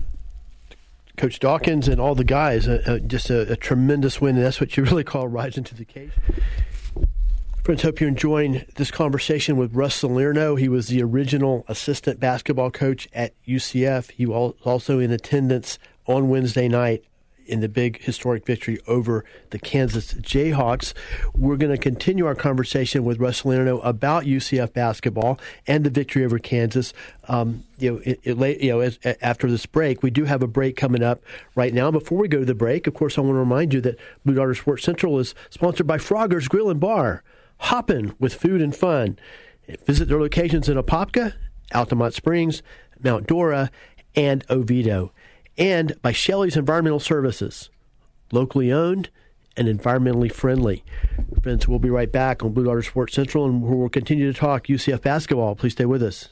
Coach 1.17 1.39
Dawkins 1.39 1.87
and 1.87 1.99
all 1.99 2.15
the 2.15 2.23
guys. 2.23 2.67
Uh, 2.67 2.81
uh, 2.85 2.99
just 2.99 3.29
a, 3.29 3.51
a, 3.51 3.55
tremendous 3.55 4.21
win, 4.21 4.37
and 4.37 4.45
that's 4.45 4.61
what 4.61 4.77
you 4.77 4.83
really 4.85 5.03
call 5.03 5.27
rising 5.27 5.63
to 5.65 5.75
the 5.75 5.81
occasion. 5.81 6.13
Friends, 7.63 7.81
hope 7.81 7.99
you're 7.99 8.07
enjoying 8.07 8.63
this 8.75 8.91
conversation 8.91 9.57
with 9.57 9.75
Russ 9.75 9.95
Salerno. 9.95 10.55
He 10.55 10.69
was 10.69 10.87
the 10.87 11.03
original 11.03 11.65
assistant 11.67 12.17
basketball 12.17 12.71
coach 12.71 13.09
at 13.11 13.33
UCF. 13.45 14.11
He 14.11 14.25
was 14.25 14.53
also 14.63 14.99
in 14.99 15.11
attendance 15.11 15.77
on 16.05 16.29
Wednesday 16.29 16.69
night 16.69 17.03
in 17.47 17.61
the 17.61 17.69
big 17.69 18.01
historic 18.01 18.45
victory 18.45 18.79
over 18.87 19.25
the 19.49 19.59
Kansas 19.59 20.13
Jayhawks. 20.13 20.93
We're 21.33 21.57
going 21.57 21.71
to 21.71 21.77
continue 21.77 22.25
our 22.25 22.35
conversation 22.35 23.03
with 23.03 23.19
Russ 23.19 23.39
Salerno 23.39 23.79
about 23.79 24.25
UCF 24.25 24.73
basketball 24.73 25.39
and 25.65 25.83
the 25.83 25.89
victory 25.89 26.23
over 26.23 26.39
Kansas. 26.39 26.93
Um, 27.27 27.63
you 27.77 27.91
know, 27.91 28.01
it, 28.05 28.19
it, 28.23 28.61
you 28.61 28.71
know, 28.71 28.79
as, 28.81 28.99
after 29.21 29.49
this 29.49 29.65
break, 29.65 30.03
we 30.03 30.09
do 30.09 30.25
have 30.25 30.41
a 30.41 30.47
break 30.47 30.75
coming 30.75 31.03
up 31.03 31.21
right 31.55 31.73
now. 31.73 31.91
Before 31.91 32.17
we 32.17 32.27
go 32.27 32.39
to 32.39 32.45
the 32.45 32.55
break, 32.55 32.87
of 32.87 32.93
course, 32.93 33.17
I 33.17 33.21
want 33.21 33.35
to 33.35 33.39
remind 33.39 33.73
you 33.73 33.81
that 33.81 33.97
Blue 34.25 34.35
Darter 34.35 34.55
Sports 34.55 34.83
Central 34.83 35.19
is 35.19 35.33
sponsored 35.49 35.87
by 35.87 35.97
Frogger's 35.97 36.47
Grill 36.47 36.69
and 36.69 36.79
Bar, 36.79 37.23
hopping 37.59 38.13
with 38.19 38.33
food 38.33 38.61
and 38.61 38.75
fun. 38.75 39.17
Visit 39.85 40.07
their 40.07 40.19
locations 40.19 40.69
in 40.69 40.77
Apopka, 40.77 41.33
Altamonte 41.73 42.13
Springs, 42.13 42.63
Mount 43.03 43.27
Dora, 43.27 43.69
and 44.15 44.43
Oviedo 44.49 45.11
and 45.57 45.99
by 46.01 46.11
Shelley's 46.11 46.57
Environmental 46.57 46.99
Services, 46.99 47.69
locally 48.31 48.71
owned 48.71 49.09
and 49.55 49.67
environmentally 49.67 50.31
friendly. 50.31 50.83
Friends, 51.41 51.67
we'll 51.67 51.79
be 51.79 51.89
right 51.89 52.11
back 52.11 52.43
on 52.43 52.53
Blue 52.53 52.65
Darter 52.65 52.83
Sports 52.83 53.13
Central, 53.13 53.45
and 53.45 53.61
we'll 53.63 53.89
continue 53.89 54.31
to 54.31 54.39
talk 54.39 54.67
UCF 54.67 55.01
basketball. 55.01 55.55
Please 55.55 55.73
stay 55.73 55.85
with 55.85 56.03
us. 56.03 56.29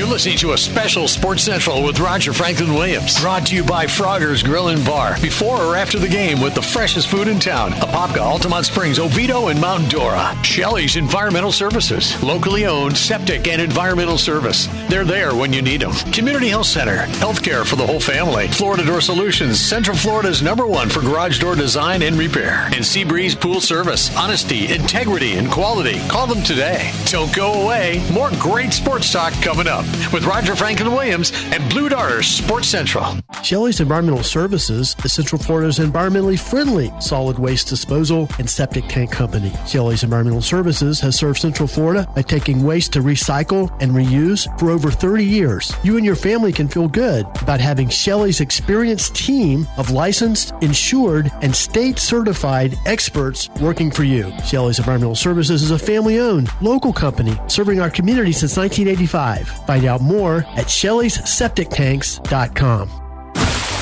You're 0.00 0.08
listening 0.08 0.38
to 0.38 0.54
a 0.54 0.56
special 0.56 1.06
Sports 1.06 1.42
Central 1.42 1.84
with 1.84 2.00
Roger 2.00 2.32
Franklin 2.32 2.72
Williams. 2.72 3.20
Brought 3.20 3.44
to 3.48 3.54
you 3.54 3.62
by 3.62 3.86
Frogger's 3.86 4.42
Grill 4.42 4.68
and 4.68 4.82
Bar. 4.82 5.20
Before 5.20 5.60
or 5.60 5.76
after 5.76 5.98
the 5.98 6.08
game 6.08 6.40
with 6.40 6.54
the 6.54 6.62
freshest 6.62 7.08
food 7.08 7.28
in 7.28 7.38
town. 7.38 7.72
Apopka, 7.72 8.16
Altamonte 8.16 8.64
Springs, 8.64 8.98
Oviedo, 8.98 9.48
and 9.48 9.60
Mount 9.60 9.90
Dora. 9.90 10.34
Shelley's 10.42 10.96
Environmental 10.96 11.52
Services. 11.52 12.20
Locally 12.22 12.64
owned 12.64 12.96
septic 12.96 13.46
and 13.46 13.60
environmental 13.60 14.16
service. 14.16 14.68
They're 14.88 15.04
there 15.04 15.34
when 15.34 15.52
you 15.52 15.60
need 15.60 15.82
them. 15.82 15.92
Community 16.12 16.48
Health 16.48 16.68
Center. 16.68 17.04
Healthcare 17.18 17.66
for 17.66 17.76
the 17.76 17.86
whole 17.86 18.00
family. 18.00 18.48
Florida 18.48 18.86
Door 18.86 19.02
Solutions. 19.02 19.60
Central 19.60 19.98
Florida's 19.98 20.40
number 20.40 20.66
one 20.66 20.88
for 20.88 21.02
garage 21.02 21.38
door 21.40 21.56
design 21.56 22.00
and 22.00 22.16
repair. 22.16 22.64
And 22.72 22.76
Seabreeze 22.76 23.38
Pool 23.38 23.60
Service. 23.60 24.16
Honesty, 24.16 24.72
integrity, 24.72 25.34
and 25.34 25.50
quality. 25.50 25.98
Call 26.08 26.26
them 26.26 26.42
today. 26.42 26.90
Don't 27.04 27.36
go 27.36 27.64
away. 27.64 28.02
More 28.10 28.30
great 28.38 28.72
sports 28.72 29.12
talk 29.12 29.34
coming 29.42 29.66
up 29.66 29.89
with 30.12 30.24
Roger 30.24 30.56
Franklin 30.56 30.92
Williams 30.92 31.32
and 31.52 31.68
Blue 31.70 31.88
Darter 31.88 32.22
Sports 32.22 32.68
Central. 32.68 33.16
Shelley's 33.42 33.80
Environmental 33.80 34.22
Services 34.22 34.96
is 35.04 35.12
Central 35.12 35.40
Florida's 35.40 35.78
environmentally 35.78 36.38
friendly 36.38 36.92
solid 37.00 37.38
waste 37.38 37.68
disposal 37.68 38.28
and 38.38 38.48
septic 38.48 38.84
tank 38.88 39.10
company. 39.10 39.52
Shelley's 39.66 40.02
Environmental 40.02 40.42
Services 40.42 41.00
has 41.00 41.16
served 41.16 41.40
Central 41.40 41.68
Florida 41.68 42.10
by 42.14 42.22
taking 42.22 42.62
waste 42.62 42.92
to 42.92 43.00
recycle 43.00 43.70
and 43.80 43.92
reuse 43.92 44.46
for 44.58 44.70
over 44.70 44.90
30 44.90 45.24
years. 45.24 45.72
You 45.82 45.96
and 45.96 46.04
your 46.04 46.16
family 46.16 46.52
can 46.52 46.68
feel 46.68 46.88
good 46.88 47.26
about 47.40 47.60
having 47.60 47.88
Shelley's 47.88 48.40
experienced 48.40 49.14
team 49.14 49.66
of 49.76 49.90
licensed, 49.90 50.52
insured, 50.60 51.30
and 51.42 51.54
state 51.54 51.98
certified 51.98 52.76
experts 52.86 53.48
working 53.60 53.90
for 53.90 54.04
you. 54.04 54.32
Shelley's 54.44 54.78
Environmental 54.78 55.14
Services 55.14 55.62
is 55.62 55.70
a 55.70 55.78
family 55.78 56.18
owned, 56.18 56.50
local 56.60 56.92
company 56.92 57.38
serving 57.46 57.80
our 57.80 57.90
community 57.90 58.32
since 58.32 58.56
1985. 58.56 59.66
Find 59.80 59.88
out 59.88 60.02
more 60.02 60.44
at 60.56 60.66
Shelley'sSepticTanks.com. 60.66 62.99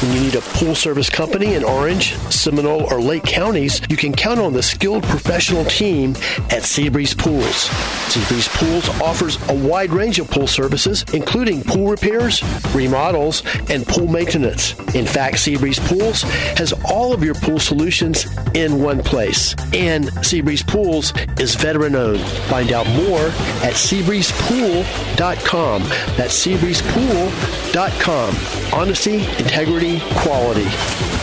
When 0.00 0.12
you 0.12 0.20
need 0.20 0.36
a 0.36 0.40
pool 0.40 0.76
service 0.76 1.10
company 1.10 1.54
in 1.54 1.64
Orange, 1.64 2.14
Seminole, 2.30 2.82
or 2.92 3.00
Lake 3.00 3.24
counties, 3.24 3.80
you 3.88 3.96
can 3.96 4.12
count 4.12 4.38
on 4.38 4.52
the 4.52 4.62
skilled 4.62 5.02
professional 5.02 5.64
team 5.64 6.12
at 6.50 6.62
Seabreeze 6.62 7.18
Pools. 7.18 7.66
Seabreeze 8.06 8.48
Pools 8.56 8.88
offers 9.00 9.38
a 9.48 9.54
wide 9.54 9.90
range 9.90 10.20
of 10.20 10.30
pool 10.30 10.46
services, 10.46 11.04
including 11.12 11.64
pool 11.64 11.88
repairs, 11.88 12.44
remodels, 12.72 13.42
and 13.70 13.84
pool 13.88 14.06
maintenance. 14.06 14.78
In 14.94 15.04
fact, 15.04 15.38
Seabreeze 15.38 15.80
Pools 15.88 16.22
has 16.56 16.72
all 16.84 17.12
of 17.12 17.24
your 17.24 17.34
pool 17.34 17.58
solutions 17.58 18.28
in 18.54 18.80
one 18.80 19.02
place. 19.02 19.54
And 19.74 20.04
Seabreeze 20.22 20.64
Pools 20.64 21.12
is 21.40 21.56
veteran 21.56 21.96
owned. 21.96 22.20
Find 22.48 22.70
out 22.70 22.86
more 22.86 23.32
at 23.64 23.74
seabreezepool.com. 23.74 25.82
That's 26.16 26.46
seabreezepool.com. 26.46 28.36
Honesty, 28.72 29.24
integrity, 29.38 29.87
quality. 29.96 30.68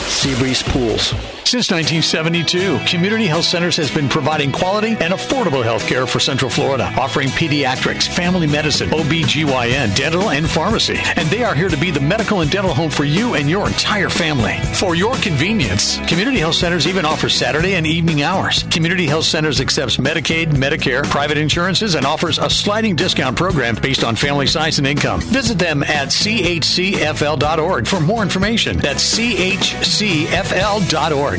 Seabreeze 0.10 0.64
Pools. 0.64 1.35
Since 1.46 1.70
1972, 1.70 2.80
Community 2.88 3.28
Health 3.28 3.46
Centers 3.46 3.78
has 3.78 3.94
been 3.94 4.10
providing 4.10 4.52
quality 4.52 4.98
and 5.00 5.14
affordable 5.14 5.64
health 5.64 5.88
care 5.88 6.08
for 6.08 6.20
Central 6.20 6.50
Florida, 6.50 6.92
offering 6.98 7.28
pediatrics, 7.30 8.08
family 8.08 8.48
medicine, 8.48 8.92
OB/GYN, 8.92 9.96
dental, 9.96 10.32
and 10.32 10.50
pharmacy. 10.50 10.98
And 11.16 11.30
they 11.30 11.44
are 11.44 11.54
here 11.54 11.70
to 11.70 11.78
be 11.78 11.92
the 11.92 12.00
medical 12.00 12.42
and 12.42 12.50
dental 12.50 12.74
home 12.74 12.90
for 12.90 13.06
you 13.06 13.36
and 13.36 13.48
your 13.48 13.68
entire 13.68 14.10
family. 14.10 14.58
For 14.74 14.96
your 14.96 15.14
convenience, 15.18 16.00
Community 16.08 16.40
Health 16.40 16.56
Centers 16.56 16.88
even 16.88 17.06
offers 17.06 17.36
Saturday 17.36 17.76
and 17.76 17.86
evening 17.86 18.24
hours. 18.24 18.64
Community 18.64 19.06
Health 19.06 19.26
Centers 19.26 19.62
accepts 19.62 19.98
Medicaid, 19.98 20.48
Medicare, 20.48 21.08
private 21.08 21.38
insurances, 21.38 21.94
and 21.94 22.08
offers 22.08 22.40
a 22.40 22.50
sliding 22.50 22.96
discount 22.96 23.38
program 23.38 23.76
based 23.76 24.04
on 24.04 24.16
family 24.16 24.48
size 24.48 24.80
and 24.80 24.88
income. 24.88 25.22
Visit 25.22 25.60
them 25.60 25.84
at 25.84 26.08
chcfl.org 26.08 27.88
for 27.88 28.00
more 28.00 28.24
information. 28.24 28.78
That's 28.78 29.16
chcfl.org. 29.16 31.35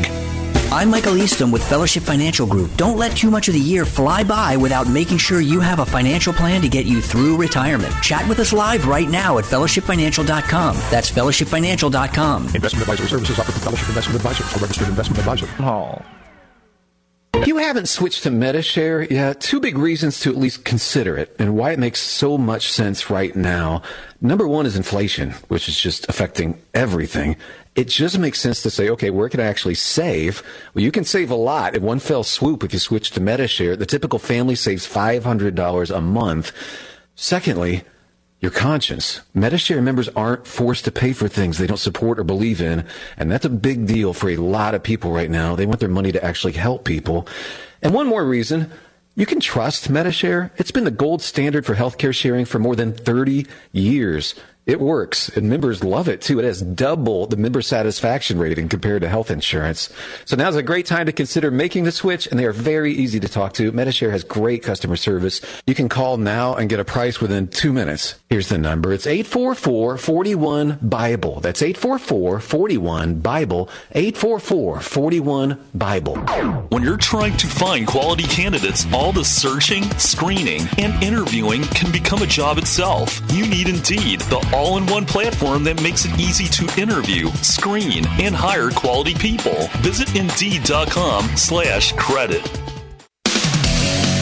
I'm 0.71 0.89
Michael 0.89 1.17
Easton 1.17 1.49
with 1.49 1.67
Fellowship 1.67 2.03
Financial 2.03 2.45
Group. 2.45 2.75
Don't 2.75 2.97
let 2.97 3.15
too 3.15 3.31
much 3.31 3.47
of 3.47 3.53
the 3.53 3.59
year 3.59 3.85
fly 3.85 4.23
by 4.23 4.57
without 4.57 4.87
making 4.87 5.17
sure 5.17 5.39
you 5.39 5.59
have 5.61 5.79
a 5.79 5.85
financial 5.85 6.33
plan 6.33 6.61
to 6.61 6.67
get 6.67 6.85
you 6.85 7.01
through 7.01 7.37
retirement. 7.37 7.93
Chat 8.03 8.27
with 8.27 8.39
us 8.39 8.51
live 8.51 8.85
right 8.85 9.09
now 9.09 9.37
at 9.37 9.45
fellowshipfinancial.com. 9.45 10.75
That's 10.91 11.09
fellowshipfinancial.com. 11.09 12.43
Investment 12.53 12.81
advisory 12.81 13.07
services 13.07 13.39
offered 13.39 13.53
through 13.53 13.61
Fellowship 13.61 13.87
Investment 13.87 14.15
Advisors, 14.17 14.55
a 14.55 14.59
registered 14.59 14.87
investment 14.89 15.19
advisor. 15.19 15.45
Hall. 15.45 16.03
You 17.45 17.57
haven't 17.57 17.87
switched 17.87 18.23
to 18.23 18.31
Medi-Share 18.31 19.03
yet. 19.03 19.39
Two 19.39 19.59
big 19.59 19.77
reasons 19.77 20.19
to 20.21 20.31
at 20.31 20.37
least 20.37 20.65
consider 20.65 21.17
it 21.17 21.35
and 21.39 21.55
why 21.55 21.71
it 21.71 21.79
makes 21.79 21.99
so 21.99 22.37
much 22.37 22.71
sense 22.71 23.09
right 23.09 23.33
now. 23.35 23.83
Number 24.19 24.47
one 24.47 24.65
is 24.65 24.75
inflation, 24.75 25.31
which 25.47 25.69
is 25.69 25.79
just 25.79 26.09
affecting 26.09 26.59
everything. 26.73 27.37
It 27.77 27.87
just 27.87 28.17
makes 28.17 28.39
sense 28.39 28.63
to 28.63 28.71
say, 28.71 28.89
okay, 28.89 29.11
where 29.11 29.29
can 29.29 29.39
I 29.39 29.45
actually 29.45 29.75
save? 29.75 30.41
Well, 30.73 30.83
you 30.83 30.91
can 30.91 31.03
save 31.03 31.29
a 31.29 31.35
lot 31.35 31.75
in 31.75 31.83
one 31.83 31.99
fell 31.99 32.23
swoop 32.23 32.63
if 32.63 32.73
you 32.73 32.79
switch 32.79 33.11
to 33.11 33.21
Medi-Share. 33.21 33.75
The 33.75 33.85
typical 33.85 34.17
family 34.17 34.55
saves 34.55 34.87
$500 34.87 35.95
a 35.95 36.01
month. 36.01 36.51
Secondly, 37.13 37.83
your 38.39 38.49
conscience. 38.49 39.21
Medi-Share 39.35 39.79
members 39.83 40.09
aren't 40.09 40.47
forced 40.47 40.85
to 40.85 40.91
pay 40.91 41.13
for 41.13 41.27
things 41.27 41.59
they 41.59 41.67
don't 41.67 41.77
support 41.77 42.17
or 42.17 42.23
believe 42.23 42.61
in, 42.61 42.83
and 43.15 43.31
that's 43.31 43.45
a 43.45 43.49
big 43.49 43.85
deal 43.85 44.11
for 44.11 44.29
a 44.29 44.37
lot 44.37 44.73
of 44.73 44.81
people 44.81 45.11
right 45.11 45.29
now. 45.29 45.55
They 45.55 45.67
want 45.67 45.79
their 45.79 45.87
money 45.87 46.11
to 46.11 46.23
actually 46.25 46.53
help 46.53 46.83
people. 46.83 47.27
And 47.83 47.93
one 47.93 48.07
more 48.07 48.25
reason, 48.25 48.71
you 49.13 49.27
can 49.27 49.39
trust 49.39 49.87
Medi-Share. 49.87 50.51
It's 50.57 50.71
been 50.71 50.83
the 50.83 50.89
gold 50.89 51.21
standard 51.21 51.63
for 51.63 51.75
healthcare 51.75 52.13
sharing 52.13 52.45
for 52.45 52.57
more 52.57 52.75
than 52.75 52.93
30 52.93 53.45
years. 53.71 54.33
It 54.67 54.81
works, 54.81 55.29
and 55.29 55.49
members 55.49 55.81
love 55.81 56.09
it 56.09 56.19
too. 56.19 56.39
It 56.39 56.43
has 56.43 56.61
double 56.61 57.25
the 57.25 57.37
member 57.37 57.61
satisfaction 57.61 58.37
rating 58.37 58.67
compared 58.67 59.01
to 59.01 59.07
health 59.07 59.31
insurance. 59.31 59.89
So 60.25 60.35
now's 60.35 60.57
a 60.57 60.61
great 60.61 60.85
time 60.85 61.05
to 61.05 61.13
consider 61.13 61.49
making 61.49 61.85
the 61.85 61.91
switch, 61.93 62.27
and 62.27 62.37
they 62.37 62.43
are 62.43 62.51
very 62.51 62.93
easy 62.93 63.21
to 63.21 63.29
talk 63.29 63.53
to. 63.53 63.71
Medi-Share 63.71 64.11
has 64.11 64.25
great 64.25 64.63
customer 64.63 64.97
service. 64.97 65.39
You 65.65 65.73
can 65.73 65.87
call 65.87 66.17
now 66.17 66.53
and 66.53 66.69
get 66.69 66.81
a 66.81 66.85
price 66.85 67.21
within 67.21 67.47
two 67.47 67.71
minutes. 67.71 68.15
Here's 68.29 68.49
the 68.49 68.57
number. 68.57 68.91
It's 68.91 69.05
844-41-BIBLE. 69.05 71.39
That's 71.39 71.61
844-41-BIBLE. 71.61 73.69
844-41-BIBLE. 73.95 76.17
When 76.69 76.83
you're 76.83 76.97
trying 76.97 77.37
to 77.37 77.47
find 77.47 77.87
quality 77.87 78.23
candidates, 78.23 78.85
all 78.91 79.13
the 79.13 79.23
searching, 79.23 79.83
screening, 79.91 80.63
and 80.77 81.01
interviewing 81.01 81.63
can 81.63 81.89
become 81.93 82.21
a 82.21 82.27
job 82.27 82.57
itself. 82.57 83.21
You 83.31 83.47
need 83.47 83.69
Indeed, 83.69 84.19
the 84.21 84.45
all-in-one 84.53 85.05
platform 85.05 85.63
that 85.63 85.81
makes 85.81 86.03
it 86.03 86.19
easy 86.19 86.47
to 86.47 86.67
interview, 86.81 87.29
screen, 87.41 88.05
and 88.19 88.35
hire 88.35 88.71
quality 88.71 89.15
people. 89.15 89.69
Visit 89.77 90.17
Indeed.com 90.17 91.37
slash 91.37 91.93
credit. 91.93 92.41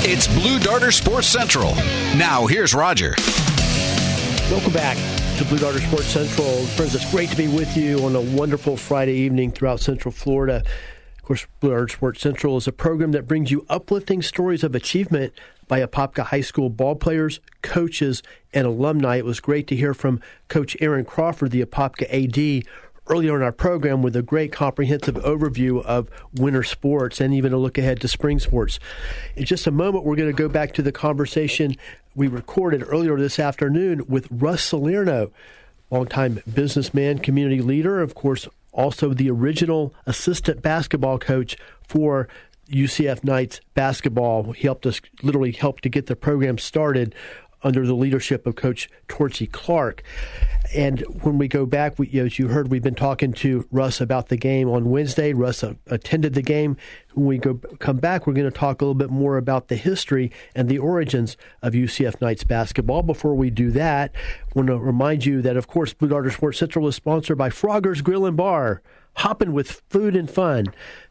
It's 0.08 0.28
Blue 0.28 0.60
Darter 0.60 0.92
Sports 0.92 1.26
Central. 1.26 1.74
Now, 2.16 2.46
here's 2.46 2.76
Roger. 2.76 3.16
Welcome 4.52 4.74
back 4.74 4.96
to 5.40 5.46
Blue 5.46 5.58
Darter 5.58 5.80
Sports 5.80 6.06
Central. 6.06 6.66
Friends, 6.68 6.94
it's 6.94 7.10
great 7.10 7.30
to 7.32 7.36
be 7.36 7.48
with 7.48 7.76
you 7.76 8.06
on 8.06 8.16
a 8.16 8.22
wonderful 8.22 8.78
Friday 8.78 9.14
evening 9.14 9.52
throughout 9.52 9.80
Central 9.80 10.12
Florida. 10.12 10.64
Of 11.18 11.24
course, 11.24 11.48
Blue 11.60 11.72
Darter 11.72 11.88
Sports 11.88 12.22
Central 12.22 12.56
is 12.56 12.68
a 12.68 12.72
program 12.72 13.12
that 13.14 13.28
brings 13.28 13.50
you 13.50 13.66
uplifting 13.70 14.22
stories 14.22 14.64
of 14.64 14.76
achievement 14.76 15.34
by 15.68 15.82
Apopka 15.82 16.26
High 16.26 16.42
School 16.42 16.70
ball 16.70 16.96
players, 16.96 17.40
coaches, 17.64 18.22
and 18.54 18.68
alumni. 18.68 19.16
It 19.16 19.26
was 19.26 19.40
great 19.40 19.66
to 19.68 19.76
hear 19.76 19.96
from 19.96 20.22
Coach 20.48 20.78
Aaron 20.80 21.06
Crawford, 21.06 21.50
the 21.50 21.66
Apopka 21.66 22.06
AD, 22.14 22.68
earlier 23.08 23.36
in 23.36 23.42
our 23.42 23.52
program 23.52 24.04
with 24.04 24.16
a 24.16 24.22
great 24.22 24.52
comprehensive 24.52 25.16
overview 25.16 25.84
of 25.86 26.08
winter 26.36 26.64
sports 26.64 27.20
and 27.20 27.34
even 27.34 27.52
a 27.52 27.58
look 27.58 27.80
ahead 27.80 28.00
to 28.02 28.08
spring 28.08 28.38
sports. 28.38 28.80
In 29.36 29.46
just 29.46 29.66
a 29.66 29.72
moment, 29.72 30.06
we're 30.06 30.16
going 30.16 30.30
to 30.30 30.34
go 30.34 30.50
back 30.50 30.74
to 30.76 30.84
the 30.84 30.92
conversation 30.92 31.76
we 32.16 32.28
recorded 32.28 32.84
earlier 32.88 33.18
this 33.18 33.40
afternoon 33.40 34.06
with 34.08 34.28
Russ 34.32 34.64
Salerno, 34.64 35.32
longtime 35.92 36.42
businessman, 36.52 37.20
community 37.20 37.62
leader, 37.62 38.02
of 38.02 38.16
course, 38.16 38.48
also 38.72 39.14
the 39.14 39.30
original 39.30 39.94
assistant 40.06 40.62
basketball 40.62 41.20
coach 41.20 41.58
for 41.88 42.28
UCF 42.70 43.24
Knights 43.24 43.60
basketball. 43.74 44.54
He 44.54 44.64
helped 44.64 44.86
us 44.86 45.02
literally 45.22 45.52
helped 45.52 45.84
to 45.84 45.90
get 45.90 46.08
the 46.08 46.16
program 46.16 46.58
started 46.58 47.14
under 47.64 47.86
the 47.86 47.96
leadership 47.96 48.48
of 48.48 48.56
Coach 48.56 48.90
Torchy 49.08 49.48
Clark. 49.48 50.04
And 50.74 51.02
when 51.22 51.38
we 51.38 51.48
go 51.48 51.66
back, 51.66 52.00
we, 52.00 52.10
as 52.20 52.40
you 52.40 52.48
heard, 52.48 52.70
we've 52.70 52.82
been 52.84 52.96
talking 52.96 53.34
to 53.34 53.68
Russ 53.72 54.02
about 54.02 54.30
the 54.30 54.38
game 54.38 54.70
on 54.70 54.90
Wednesday. 54.90 55.34
Russ 55.34 55.64
uh, 55.64 55.76
attended 55.88 56.34
the 56.34 56.42
game. 56.42 56.78
When 57.14 57.28
we 57.28 57.38
go 57.38 57.56
come 57.80 57.98
back, 57.98 58.26
we're 58.26 58.34
going 58.34 58.50
to 58.50 58.58
talk 58.58 58.82
a 58.82 58.86
little 58.86 58.96
bit 58.96 59.10
more 59.10 59.38
about 59.38 59.68
the 59.68 59.76
history 59.76 60.32
and 60.56 60.68
the 60.68 60.80
origins 60.80 61.38
of 61.62 61.74
UCF 61.74 62.20
Knights 62.22 62.44
basketball. 62.44 63.04
Before 63.04 63.36
we 63.36 63.50
do 63.50 63.72
that, 63.72 64.12
I 64.16 64.52
want 64.54 64.68
to 64.68 64.78
remind 64.78 65.26
you 65.26 65.42
that, 65.42 65.58
of 65.58 65.68
course, 65.68 65.94
Blue 65.94 66.10
Darter 66.10 66.32
Sports 66.32 66.60
Central 66.60 66.88
is 66.88 66.96
sponsored 66.96 67.38
by 67.38 67.50
Frogger's 67.50 68.02
Grill 68.02 68.26
and 68.26 68.38
Bar, 68.38 68.82
hopping 69.18 69.54
with 69.54 69.82
food 69.90 70.16
and 70.16 70.30
fun. 70.30 70.66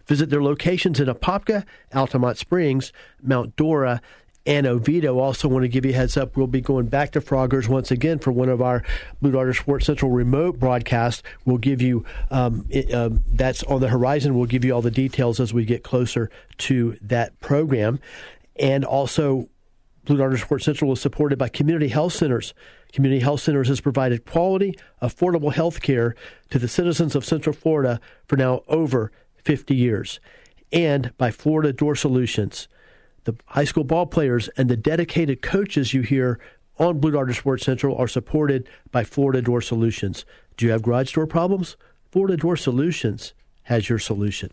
Visit 0.06 0.28
their 0.28 0.42
locations 0.42 1.00
in 1.00 1.08
Apopka, 1.08 1.64
Altamonte 1.92 2.36
Springs, 2.36 2.92
Mount 3.22 3.56
Dora, 3.56 4.02
and 4.46 4.66
Oviedo. 4.66 5.18
Also, 5.18 5.48
want 5.48 5.62
to 5.62 5.68
give 5.68 5.84
you 5.84 5.92
a 5.92 5.94
heads 5.94 6.16
up. 6.16 6.36
We'll 6.36 6.46
be 6.46 6.60
going 6.60 6.86
back 6.86 7.12
to 7.12 7.20
Froggers 7.20 7.68
once 7.68 7.90
again 7.90 8.18
for 8.18 8.30
one 8.32 8.48
of 8.48 8.60
our 8.60 8.82
Blue 9.20 9.32
Darter 9.32 9.54
Sports 9.54 9.86
Central 9.86 10.10
remote 10.10 10.58
broadcasts. 10.58 11.22
We'll 11.44 11.58
give 11.58 11.80
you 11.80 12.04
um, 12.30 12.66
it, 12.68 12.92
um, 12.92 13.22
that's 13.26 13.62
on 13.64 13.80
the 13.80 13.88
horizon. 13.88 14.36
We'll 14.36 14.46
give 14.46 14.64
you 14.64 14.72
all 14.72 14.82
the 14.82 14.90
details 14.90 15.40
as 15.40 15.54
we 15.54 15.64
get 15.64 15.82
closer 15.82 16.30
to 16.58 16.96
that 17.02 17.38
program, 17.40 18.00
and 18.56 18.84
also. 18.84 19.48
Blue 20.06 20.18
Darter 20.18 20.36
Sports 20.36 20.66
Central 20.66 20.92
is 20.92 21.00
supported 21.00 21.38
by 21.38 21.48
Community 21.48 21.88
Health 21.88 22.12
Centers. 22.12 22.52
Community 22.92 23.22
Health 23.22 23.40
Centers 23.40 23.68
has 23.68 23.80
provided 23.80 24.26
quality, 24.26 24.78
affordable 25.00 25.54
health 25.54 25.80
care 25.80 26.14
to 26.50 26.58
the 26.58 26.68
citizens 26.68 27.16
of 27.16 27.24
Central 27.24 27.54
Florida 27.54 27.98
for 28.26 28.36
now 28.36 28.64
over 28.68 29.12
50 29.36 29.74
years, 29.74 30.20
and 30.70 31.16
by 31.16 31.30
Florida 31.30 31.72
Door 31.72 31.94
Solutions 31.94 32.68
the 33.24 33.34
high 33.46 33.64
school 33.64 33.84
ball 33.84 34.06
players 34.06 34.48
and 34.56 34.68
the 34.68 34.76
dedicated 34.76 35.42
coaches 35.42 35.92
you 35.92 36.02
hear 36.02 36.38
on 36.78 36.98
Blue 36.98 37.10
Darter 37.10 37.34
Sports 37.34 37.64
Central 37.64 37.96
are 37.96 38.08
supported 38.08 38.68
by 38.90 39.04
Florida 39.04 39.42
Door 39.42 39.62
Solutions. 39.62 40.24
Do 40.56 40.66
you 40.66 40.72
have 40.72 40.82
garage 40.82 41.12
door 41.12 41.26
problems? 41.26 41.76
Florida 42.10 42.36
Door 42.36 42.56
Solutions 42.56 43.32
has 43.64 43.88
your 43.88 43.98
solution. 43.98 44.50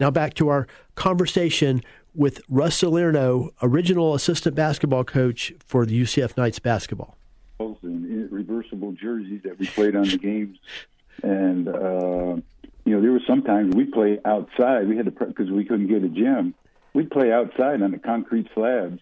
Now 0.00 0.10
back 0.10 0.34
to 0.34 0.48
our 0.48 0.66
conversation 0.94 1.82
with 2.14 2.40
Russ 2.48 2.76
Salerno, 2.76 3.50
original 3.62 4.14
assistant 4.14 4.54
basketball 4.54 5.04
coach 5.04 5.52
for 5.64 5.84
the 5.84 6.00
UCF 6.00 6.36
Knights 6.36 6.58
basketball. 6.58 7.16
And 7.60 8.30
reversible 8.32 8.92
jerseys 8.92 9.42
that 9.44 9.58
we 9.58 9.66
played 9.66 9.96
on 9.96 10.08
the 10.08 10.18
games, 10.18 10.58
and 11.22 11.68
uh, 11.68 12.36
you 12.84 12.94
know 12.94 13.00
there 13.00 13.12
were 13.12 13.20
sometimes 13.26 13.74
we 13.74 13.84
played 13.84 14.20
outside. 14.24 14.88
We 14.88 14.96
had 14.96 15.06
to 15.06 15.10
because 15.10 15.50
we 15.50 15.64
couldn't 15.64 15.88
get 15.88 16.04
a 16.04 16.08
gym 16.08 16.54
we'd 16.98 17.12
play 17.12 17.30
outside 17.30 17.80
on 17.80 17.92
the 17.92 17.98
concrete 17.98 18.48
slabs. 18.54 18.98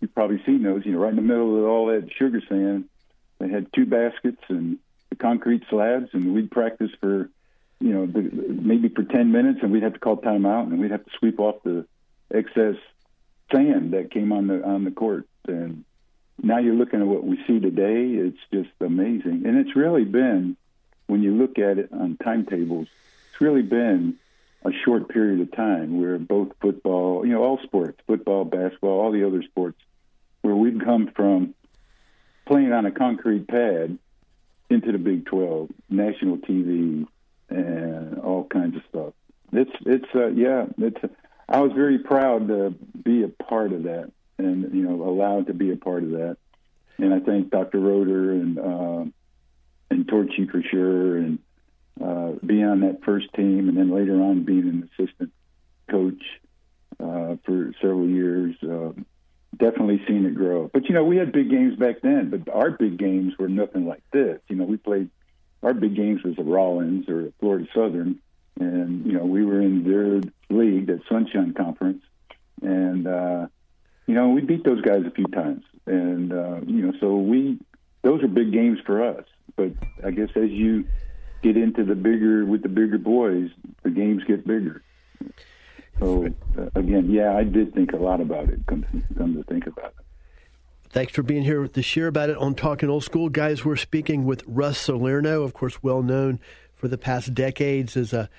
You've 0.00 0.14
probably 0.14 0.42
seen 0.44 0.62
those, 0.62 0.84
you 0.84 0.92
know, 0.92 0.98
right 0.98 1.08
in 1.08 1.16
the 1.16 1.22
middle 1.22 1.56
of 1.58 1.64
all 1.64 1.86
that 1.86 2.12
sugar 2.12 2.42
sand. 2.46 2.84
They 3.38 3.48
had 3.48 3.72
two 3.72 3.86
baskets, 3.86 4.42
and 4.48 4.76
the 5.08 5.16
concrete 5.16 5.62
slabs, 5.70 6.10
and 6.12 6.34
we'd 6.34 6.50
practice 6.50 6.90
for, 7.00 7.30
you 7.80 7.92
know, 7.94 8.04
the, 8.04 8.20
maybe 8.20 8.90
for 8.90 9.02
ten 9.02 9.32
minutes, 9.32 9.60
and 9.62 9.72
we'd 9.72 9.82
have 9.82 9.94
to 9.94 9.98
call 9.98 10.18
timeout, 10.18 10.64
and 10.64 10.78
we'd 10.78 10.90
have 10.90 11.06
to 11.06 11.10
sweep 11.18 11.40
off 11.40 11.62
the 11.62 11.86
excess 12.32 12.76
sand 13.50 13.94
that 13.94 14.10
came 14.10 14.30
on 14.30 14.46
the 14.48 14.62
on 14.62 14.84
the 14.84 14.90
court. 14.90 15.26
And 15.46 15.84
now 16.42 16.58
you're 16.58 16.74
looking 16.74 17.00
at 17.00 17.06
what 17.06 17.24
we 17.24 17.42
see 17.46 17.60
today. 17.60 18.10
It's 18.12 18.44
just 18.52 18.74
amazing, 18.82 19.46
and 19.46 19.56
it's 19.56 19.74
really 19.74 20.04
been, 20.04 20.58
when 21.06 21.22
you 21.22 21.34
look 21.34 21.58
at 21.58 21.78
it 21.78 21.88
on 21.94 22.18
timetables, 22.22 22.88
it's 23.30 23.40
really 23.40 23.62
been 23.62 24.18
a 24.64 24.70
short 24.84 25.08
period 25.08 25.40
of 25.40 25.52
time 25.52 26.00
where 26.00 26.18
both 26.18 26.48
football, 26.60 27.24
you 27.24 27.32
know, 27.32 27.42
all 27.42 27.58
sports, 27.62 27.98
football, 28.06 28.44
basketball, 28.44 29.00
all 29.00 29.12
the 29.12 29.26
other 29.26 29.42
sports, 29.42 29.78
where 30.42 30.54
we've 30.54 30.80
come 30.84 31.10
from 31.14 31.54
playing 32.46 32.72
on 32.72 32.86
a 32.86 32.90
concrete 32.90 33.46
pad 33.46 33.98
into 34.70 34.92
the 34.92 34.98
Big 34.98 35.26
12, 35.26 35.70
national 35.88 36.38
TV, 36.38 37.06
and 37.48 38.18
all 38.18 38.44
kinds 38.44 38.76
of 38.76 38.82
stuff. 38.88 39.14
It's 39.52 39.70
it's 39.86 40.08
uh, 40.14 40.28
yeah, 40.28 40.66
it's. 40.76 41.00
I 41.48 41.60
was 41.60 41.72
very 41.72 41.98
proud 41.98 42.48
to 42.48 42.70
be 42.70 43.22
a 43.22 43.28
part 43.28 43.72
of 43.72 43.84
that, 43.84 44.12
and 44.36 44.74
you 44.74 44.82
know, 44.82 45.02
allowed 45.08 45.46
to 45.46 45.54
be 45.54 45.72
a 45.72 45.76
part 45.76 46.02
of 46.02 46.10
that. 46.10 46.36
And 46.98 47.14
I 47.14 47.20
thank 47.20 47.50
Dr. 47.50 47.78
Roeder 47.78 48.32
and 48.32 48.58
uh, 48.58 49.04
and 49.90 50.06
Torchy 50.06 50.46
for 50.46 50.62
sure, 50.62 51.16
and 51.16 51.38
uh, 52.00 52.32
on 52.70 52.80
that 52.80 53.00
first 53.04 53.32
team, 53.34 53.68
and 53.68 53.76
then 53.76 53.90
later 53.90 54.22
on 54.22 54.44
being 54.44 54.68
an 54.68 54.90
assistant 54.92 55.32
coach 55.90 56.22
uh, 57.00 57.36
for 57.44 57.72
several 57.80 58.08
years. 58.08 58.56
Uh, 58.62 58.92
definitely 59.56 60.00
seen 60.06 60.26
it 60.26 60.34
grow. 60.34 60.70
But 60.72 60.86
you 60.86 60.94
know, 60.94 61.04
we 61.04 61.16
had 61.16 61.32
big 61.32 61.50
games 61.50 61.76
back 61.76 62.00
then, 62.02 62.30
but 62.30 62.52
our 62.52 62.70
big 62.70 62.98
games 62.98 63.34
were 63.38 63.48
nothing 63.48 63.86
like 63.86 64.02
this. 64.12 64.40
You 64.48 64.56
know, 64.56 64.64
we 64.64 64.76
played 64.76 65.10
our 65.62 65.74
big 65.74 65.96
games 65.96 66.22
was 66.22 66.38
at 66.38 66.46
Rollins 66.46 67.08
or 67.08 67.32
Florida 67.40 67.66
Southern, 67.74 68.20
and 68.60 69.04
you 69.06 69.12
know, 69.12 69.24
we 69.24 69.44
were 69.44 69.60
in 69.60 69.84
their 69.84 70.20
league, 70.56 70.86
that 70.86 71.00
Sunshine 71.08 71.52
Conference, 71.52 72.02
and 72.62 73.06
uh, 73.06 73.46
you 74.06 74.14
know, 74.14 74.30
we 74.30 74.40
beat 74.40 74.64
those 74.64 74.80
guys 74.82 75.04
a 75.06 75.10
few 75.10 75.26
times, 75.26 75.64
and 75.86 76.32
uh, 76.32 76.60
you 76.66 76.86
know, 76.86 76.92
so 77.00 77.16
we 77.16 77.58
those 78.02 78.22
are 78.22 78.28
big 78.28 78.52
games 78.52 78.78
for 78.86 79.02
us. 79.02 79.24
But 79.56 79.72
I 80.04 80.12
guess 80.12 80.28
as 80.36 80.50
you 80.50 80.84
get 81.42 81.56
into 81.56 81.84
the 81.84 81.94
bigger 81.94 82.44
with 82.44 82.62
the 82.62 82.68
bigger 82.68 82.98
boys, 82.98 83.50
the 83.82 83.90
games 83.90 84.22
get 84.24 84.46
bigger. 84.46 84.82
So 85.98 86.26
uh, 86.56 86.62
again, 86.74 87.10
yeah, 87.10 87.36
I 87.36 87.44
did 87.44 87.74
think 87.74 87.92
a 87.92 87.96
lot 87.96 88.20
about 88.20 88.48
it. 88.48 88.60
Come, 88.66 88.86
come 89.16 89.34
to 89.34 89.42
think 89.44 89.66
about 89.66 89.94
it. 89.98 90.04
Thanks 90.90 91.12
for 91.12 91.22
being 91.22 91.42
here 91.42 91.66
to 91.66 91.82
share 91.82 92.06
about 92.06 92.30
it 92.30 92.38
on 92.38 92.54
Talking 92.54 92.88
Old 92.88 93.04
School. 93.04 93.28
Guys, 93.28 93.64
we're 93.64 93.76
speaking 93.76 94.24
with 94.24 94.42
Russ 94.46 94.78
Salerno, 94.78 95.42
of 95.42 95.52
course, 95.52 95.82
well 95.82 96.02
known 96.02 96.40
for 96.74 96.88
the 96.88 96.96
past 96.96 97.34
decades 97.34 97.96
as 97.96 98.12
a 98.12 98.30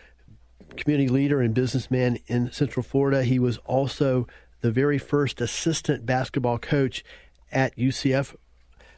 community 0.76 1.10
leader 1.10 1.41
and 1.41 1.54
businessman 1.54 2.18
in 2.28 2.52
Central 2.52 2.84
Florida. 2.84 3.24
He 3.24 3.38
was 3.38 3.58
also 3.60 4.28
the 4.62 4.72
very 4.72 4.97
first 4.97 5.41
assistant 5.41 6.06
basketball 6.06 6.58
coach 6.58 7.04
at 7.52 7.76
UCF 7.78 8.36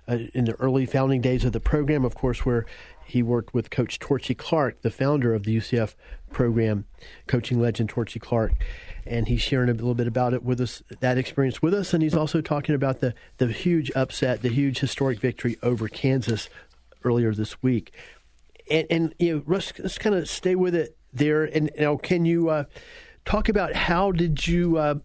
uh, 0.07 0.17
in 0.33 0.45
the 0.45 0.53
early 0.53 0.85
founding 0.85 1.21
days 1.21 1.43
of 1.43 1.51
the 1.51 1.59
program, 1.59 2.05
of 2.05 2.15
course, 2.15 2.45
where 2.45 2.65
he 3.11 3.21
worked 3.21 3.53
with 3.53 3.69
Coach 3.69 3.99
Torchy 3.99 4.33
Clark, 4.33 4.81
the 4.83 4.89
founder 4.89 5.33
of 5.33 5.43
the 5.43 5.57
UCF 5.57 5.95
program, 6.31 6.85
coaching 7.27 7.59
legend 7.59 7.89
Torchy 7.89 8.19
Clark. 8.19 8.53
And 9.05 9.27
he's 9.27 9.41
sharing 9.41 9.69
a 9.69 9.73
little 9.73 9.95
bit 9.95 10.07
about 10.07 10.33
it 10.33 10.43
with 10.43 10.61
us, 10.61 10.81
that 11.01 11.17
experience 11.17 11.61
with 11.61 11.73
us. 11.73 11.93
And 11.93 12.01
he's 12.01 12.15
also 12.15 12.39
talking 12.39 12.73
about 12.73 13.01
the, 13.01 13.13
the 13.37 13.47
huge 13.47 13.91
upset, 13.95 14.41
the 14.41 14.49
huge 14.49 14.79
historic 14.79 15.19
victory 15.19 15.57
over 15.61 15.89
Kansas 15.89 16.47
earlier 17.03 17.33
this 17.33 17.61
week. 17.61 17.91
And, 18.69 18.87
and 18.89 19.15
you 19.19 19.35
know, 19.35 19.43
Russ, 19.45 19.73
let's 19.77 19.97
kind 19.97 20.15
of 20.15 20.29
stay 20.29 20.55
with 20.55 20.73
it 20.73 20.95
there. 21.11 21.43
And 21.43 21.69
you 21.75 21.81
know, 21.81 21.97
can 21.97 22.23
you 22.23 22.49
uh, 22.49 22.63
talk 23.25 23.49
about 23.49 23.73
how 23.73 24.13
did 24.13 24.47
you 24.47 24.77
uh, 24.77 24.95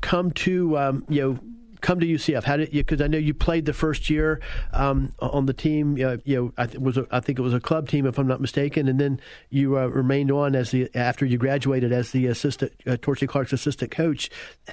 come 0.00 0.32
to 0.32 0.76
um, 0.76 1.04
you 1.08 1.20
know 1.20 1.38
come 1.82 2.00
to 2.00 2.06
UCF? 2.06 2.44
How 2.44 2.56
did 2.56 2.72
you? 2.72 2.82
Because 2.82 3.02
I 3.02 3.08
know 3.08 3.18
you 3.18 3.34
played 3.34 3.66
the 3.66 3.72
first 3.72 4.08
year 4.08 4.40
um, 4.72 5.12
on 5.18 5.46
the 5.46 5.52
team. 5.52 5.94
Uh, 6.02 6.16
you 6.24 6.36
know, 6.36 6.52
I 6.56 6.66
th- 6.66 6.78
was 6.78 6.96
a, 6.96 7.06
I 7.10 7.20
think 7.20 7.38
it 7.38 7.42
was 7.42 7.52
a 7.52 7.60
club 7.60 7.88
team, 7.88 8.06
if 8.06 8.18
I'm 8.18 8.26
not 8.26 8.40
mistaken, 8.40 8.88
and 8.88 8.98
then 8.98 9.20
you 9.50 9.78
uh, 9.78 9.86
remained 9.86 10.30
on 10.30 10.54
as 10.54 10.70
the 10.70 10.88
after 10.94 11.26
you 11.26 11.36
graduated 11.36 11.92
as 11.92 12.12
the 12.12 12.26
assistant 12.26 12.72
uh, 12.86 12.96
Torchy 13.00 13.26
Clark's 13.26 13.52
assistant 13.52 13.90
coach. 13.90 14.30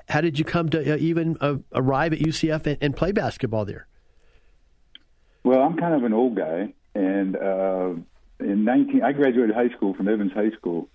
How 0.08 0.22
did 0.22 0.40
you 0.40 0.46
come 0.46 0.70
to 0.70 0.94
uh, 0.94 0.98
even 0.98 1.36
uh, 1.42 1.58
arrive 1.74 2.14
at 2.14 2.20
UCF 2.20 2.66
and, 2.66 2.78
and, 2.80 2.96
play 2.96 3.12
basketball 3.12 3.66
there? 3.66 3.88
Well, 5.44 5.62
I'm 5.62 5.78
kind 5.78 5.94
of 5.94 6.04
an 6.04 6.14
old 6.14 6.36
guy, 6.36 6.74
and 6.96 7.36
in 8.40 8.64
19, 8.64 9.04
I 9.04 9.12
graduated 9.12 9.56
high 9.56 9.70
school 9.76 9.94
from 9.94 10.08
Evans 10.08 10.32
High 10.34 10.52
School 10.52 10.90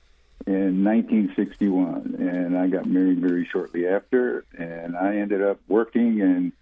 in 0.46 0.84
1961, 0.84 2.16
and 2.18 2.58
I 2.58 2.66
got 2.68 2.86
married 2.86 3.20
very 3.20 3.48
shortly 3.50 3.86
after, 3.86 4.44
and 4.56 4.96
I 4.96 5.16
ended 5.16 5.42
up 5.42 5.60
working 5.68 6.20
and 6.20 6.52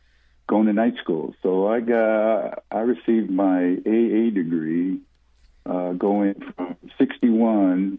going 0.46 0.66
to 0.66 0.72
night 0.72 0.94
school. 1.02 1.34
So 1.42 1.66
I 1.66 1.80
got 1.80 2.62
I 2.70 2.80
received 2.80 3.30
my 3.30 3.76
AA 3.86 4.30
degree 4.30 5.00
uh, 5.66 5.92
going 5.92 6.34
from 6.56 6.76
61 6.98 7.98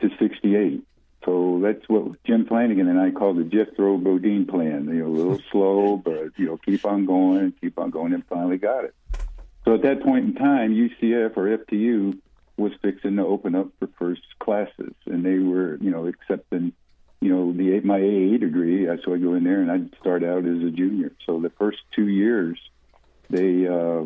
to 0.00 0.10
68. 0.18 0.84
So 1.24 1.60
that's 1.62 1.86
what 1.88 2.22
Jim 2.24 2.46
Flanagan 2.46 2.88
and 2.88 2.98
I 2.98 3.10
call 3.10 3.34
the 3.34 3.44
Jethro 3.44 3.98
Bodine 3.98 4.46
plan. 4.46 4.86
You 4.86 5.04
know, 5.04 5.06
a 5.06 5.08
little 5.08 5.40
slow, 5.52 5.96
but 5.96 6.38
you 6.38 6.46
know, 6.46 6.56
keep 6.58 6.86
on 6.86 7.04
going, 7.04 7.52
keep 7.60 7.78
on 7.78 7.90
going, 7.90 8.14
and 8.14 8.24
finally 8.26 8.58
got 8.58 8.84
it. 8.84 8.94
So 9.64 9.74
at 9.74 9.82
that 9.82 10.02
point 10.02 10.24
in 10.24 10.34
time, 10.34 10.74
UCF 10.74 11.36
or 11.36 11.58
FTU 11.58 12.18
was 12.58 12.72
fixing 12.82 13.16
to 13.16 13.24
open 13.24 13.54
up 13.54 13.68
for 13.78 13.88
first 13.98 14.22
classes, 14.40 14.94
and 15.06 15.24
they 15.24 15.38
were, 15.38 15.76
you 15.76 15.90
know, 15.90 16.06
accepting, 16.06 16.72
you 17.20 17.30
know, 17.30 17.52
the 17.52 17.80
my 17.80 17.96
AA 17.96 18.36
degree. 18.38 18.86
So 19.04 19.14
I 19.14 19.18
go 19.18 19.34
in 19.34 19.44
there 19.44 19.62
and 19.62 19.70
I'd 19.70 19.94
start 20.00 20.24
out 20.24 20.44
as 20.44 20.62
a 20.62 20.70
junior. 20.70 21.12
So 21.24 21.40
the 21.40 21.50
first 21.50 21.78
two 21.94 22.08
years, 22.08 22.58
they 23.30 23.66
uh, 23.66 24.04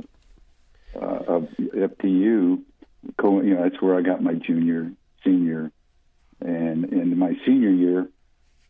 uh, 0.95 1.25
of 1.27 1.49
FTU, 1.59 2.63
co- 3.17 3.41
you 3.41 3.55
know, 3.55 3.63
that's 3.63 3.81
where 3.81 3.97
I 3.97 4.03
got 4.03 4.23
my 4.23 4.35
junior, 4.35 4.93
senior, 5.25 5.73
and 6.41 6.85
in 6.93 7.19
my 7.19 7.35
senior 7.47 7.71
year, 7.71 8.09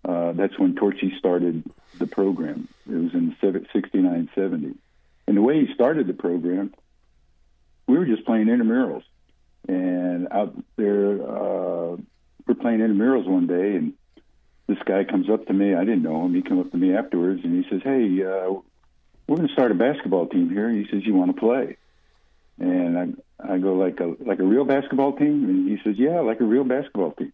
uh, 0.04 0.32
that's 0.32 0.58
when 0.58 0.76
Torchy 0.76 1.12
started 1.18 1.64
the 1.98 2.06
program. 2.06 2.68
It 2.88 2.94
was 2.94 3.14
in 3.14 3.36
69, 3.40 4.30
70. 4.34 4.74
And 5.26 5.36
the 5.36 5.42
way 5.42 5.64
he 5.64 5.74
started 5.74 6.06
the 6.06 6.14
program, 6.14 6.74
we 7.86 7.98
were 7.98 8.06
just 8.06 8.24
playing 8.24 8.46
intramurals 8.46 9.04
and 9.68 10.28
out 10.30 10.54
there 10.76 11.22
uh, 11.22 11.96
we're 12.46 12.54
playing 12.60 12.80
intramurals 12.80 13.26
one 13.26 13.46
day, 13.46 13.76
and 13.76 13.94
this 14.66 14.78
guy 14.84 15.04
comes 15.04 15.30
up 15.30 15.46
to 15.46 15.52
me. 15.52 15.74
I 15.74 15.84
didn't 15.84 16.02
know 16.02 16.24
him. 16.24 16.34
He 16.34 16.42
came 16.42 16.58
up 16.58 16.70
to 16.70 16.76
me 16.76 16.94
afterwards, 16.94 17.42
and 17.44 17.64
he 17.64 17.70
says, 17.70 17.80
"Hey, 17.82 18.22
uh, 18.22 18.52
we're 19.26 19.36
going 19.36 19.48
to 19.48 19.52
start 19.52 19.70
a 19.70 19.74
basketball 19.74 20.26
team 20.26 20.50
here." 20.50 20.70
He 20.70 20.86
says, 20.90 21.04
"You 21.04 21.14
want 21.14 21.34
to 21.34 21.40
play?" 21.40 21.76
And 22.58 22.98
I 22.98 23.54
I 23.54 23.58
go 23.58 23.74
like 23.74 24.00
a 24.00 24.14
like 24.20 24.40
a 24.40 24.44
real 24.44 24.64
basketball 24.64 25.14
team, 25.14 25.44
and 25.44 25.68
he 25.68 25.78
says, 25.84 25.98
"Yeah, 25.98 26.20
like 26.20 26.40
a 26.40 26.44
real 26.44 26.64
basketball 26.64 27.12
team." 27.12 27.32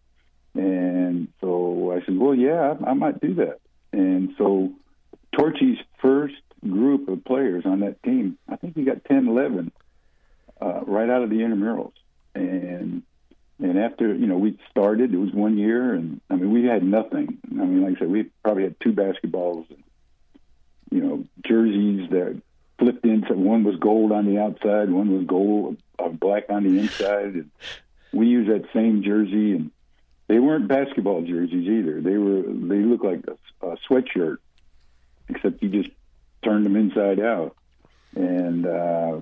And 0.55 1.27
so 1.41 1.91
I 1.91 2.05
said, 2.05 2.17
"Well, 2.17 2.35
yeah, 2.35 2.75
I, 2.85 2.91
I 2.91 2.93
might 2.93 3.19
do 3.19 3.35
that." 3.35 3.59
And 3.91 4.33
so 4.37 4.71
Torchy's 5.31 5.77
first 6.01 6.35
group 6.67 7.07
of 7.07 7.23
players 7.23 7.65
on 7.65 7.79
that 7.79 8.01
team, 8.03 8.37
I 8.47 8.55
think 8.57 8.75
he 8.75 8.83
got 8.83 9.05
10, 9.05 9.27
11 9.27 9.71
uh, 10.61 10.81
right 10.85 11.09
out 11.09 11.23
of 11.23 11.29
the 11.29 11.37
intramurals 11.37 11.93
and 12.35 13.03
and 13.61 13.77
after 13.77 14.13
you 14.13 14.27
know 14.27 14.37
we 14.37 14.57
started, 14.71 15.13
it 15.13 15.17
was 15.17 15.31
one 15.31 15.57
year, 15.57 15.93
and 15.93 16.21
I 16.29 16.35
mean 16.35 16.51
we 16.51 16.65
had 16.65 16.83
nothing. 16.83 17.37
I 17.51 17.53
mean, 17.65 17.83
like 17.83 17.97
I 17.97 17.99
said, 17.99 18.09
we 18.09 18.23
probably 18.43 18.63
had 18.63 18.79
two 18.79 18.93
basketballs, 18.93 19.69
and 19.69 19.83
you 20.91 21.01
know 21.01 21.25
jerseys 21.45 22.09
that 22.09 22.41
flipped 22.77 23.05
in. 23.05 23.25
So 23.27 23.35
one 23.35 23.63
was 23.63 23.75
gold 23.75 24.11
on 24.11 24.25
the 24.25 24.39
outside, 24.39 24.89
one 24.89 25.15
was 25.15 25.25
gold, 25.25 25.77
uh, 25.97 26.09
black 26.09 26.45
on 26.49 26.63
the 26.63 26.79
inside, 26.79 27.33
and 27.35 27.51
we 28.13 28.27
used 28.27 28.49
that 28.49 28.71
same 28.73 29.03
jersey, 29.03 29.53
and 29.53 29.71
they 30.27 30.39
weren't 30.39 30.67
basketball 30.67 31.21
jerseys 31.21 31.67
either. 31.67 32.01
They 32.01 32.17
were 32.17 32.41
they 32.43 32.79
looked 32.79 33.05
like 33.05 33.23
a, 33.27 33.67
a 33.67 33.77
sweatshirt, 33.89 34.37
except 35.27 35.61
you 35.61 35.69
just 35.69 35.89
turned 36.43 36.65
them 36.65 36.77
inside 36.77 37.19
out, 37.19 37.57
and 38.15 38.65
uh, 38.65 39.19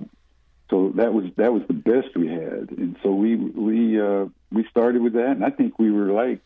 so 0.70 0.92
that 0.96 1.14
was 1.14 1.24
that 1.36 1.52
was 1.52 1.62
the 1.66 1.74
best 1.74 2.16
we 2.16 2.28
had, 2.28 2.70
and 2.76 2.96
so 3.02 3.10
we 3.12 3.36
we 3.36 4.00
uh, 4.00 4.26
we 4.52 4.66
started 4.70 5.02
with 5.02 5.14
that, 5.14 5.30
and 5.30 5.44
I 5.44 5.50
think 5.50 5.78
we 5.78 5.90
were 5.90 6.12
like 6.12 6.40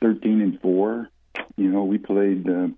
thirteen 0.00 0.40
and 0.40 0.60
four. 0.60 1.08
You 1.56 1.68
know, 1.68 1.84
we 1.84 1.98
played 1.98 2.48
uh, 2.48 2.68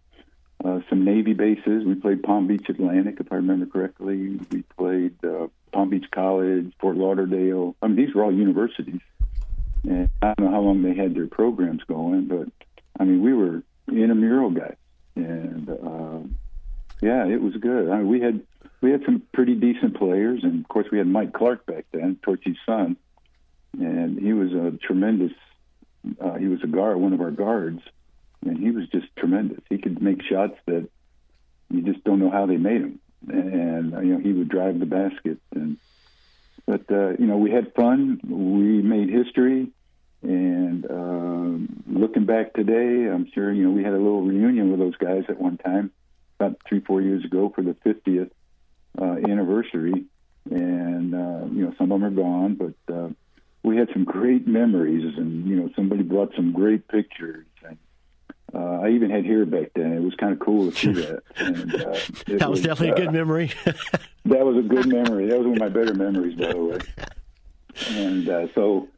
uh, 0.64 0.80
some 0.90 1.04
Navy 1.04 1.32
bases. 1.32 1.84
We 1.84 1.94
played 1.94 2.22
Palm 2.22 2.46
Beach 2.46 2.66
Atlantic, 2.68 3.16
if 3.20 3.32
I 3.32 3.36
remember 3.36 3.66
correctly. 3.66 4.38
We 4.50 4.62
played 4.76 5.14
uh, 5.24 5.48
Palm 5.72 5.88
Beach 5.90 6.06
College, 6.10 6.72
Fort 6.78 6.96
Lauderdale. 6.96 7.74
I 7.80 7.86
mean, 7.86 7.96
these 7.96 8.14
were 8.14 8.24
all 8.24 8.32
universities, 8.32 9.00
and 9.84 10.10
I 10.20 10.34
don't 10.34 10.46
know 10.46 10.50
how 10.50 10.60
long 10.60 10.82
they 10.82 10.94
had 10.94 11.14
their 11.14 11.26
programs 11.26 11.82
going, 11.84 12.26
but 12.26 12.48
I 13.00 13.04
mean, 13.04 13.22
we 13.22 13.32
were 13.32 13.62
intramural 13.88 14.50
guys, 14.50 14.76
and 15.16 15.70
uh, 15.70 16.43
yeah, 17.04 17.26
it 17.26 17.42
was 17.42 17.54
good. 17.56 17.90
I 17.90 17.98
mean, 17.98 18.08
we 18.08 18.20
had 18.20 18.40
we 18.80 18.90
had 18.90 19.04
some 19.04 19.22
pretty 19.32 19.54
decent 19.54 19.98
players, 19.98 20.42
and 20.42 20.64
of 20.64 20.68
course 20.68 20.86
we 20.90 20.96
had 20.96 21.06
Mike 21.06 21.34
Clark 21.34 21.66
back 21.66 21.84
then, 21.92 22.18
Torchy's 22.22 22.56
son, 22.64 22.96
and 23.78 24.18
he 24.18 24.32
was 24.32 24.52
a 24.52 24.78
tremendous. 24.78 25.32
Uh, 26.18 26.34
he 26.34 26.48
was 26.48 26.62
a 26.62 26.66
guard, 26.66 26.96
one 26.96 27.12
of 27.12 27.20
our 27.20 27.30
guards, 27.30 27.82
and 28.46 28.58
he 28.58 28.70
was 28.70 28.88
just 28.88 29.06
tremendous. 29.16 29.60
He 29.68 29.76
could 29.76 30.00
make 30.02 30.22
shots 30.22 30.56
that 30.64 30.88
you 31.70 31.82
just 31.82 32.02
don't 32.04 32.20
know 32.20 32.30
how 32.30 32.46
they 32.46 32.56
made 32.56 32.82
them, 32.82 33.00
and 33.28 33.92
you 34.06 34.14
know 34.14 34.20
he 34.20 34.32
would 34.32 34.48
drive 34.48 34.78
the 34.78 34.86
basket. 34.86 35.38
And 35.54 35.76
but 36.64 36.90
uh, 36.90 37.10
you 37.18 37.26
know 37.26 37.36
we 37.36 37.50
had 37.50 37.74
fun, 37.74 38.18
we 38.26 38.80
made 38.80 39.10
history, 39.10 39.68
and 40.22 40.86
uh, 40.90 41.74
looking 41.86 42.24
back 42.24 42.54
today, 42.54 43.10
I'm 43.10 43.30
sure 43.34 43.52
you 43.52 43.64
know 43.64 43.72
we 43.72 43.84
had 43.84 43.92
a 43.92 43.98
little 43.98 44.22
reunion 44.22 44.70
with 44.70 44.80
those 44.80 44.96
guys 44.96 45.24
at 45.28 45.38
one 45.38 45.58
time 45.58 45.90
about 46.38 46.58
three 46.68 46.80
four 46.80 47.00
years 47.00 47.24
ago 47.24 47.52
for 47.54 47.62
the 47.62 47.74
50th 47.84 48.30
uh, 49.00 49.30
anniversary, 49.30 50.04
and 50.50 51.14
uh, 51.14 51.46
you 51.52 51.64
know 51.64 51.74
some 51.78 51.92
of 51.92 52.00
them 52.00 52.04
are 52.04 52.10
gone, 52.10 52.54
but 52.54 52.94
uh, 52.94 53.08
we 53.62 53.76
had 53.76 53.88
some 53.92 54.04
great 54.04 54.46
memories, 54.46 55.16
and 55.16 55.46
you 55.46 55.56
know 55.56 55.70
somebody 55.74 56.02
brought 56.02 56.34
some 56.36 56.52
great 56.52 56.86
pictures. 56.88 57.46
And, 57.66 57.78
uh, 58.54 58.82
I 58.82 58.90
even 58.90 59.10
had 59.10 59.24
hair 59.24 59.44
back 59.46 59.72
then. 59.74 59.92
It 59.92 60.02
was 60.02 60.14
kind 60.14 60.32
of 60.32 60.38
cool 60.38 60.70
to 60.70 60.76
see 60.76 60.92
that. 60.92 61.22
And, 61.36 61.74
uh, 61.74 61.78
that 62.38 62.48
was, 62.48 62.60
was 62.60 62.62
definitely 62.62 62.90
a 62.90 62.94
good 62.94 63.08
uh, 63.08 63.12
memory. 63.12 63.52
that 63.64 64.46
was 64.46 64.56
a 64.56 64.68
good 64.68 64.86
memory. 64.86 65.26
That 65.26 65.38
was 65.38 65.46
one 65.46 65.56
of 65.56 65.60
my 65.60 65.68
better 65.68 65.94
memories, 65.94 66.38
by 66.38 66.52
the 66.52 66.64
way. 66.64 66.78
And 67.90 68.28
uh, 68.28 68.46
so, 68.54 68.88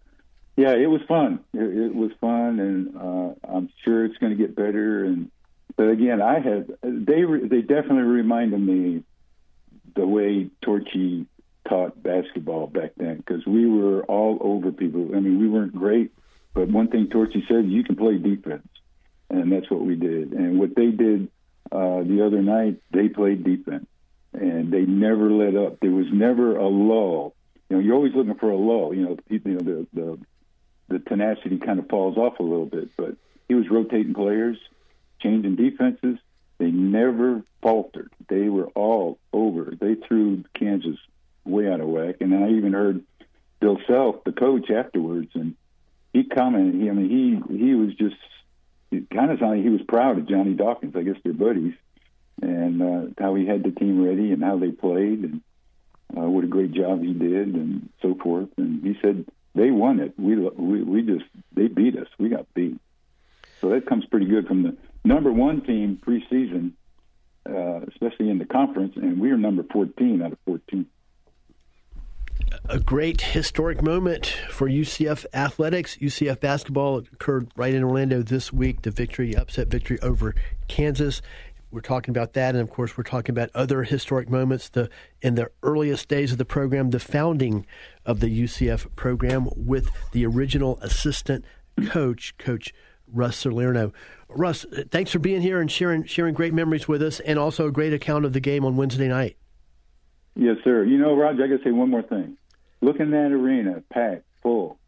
yeah, 0.57 0.75
it 0.75 0.91
was 0.91 1.01
fun. 1.09 1.41
It, 1.55 1.63
it 1.63 1.95
was 1.95 2.11
fun, 2.21 2.61
and 2.61 2.97
uh, 2.97 3.57
I'm 3.57 3.71
sure 3.85 4.05
it's 4.05 4.19
going 4.19 4.37
to 4.37 4.39
get 4.39 4.55
better. 4.55 5.05
And 5.05 5.31
but 5.77 5.89
again, 5.91 6.23
I 6.23 6.41
had 6.41 6.69
they 6.83 7.25
they 7.25 7.61
definitely 7.61 8.03
reminded 8.03 8.61
me 8.61 9.03
the 9.95 10.07
way 10.07 10.51
Torchy 10.63 11.27
taught 11.69 12.03
basketball 12.03 12.67
back 12.67 12.93
then 12.97 13.17
because 13.17 13.45
we 13.47 13.67
were 13.69 14.03
all 14.05 14.39
over 14.41 14.73
people. 14.73 15.11
I 15.15 15.21
mean, 15.21 15.41
we 15.41 15.49
weren't 15.49 15.75
great, 15.75 16.13
but 16.55 16.69
one 16.69 16.89
thing 16.89 17.09
Torchy 17.09 17.45
said, 17.49 17.67
you 17.67 17.85
can 17.85 17.97
play 17.97 18.19
defense, 18.19 18.69
and 19.29 19.53
that's 19.53 19.71
what 19.71 19.81
we 19.81 19.97
did. 19.97 20.33
And 20.33 20.59
what 20.59 20.75
they 20.75 20.91
did 20.91 21.29
uh, 21.73 22.03
the 22.03 22.25
other 22.25 22.43
night, 22.43 22.81
they 22.91 23.09
played 23.09 23.45
defense, 23.45 23.87
and 24.33 24.73
they 24.73 24.83
never 24.83 25.31
let 25.31 25.57
up. 25.57 25.81
There 25.81 25.91
was 25.91 26.07
never 26.13 26.57
a 26.57 26.69
lull. 26.69 27.35
You 27.69 27.77
know, 27.77 27.83
you're 27.83 27.97
always 27.97 28.15
looking 28.15 28.37
for 28.37 28.51
a 28.51 28.57
lull. 28.57 28.95
You 28.95 29.05
know, 29.05 29.17
you 29.29 29.41
know 29.45 29.59
the 29.59 29.87
the 29.93 30.19
the 30.89 30.99
tenacity 31.01 31.59
kind 31.59 31.81
of 31.81 31.89
falls 31.89 32.17
off 32.17 32.39
a 32.39 32.45
little 32.45 32.67
bit, 32.67 32.91
but 32.97 33.17
he 33.49 33.55
was 33.55 33.69
rotating 33.69 34.15
players, 34.15 34.57
changing 35.21 35.57
defenses, 35.57 36.19
they 36.59 36.71
never 36.71 37.43
faltered. 37.63 38.13
They 38.29 38.49
were 38.49 38.69
all 38.69 39.19
over. 39.33 39.75
They 39.79 39.95
threw 39.95 40.45
Kansas 40.55 40.99
way 41.45 41.71
out 41.71 41.81
of 41.81 41.89
whack. 41.89 42.17
And 42.21 42.35
I 42.35 42.51
even 42.51 42.73
heard 42.73 43.05
Bill 43.61 43.79
Self, 43.87 44.25
the 44.25 44.33
coach, 44.33 44.71
afterwards, 44.71 45.31
and 45.35 45.55
he 46.13 46.25
commented. 46.25 46.81
He, 46.81 46.89
I 46.89 46.93
mean, 46.93 47.43
he 47.49 47.57
he 47.59 47.75
was 47.75 47.95
just 47.95 48.17
it 48.91 49.11
kind 49.11 49.31
of 49.31 49.39
sounded 49.39 49.57
like 49.57 49.65
he 49.65 49.71
was 49.71 49.83
proud 49.83 50.19
of 50.19 50.29
Johnny 50.29 50.55
Dawkins. 50.55 50.97
I 50.97 51.03
guess 51.03 51.17
they're 51.23 51.33
buddies, 51.33 51.75
and 52.41 52.83
uh, 52.83 53.07
how 53.19 53.35
he 53.35 53.47
had 53.47 53.63
the 53.63 53.71
team 53.71 54.03
ready 54.03 54.33
and 54.33 54.43
how 54.43 54.59
they 54.59 54.71
played, 54.71 55.21
and 55.25 55.43
uh, 56.17 56.29
what 56.29 56.45
a 56.45 56.49
great 56.49 56.73
job 56.73 57.03
he 57.03 57.13
did, 57.13 57.55
and 57.55 57.89
so 58.03 58.15
forth. 58.15 58.49
And 58.57 58.83
he 58.83 58.99
said 59.03 59.27
they 59.55 59.71
won 59.71 60.01
it. 60.01 60.15
We 60.19 60.37
we 60.37 60.83
we 60.83 61.03
just 61.03 61.25
they 61.53 61.69
beat 61.69 61.97
us. 61.97 62.09
We 62.19 62.29
got 62.29 62.53
beat. 62.55 62.79
So 63.61 63.71
that 63.71 63.87
comes 63.87 64.05
pretty 64.07 64.27
good 64.27 64.47
from 64.47 64.63
the 64.63 64.77
number 65.07 65.33
one 65.33 65.63
team 65.63 65.99
preseason, 66.05 66.73
uh, 67.49 67.87
especially 67.89 68.29
in 68.29 68.39
the 68.39 68.45
conference, 68.45 68.95
and 68.97 69.21
we 69.21 69.31
are 69.31 69.37
number 69.39 69.65
14 69.73 70.21
out 70.23 70.33
of 70.33 70.39
14. 70.45 70.87
A 72.69 72.79
great 72.79 73.21
historic 73.21 73.83
moment 73.83 74.27
for 74.51 74.69
UCF 74.69 75.25
athletics. 75.33 75.97
UCF 75.97 76.41
basketball 76.41 76.99
occurred 76.99 77.51
right 77.57 77.73
in 77.73 77.83
Orlando 77.83 78.23
this 78.23 78.53
week. 78.53 78.83
The 78.83 78.91
victory, 78.91 79.35
upset 79.35 79.69
victory 79.69 79.99
over 80.03 80.35
Kansas. 80.69 81.23
We're 81.71 81.81
talking 81.81 82.13
about 82.13 82.35
that, 82.35 82.55
and 82.55 82.63
of 82.63 82.71
course, 82.71 82.97
we're 82.97 83.05
talking 83.05 83.33
about 83.33 83.51
other 83.55 83.83
historic 83.83 84.29
moments. 84.29 84.69
The 84.69 84.89
in 85.23 85.35
the 85.35 85.51
earliest 85.63 86.09
days 86.09 86.33
of 86.33 86.39
the 86.39 86.45
program, 86.45 86.91
the 86.91 87.01
founding 87.01 87.67
of 88.05 88.21
the 88.21 88.45
UCF 88.45 88.95
program 88.97 89.49
with 89.57 89.91
the 90.13 90.27
original 90.27 90.79
assistant 90.81 91.45
coach, 91.89 92.37
Coach 92.39 92.73
Russ 93.13 93.37
Salerno. 93.37 93.93
Russ, 94.29 94.67
thanks 94.91 95.11
for 95.11 95.19
being 95.19 95.43
here 95.43 95.61
and 95.61 95.71
sharing 95.71 96.05
sharing 96.05 96.35
great 96.35 96.53
memories 96.53 96.89
with 96.89 97.03
us, 97.03 97.21
and 97.21 97.39
also 97.39 97.67
a 97.67 97.73
great 97.73 97.93
account 97.93 98.25
of 98.25 98.33
the 98.33 98.41
game 98.41 98.65
on 98.65 98.77
Wednesday 98.77 99.09
night. 99.09 99.37
Yes, 100.35 100.57
sir. 100.65 100.85
You 100.85 100.99
know, 100.99 101.17
Roger, 101.17 101.45
I 101.45 101.47
got 101.47 101.59
to 101.59 101.65
say 101.65 101.71
one 101.71 101.91
more 101.91 102.03
thing. 102.03 102.37
Look 102.81 103.01
in 103.01 103.11
that 103.13 103.33
arena, 103.33 103.83
packed, 103.91 104.25
full, 104.43 104.79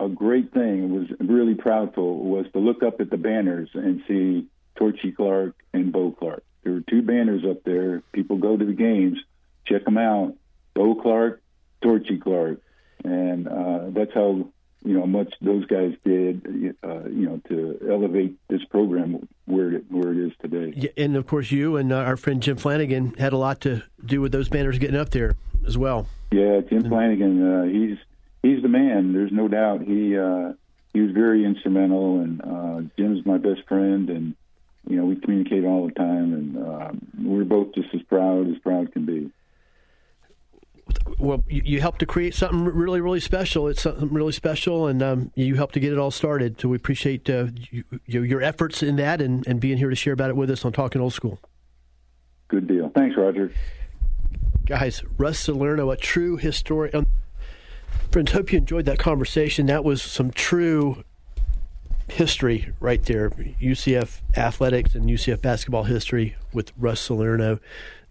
a 0.00 0.08
great 0.08 0.52
thing 0.52 0.92
was 0.92 1.08
really 1.20 1.54
proudful 1.54 2.22
was 2.22 2.46
to 2.52 2.58
look 2.60 2.82
up 2.82 3.00
at 3.00 3.10
the 3.10 3.16
banners 3.16 3.68
and 3.74 4.02
see 4.06 4.46
Torchy 4.76 5.12
Clark 5.12 5.54
and 5.72 5.92
Bo 5.92 6.12
Clark. 6.12 6.44
There 6.62 6.74
were 6.74 6.84
two 6.88 7.02
banners 7.02 7.42
up 7.48 7.64
there. 7.64 8.02
People 8.12 8.36
go 8.36 8.56
to 8.56 8.64
the 8.64 8.72
games, 8.72 9.18
check 9.66 9.84
them 9.84 9.98
out. 9.98 10.34
Bo 10.74 10.94
Clark, 10.94 11.42
Torchy 11.82 12.18
Clark, 12.18 12.60
and 13.04 13.48
uh, 13.48 13.90
that's 13.90 14.14
how 14.14 14.48
you 14.84 14.94
know 14.94 15.06
much 15.06 15.32
those 15.40 15.66
guys 15.66 15.92
did 16.04 16.74
uh, 16.84 17.04
you 17.04 17.26
know 17.26 17.40
to 17.48 17.78
elevate 17.90 18.36
this 18.48 18.64
program 18.70 19.28
where 19.46 19.72
it 19.72 19.84
where 19.90 20.12
it 20.12 20.18
is 20.18 20.32
today. 20.40 20.72
Yeah, 20.76 20.90
and 20.96 21.16
of 21.16 21.26
course, 21.26 21.50
you 21.50 21.76
and 21.76 21.92
uh, 21.92 21.96
our 21.96 22.16
friend 22.16 22.42
Jim 22.42 22.56
Flanagan 22.56 23.14
had 23.14 23.32
a 23.32 23.36
lot 23.36 23.60
to 23.62 23.82
do 24.04 24.20
with 24.20 24.32
those 24.32 24.48
banners 24.48 24.78
getting 24.78 24.96
up 24.96 25.10
there 25.10 25.36
as 25.66 25.76
well. 25.76 26.06
Yeah, 26.30 26.60
Jim 26.60 26.82
mm-hmm. 26.82 26.88
Flanagan, 26.88 27.52
uh, 27.52 27.64
he's 27.64 27.98
he's 28.42 28.62
the 28.62 28.68
man. 28.68 29.12
There's 29.12 29.32
no 29.32 29.48
doubt. 29.48 29.82
He 29.82 30.16
uh, 30.16 30.52
he 30.92 31.00
was 31.00 31.12
very 31.12 31.44
instrumental, 31.44 32.20
and 32.20 32.40
uh, 32.42 32.88
Jim's 32.96 33.26
my 33.26 33.38
best 33.38 33.66
friend, 33.68 34.08
and 34.10 34.34
you 34.88 34.96
know 34.96 35.06
we 35.06 35.16
communicate 35.16 35.64
all 35.64 35.86
the 35.86 35.92
time, 35.92 36.32
and 36.32 36.56
uh, 36.56 36.90
we're 37.22 37.44
both 37.44 37.74
just 37.74 37.88
as 37.94 38.02
proud 38.02 38.50
as 38.50 38.58
proud 38.58 38.92
can 38.92 39.04
be 39.04 39.30
well, 41.18 41.42
you, 41.48 41.62
you 41.64 41.80
helped 41.80 41.98
to 42.00 42.06
create 42.06 42.34
something 42.34 42.64
really, 42.64 43.00
really 43.00 43.20
special. 43.20 43.68
It's 43.68 43.82
something 43.82 44.08
really 44.08 44.32
special, 44.32 44.86
and 44.86 45.02
um, 45.02 45.32
you 45.34 45.56
helped 45.56 45.74
to 45.74 45.80
get 45.80 45.92
it 45.92 45.98
all 45.98 46.10
started. 46.10 46.60
So 46.60 46.68
we 46.68 46.76
appreciate 46.76 47.28
uh, 47.28 47.46
you, 47.70 47.84
your 48.06 48.42
efforts 48.42 48.82
in 48.82 48.96
that 48.96 49.20
and, 49.20 49.46
and 49.46 49.60
being 49.60 49.78
here 49.78 49.90
to 49.90 49.96
share 49.96 50.12
about 50.12 50.30
it 50.30 50.36
with 50.36 50.50
us 50.50 50.64
on 50.64 50.72
Talking 50.72 51.00
Old 51.00 51.12
School. 51.12 51.38
Good 52.48 52.66
deal. 52.66 52.90
Thanks, 52.94 53.16
Roger. 53.16 53.52
Guys, 54.64 55.02
Russ 55.16 55.38
Salerno, 55.40 55.90
a 55.90 55.96
true 55.96 56.36
historian. 56.36 56.94
Um, 56.94 57.06
friends, 58.10 58.32
hope 58.32 58.52
you 58.52 58.58
enjoyed 58.58 58.84
that 58.86 58.98
conversation. 58.98 59.66
That 59.66 59.84
was 59.84 60.02
some 60.02 60.30
true 60.30 61.04
history 62.08 62.72
right 62.80 63.02
there. 63.04 63.30
UCF 63.30 64.20
athletics 64.36 64.94
and 64.94 65.06
UCF 65.06 65.42
basketball 65.42 65.84
history 65.84 66.36
with 66.52 66.72
Russ 66.78 67.00
Salerno, 67.00 67.60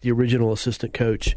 the 0.02 0.12
original 0.12 0.52
assistant 0.54 0.94
coach. 0.94 1.36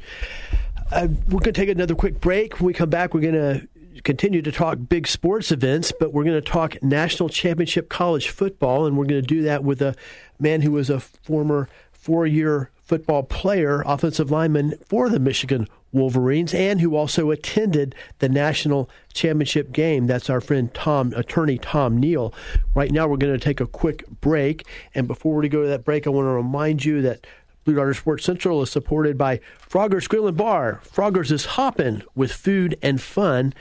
Uh, 0.92 1.06
we're 1.28 1.38
going 1.38 1.42
to 1.42 1.52
take 1.52 1.68
another 1.68 1.94
quick 1.94 2.20
break. 2.20 2.58
When 2.58 2.66
we 2.66 2.72
come 2.72 2.90
back, 2.90 3.14
we're 3.14 3.20
going 3.20 3.34
to 3.34 3.68
continue 4.02 4.42
to 4.42 4.50
talk 4.50 4.78
big 4.88 5.06
sports 5.06 5.52
events, 5.52 5.92
but 5.92 6.12
we're 6.12 6.24
going 6.24 6.40
to 6.40 6.48
talk 6.50 6.82
national 6.82 7.28
championship 7.28 7.88
college 7.88 8.28
football, 8.28 8.86
and 8.86 8.96
we're 8.96 9.04
going 9.04 9.20
to 9.20 9.26
do 9.26 9.42
that 9.42 9.62
with 9.62 9.80
a 9.80 9.94
man 10.40 10.62
who 10.62 10.72
was 10.72 10.90
a 10.90 10.98
former 10.98 11.68
four 11.92 12.26
year 12.26 12.70
football 12.82 13.22
player, 13.22 13.84
offensive 13.86 14.32
lineman 14.32 14.74
for 14.84 15.08
the 15.08 15.20
Michigan 15.20 15.68
Wolverines, 15.92 16.52
and 16.52 16.80
who 16.80 16.96
also 16.96 17.30
attended 17.30 17.94
the 18.18 18.28
national 18.28 18.90
championship 19.12 19.70
game. 19.70 20.08
That's 20.08 20.28
our 20.28 20.40
friend 20.40 20.74
Tom, 20.74 21.12
attorney 21.14 21.58
Tom 21.58 21.98
Neal. 21.98 22.34
Right 22.74 22.90
now, 22.90 23.06
we're 23.06 23.16
going 23.16 23.32
to 23.32 23.38
take 23.38 23.60
a 23.60 23.66
quick 23.66 24.04
break, 24.20 24.66
and 24.92 25.06
before 25.06 25.36
we 25.36 25.48
go 25.48 25.62
to 25.62 25.68
that 25.68 25.84
break, 25.84 26.08
I 26.08 26.10
want 26.10 26.26
to 26.26 26.30
remind 26.30 26.84
you 26.84 27.00
that 27.02 27.28
Blue 27.70 27.76
Darter 27.76 27.94
Sports 27.94 28.24
Central 28.24 28.62
is 28.62 28.70
supported 28.72 29.16
by 29.16 29.38
Frogger's 29.60 30.08
Grill 30.08 30.26
and 30.26 30.36
Bar. 30.36 30.80
Frogger's 30.82 31.30
is 31.30 31.44
hopping 31.44 32.02
with 32.16 32.32
food 32.32 32.76
and 32.82 33.00
fun, 33.00 33.54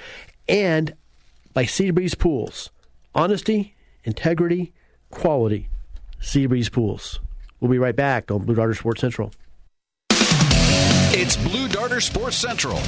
and 0.47 0.95
by 1.53 1.66
Sea 1.66 1.91
Breeze 1.91 2.16
Pools. 2.16 2.72
Honesty, 3.14 3.76
integrity, 4.03 4.74
quality. 5.12 5.70
Sea 6.20 6.47
Breeze 6.47 6.70
Pools. 6.70 7.20
We'll 7.60 7.70
be 7.70 7.78
right 7.78 7.95
back 7.95 8.32
on 8.32 8.45
Blue 8.45 8.55
Darter 8.55 8.74
Sports 8.74 9.01
Central. 9.01 9.32
It's 10.10 11.38
Blue 11.38 11.68
Darter 11.68 12.01
Sports 12.01 12.38
Central. 12.38 12.80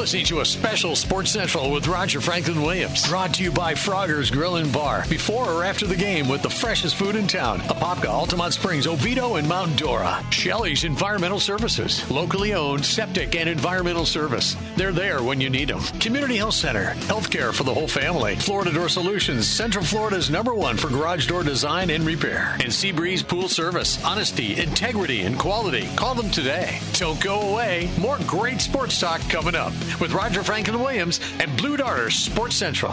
Listening 0.00 0.24
to 0.24 0.40
a 0.40 0.46
special 0.46 0.96
Sports 0.96 1.30
Central 1.30 1.70
with 1.70 1.86
Roger 1.86 2.22
Franklin 2.22 2.62
Williams. 2.62 3.06
Brought 3.06 3.34
to 3.34 3.42
you 3.42 3.52
by 3.52 3.74
Frogger's 3.74 4.30
Grill 4.30 4.56
and 4.56 4.72
Bar. 4.72 5.04
Before 5.10 5.44
or 5.44 5.62
after 5.62 5.86
the 5.86 5.94
game 5.94 6.26
with 6.26 6.40
the 6.40 6.48
freshest 6.48 6.96
food 6.96 7.16
in 7.16 7.26
town. 7.26 7.60
Apopka, 7.60 8.06
Altamonte 8.06 8.54
Springs, 8.54 8.86
Oviedo, 8.86 9.34
and 9.34 9.46
Mount 9.46 9.76
Dora. 9.76 10.24
Shelley's 10.30 10.84
Environmental 10.84 11.38
Services. 11.38 12.10
Locally 12.10 12.54
owned 12.54 12.82
septic 12.82 13.36
and 13.36 13.46
environmental 13.46 14.06
service. 14.06 14.56
They're 14.74 14.90
there 14.90 15.22
when 15.22 15.38
you 15.38 15.50
need 15.50 15.68
them. 15.68 15.82
Community 16.00 16.38
Health 16.38 16.54
Center. 16.54 16.94
Healthcare 17.00 17.52
for 17.52 17.64
the 17.64 17.74
whole 17.74 17.86
family. 17.86 18.36
Florida 18.36 18.72
Door 18.72 18.88
Solutions. 18.88 19.46
Central 19.46 19.84
Florida's 19.84 20.30
number 20.30 20.54
one 20.54 20.78
for 20.78 20.88
garage 20.88 21.26
door 21.26 21.42
design 21.42 21.90
and 21.90 22.06
repair. 22.06 22.54
And 22.54 22.72
Seabreeze 22.72 23.28
Pool 23.28 23.48
Service. 23.48 24.02
Honesty, 24.02 24.58
integrity, 24.58 25.20
and 25.20 25.38
quality. 25.38 25.90
Call 25.94 26.14
them 26.14 26.30
today. 26.30 26.80
Don't 26.94 27.20
go 27.20 27.52
away. 27.52 27.90
More 27.98 28.16
great 28.26 28.62
sports 28.62 28.98
talk 28.98 29.20
coming 29.28 29.54
up 29.54 29.74
with 29.98 30.12
Roger 30.12 30.42
Franklin 30.42 30.80
Williams 30.80 31.20
and 31.40 31.56
Blue 31.56 31.76
Darter 31.76 32.10
Sports 32.10 32.56
Central. 32.56 32.92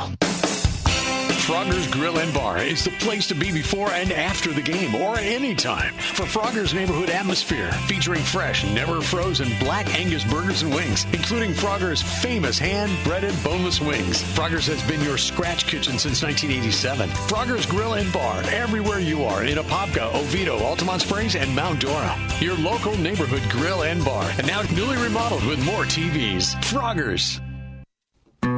Frogger's 1.47 1.87
Grill 1.87 2.17
and 2.17 2.33
Bar 2.33 2.57
is 2.57 2.83
the 2.83 2.91
place 2.99 3.25
to 3.27 3.33
be 3.33 3.53
before 3.53 3.93
and 3.93 4.11
after 4.11 4.51
the 4.51 4.61
game 4.61 4.93
or 4.93 5.15
at 5.15 5.23
any 5.23 5.55
time 5.55 5.93
for 5.93 6.25
Frogger's 6.25 6.73
neighborhood 6.73 7.09
atmosphere 7.09 7.71
featuring 7.87 8.19
fresh, 8.19 8.65
never 8.71 8.99
frozen 8.99 9.47
black 9.57 9.87
Angus 9.97 10.25
burgers 10.25 10.63
and 10.63 10.75
wings, 10.75 11.05
including 11.13 11.53
Frogger's 11.53 12.01
famous 12.01 12.59
hand-breaded 12.59 13.33
boneless 13.45 13.79
wings. 13.79 14.21
Frogger's 14.33 14.67
has 14.67 14.85
been 14.89 15.01
your 15.05 15.17
scratch 15.17 15.65
kitchen 15.65 15.97
since 15.97 16.21
1987. 16.21 17.07
Frogger's 17.29 17.65
Grill 17.65 17.93
and 17.93 18.11
Bar 18.11 18.43
everywhere 18.47 18.99
you 18.99 19.23
are 19.23 19.45
in 19.45 19.57
Apopka, 19.57 20.13
Oviedo, 20.15 20.59
Altamonte 20.59 21.03
Springs, 21.03 21.37
and 21.37 21.55
Mount 21.55 21.79
Dora. 21.79 22.13
Your 22.41 22.57
local 22.57 22.97
neighborhood 22.97 23.49
grill 23.49 23.83
and 23.83 24.03
bar, 24.03 24.29
and 24.37 24.47
now 24.47 24.63
newly 24.75 24.97
remodeled 24.97 25.45
with 25.45 25.63
more 25.63 25.85
TVs. 25.85 26.61
Frogger's. 26.65 27.39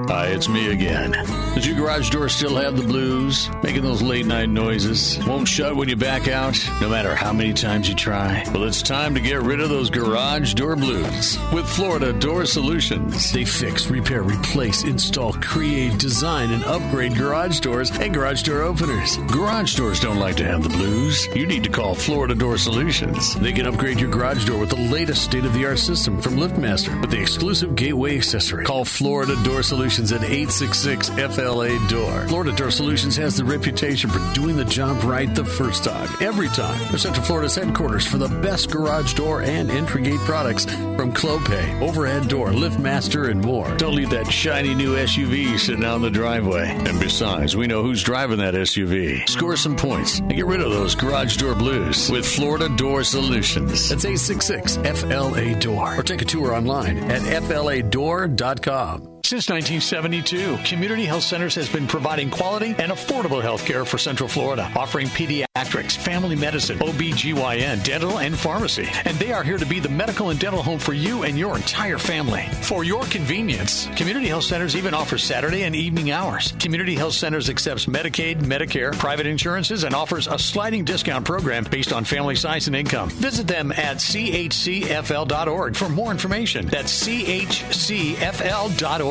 Hi, 0.07 0.27
it's 0.27 0.47
me 0.47 0.71
again. 0.71 1.11
Does 1.55 1.67
your 1.67 1.75
garage 1.75 2.09
door 2.09 2.29
still 2.29 2.55
have 2.55 2.77
the 2.77 2.83
blues? 2.83 3.49
Making 3.63 3.83
those 3.83 4.01
late 4.01 4.25
night 4.25 4.49
noises? 4.49 5.19
Won't 5.25 5.47
shut 5.47 5.75
when 5.75 5.89
you 5.89 5.95
back 5.95 6.27
out, 6.27 6.57
no 6.79 6.89
matter 6.89 7.15
how 7.15 7.33
many 7.33 7.53
times 7.53 7.89
you 7.89 7.95
try? 7.95 8.43
Well, 8.53 8.63
it's 8.63 8.81
time 8.81 9.13
to 9.15 9.19
get 9.19 9.41
rid 9.41 9.59
of 9.59 9.69
those 9.69 9.89
garage 9.89 10.53
door 10.53 10.75
blues 10.75 11.37
with 11.51 11.67
Florida 11.67 12.13
Door 12.13 12.45
Solutions. 12.45 13.31
They 13.31 13.45
fix, 13.45 13.87
repair, 13.87 14.23
replace, 14.23 14.83
install, 14.83 15.33
create, 15.33 15.97
design, 15.97 16.51
and 16.51 16.63
upgrade 16.63 17.15
garage 17.15 17.59
doors 17.59 17.91
and 17.91 18.13
garage 18.13 18.43
door 18.43 18.61
openers. 18.61 19.17
Garage 19.27 19.75
doors 19.75 19.99
don't 19.99 20.19
like 20.19 20.37
to 20.37 20.45
have 20.45 20.63
the 20.63 20.69
blues. 20.69 21.27
You 21.35 21.45
need 21.45 21.63
to 21.63 21.69
call 21.69 21.93
Florida 21.93 22.35
Door 22.35 22.59
Solutions. 22.59 23.35
They 23.35 23.53
can 23.53 23.65
upgrade 23.65 23.99
your 23.99 24.09
garage 24.09 24.45
door 24.45 24.59
with 24.59 24.69
the 24.69 24.89
latest 24.91 25.23
state 25.23 25.45
of 25.45 25.53
the 25.53 25.65
art 25.65 25.79
system 25.79 26.21
from 26.21 26.35
LiftMaster 26.35 27.01
with 27.01 27.11
the 27.11 27.21
exclusive 27.21 27.75
gateway 27.75 28.15
accessory. 28.17 28.65
Call 28.65 28.85
Florida 28.85 29.35
Door 29.43 29.63
Solutions 29.63 29.88
at 29.89 30.23
866 30.23 31.09
FLA 31.09 31.87
Door. 31.89 32.27
Florida 32.27 32.51
Door 32.51 32.69
Solutions 32.69 33.15
has 33.15 33.35
the 33.35 33.43
reputation 33.43 34.07
for 34.07 34.19
doing 34.35 34.55
the 34.55 34.63
job 34.63 35.03
right 35.03 35.33
the 35.33 35.43
first 35.43 35.83
time, 35.83 36.07
every 36.21 36.47
time. 36.49 36.79
They're 36.89 36.99
Central 36.99 37.25
Florida's 37.25 37.55
headquarters 37.55 38.05
for 38.05 38.19
the 38.19 38.27
best 38.27 38.69
garage 38.69 39.15
door 39.15 39.41
and 39.41 39.71
entry 39.71 40.03
gate 40.03 40.19
products 40.19 40.65
from 40.65 41.11
Clopay, 41.11 41.81
Overhead 41.81 42.27
Door, 42.27 42.49
LiftMaster, 42.51 43.31
and 43.31 43.41
more. 43.41 43.75
Don't 43.77 43.95
leave 43.95 44.11
that 44.11 44.31
shiny 44.31 44.75
new 44.75 44.95
SUV 44.95 45.57
sitting 45.57 45.83
out 45.83 45.95
in 45.95 46.01
the 46.03 46.11
driveway. 46.11 46.67
And 46.69 46.99
besides, 46.99 47.57
we 47.57 47.65
know 47.65 47.81
who's 47.81 48.03
driving 48.03 48.37
that 48.37 48.53
SUV. 48.53 49.27
Score 49.27 49.57
some 49.57 49.75
points 49.75 50.19
and 50.19 50.35
get 50.35 50.45
rid 50.45 50.61
of 50.61 50.69
those 50.69 50.93
garage 50.93 51.35
door 51.37 51.55
blues 51.55 52.11
with 52.11 52.27
Florida 52.27 52.69
Door 52.77 53.05
Solutions. 53.05 53.89
That's 53.89 54.05
866 54.05 54.77
FLA 54.77 55.59
Door. 55.59 55.95
Or 55.97 56.03
take 56.03 56.21
a 56.21 56.25
tour 56.25 56.53
online 56.53 56.99
at 56.99 57.21
FLADoor.com. 57.23 59.18
Since 59.23 59.49
1972, 59.49 60.57
Community 60.63 61.05
Health 61.05 61.23
Centers 61.23 61.55
has 61.55 61.69
been 61.69 61.87
providing 61.87 62.29
quality 62.31 62.75
and 62.79 62.91
affordable 62.91 63.41
health 63.41 63.65
care 63.65 63.85
for 63.85 63.97
Central 63.97 64.29
Florida, 64.29 64.71
offering 64.75 65.07
pediatrics, 65.07 65.97
family 65.97 66.35
medicine, 66.35 66.79
OBGYN, 66.79 67.83
dental, 67.83 68.19
and 68.19 68.37
pharmacy. 68.37 68.87
And 69.05 69.17
they 69.17 69.31
are 69.31 69.43
here 69.43 69.57
to 69.57 69.65
be 69.65 69.79
the 69.79 69.89
medical 69.89 70.29
and 70.29 70.39
dental 70.39 70.63
home 70.63 70.79
for 70.79 70.93
you 70.93 71.23
and 71.23 71.37
your 71.37 71.57
entire 71.57 71.97
family. 71.97 72.47
For 72.61 72.83
your 72.83 73.03
convenience, 73.03 73.87
Community 73.95 74.27
Health 74.27 74.45
Centers 74.45 74.75
even 74.75 74.93
offers 74.93 75.23
Saturday 75.23 75.63
and 75.63 75.75
evening 75.75 76.11
hours. 76.11 76.53
Community 76.53 76.95
Health 76.95 77.13
Centers 77.13 77.49
accepts 77.49 77.85
Medicaid, 77.85 78.41
Medicare, 78.41 78.97
private 78.97 79.27
insurances, 79.27 79.83
and 79.83 79.93
offers 79.93 80.27
a 80.27 80.39
sliding 80.39 80.85
discount 80.85 81.25
program 81.25 81.65
based 81.65 81.93
on 81.93 82.03
family 82.03 82.35
size 82.35 82.67
and 82.67 82.75
income. 82.75 83.09
Visit 83.09 83.47
them 83.47 83.71
at 83.73 83.97
chcfl.org 83.97 85.75
for 85.75 85.89
more 85.89 86.11
information. 86.11 86.65
That's 86.67 87.07
chcfl.org. 87.07 89.08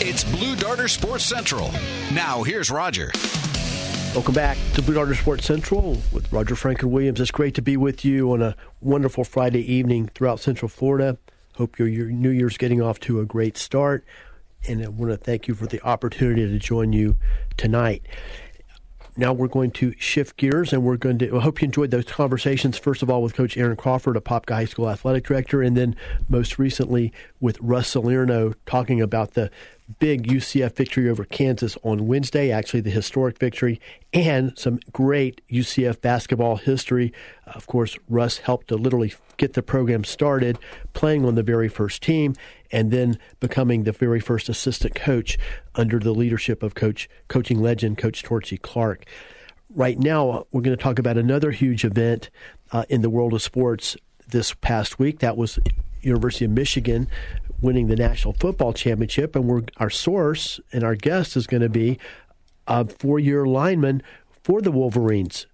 It's 0.00 0.24
Blue 0.24 0.56
Darter 0.56 0.88
Sports 0.88 1.26
Central. 1.26 1.70
Now, 2.14 2.42
here's 2.42 2.70
Roger. 2.70 3.12
Welcome 4.14 4.32
back 4.32 4.56
to 4.72 4.82
Blue 4.82 4.94
Darter 4.94 5.14
Sports 5.14 5.44
Central 5.44 5.98
with 6.10 6.32
Roger 6.32 6.56
Franklin 6.56 6.90
Williams. 6.90 7.20
It's 7.20 7.30
great 7.30 7.54
to 7.56 7.60
be 7.60 7.76
with 7.76 8.06
you 8.06 8.32
on 8.32 8.40
a 8.40 8.56
wonderful 8.80 9.24
Friday 9.24 9.60
evening 9.70 10.08
throughout 10.14 10.40
Central 10.40 10.70
Florida. 10.70 11.18
Hope 11.56 11.78
your, 11.78 11.86
your 11.86 12.06
New 12.06 12.30
Year's 12.30 12.56
getting 12.56 12.80
off 12.80 12.98
to 13.00 13.20
a 13.20 13.26
great 13.26 13.58
start. 13.58 14.06
And 14.66 14.82
I 14.82 14.88
want 14.88 15.12
to 15.12 15.18
thank 15.18 15.46
you 15.46 15.54
for 15.54 15.66
the 15.66 15.82
opportunity 15.82 16.46
to 16.48 16.58
join 16.58 16.94
you 16.94 17.18
tonight. 17.58 18.06
Now 19.18 19.32
we're 19.32 19.48
going 19.48 19.72
to 19.72 19.94
shift 19.98 20.36
gears 20.36 20.72
and 20.72 20.84
we're 20.84 20.96
going 20.96 21.18
to, 21.18 21.36
I 21.36 21.40
hope 21.40 21.60
you 21.60 21.66
enjoyed 21.66 21.90
those 21.90 22.04
conversations, 22.04 22.78
first 22.78 23.02
of 23.02 23.10
all, 23.10 23.20
with 23.20 23.34
Coach 23.34 23.56
Aaron 23.56 23.76
Crawford, 23.76 24.16
a 24.16 24.20
Apopka 24.20 24.54
High 24.54 24.64
School 24.64 24.88
athletic 24.88 25.24
director, 25.24 25.60
and 25.60 25.76
then 25.76 25.96
most 26.28 26.56
recently 26.56 27.12
with 27.40 27.58
Russ 27.60 27.88
Salerno 27.88 28.54
talking 28.64 29.00
about 29.00 29.34
the 29.34 29.50
big 29.98 30.26
UCF 30.26 30.74
victory 30.74 31.08
over 31.08 31.24
Kansas 31.24 31.76
on 31.82 32.06
Wednesday, 32.06 32.50
actually 32.50 32.80
the 32.80 32.90
historic 32.90 33.38
victory, 33.38 33.80
and 34.12 34.56
some 34.58 34.80
great 34.92 35.40
UCF 35.50 36.00
basketball 36.00 36.56
history. 36.56 37.12
Of 37.46 37.66
course, 37.66 37.98
Russ 38.08 38.38
helped 38.38 38.68
to 38.68 38.76
literally 38.76 39.14
get 39.36 39.54
the 39.54 39.62
program 39.62 40.04
started, 40.04 40.58
playing 40.92 41.24
on 41.24 41.34
the 41.34 41.42
very 41.42 41.68
first 41.68 42.02
team, 42.02 42.34
and 42.70 42.90
then 42.90 43.18
becoming 43.40 43.84
the 43.84 43.92
very 43.92 44.20
first 44.20 44.48
assistant 44.48 44.94
coach 44.94 45.38
under 45.74 45.98
the 45.98 46.12
leadership 46.12 46.62
of 46.62 46.74
coach 46.74 47.08
coaching 47.28 47.60
legend 47.60 47.98
Coach 47.98 48.22
Torchy 48.22 48.58
Clark. 48.58 49.04
Right 49.74 49.98
now, 49.98 50.46
we're 50.50 50.62
going 50.62 50.76
to 50.76 50.82
talk 50.82 50.98
about 50.98 51.16
another 51.16 51.50
huge 51.50 51.84
event 51.84 52.30
uh, 52.72 52.84
in 52.88 53.02
the 53.02 53.10
world 53.10 53.32
of 53.32 53.42
sports 53.42 53.96
this 54.28 54.54
past 54.54 54.98
week. 54.98 55.20
That 55.20 55.36
was 55.36 55.58
University 56.02 56.44
of 56.44 56.50
Michigan 56.52 57.08
winning 57.60 57.88
the 57.88 57.96
National 57.96 58.34
Football 58.34 58.72
Championship, 58.72 59.34
and 59.34 59.46
we're, 59.46 59.62
our 59.78 59.90
source 59.90 60.60
and 60.72 60.84
our 60.84 60.94
guest 60.94 61.36
is 61.36 61.46
going 61.46 61.62
to 61.62 61.68
be 61.68 61.98
a 62.66 62.84
four-year 62.86 63.46
lineman 63.46 64.02
for 64.42 64.60
the 64.60 64.70
Wolverines, 64.70 65.46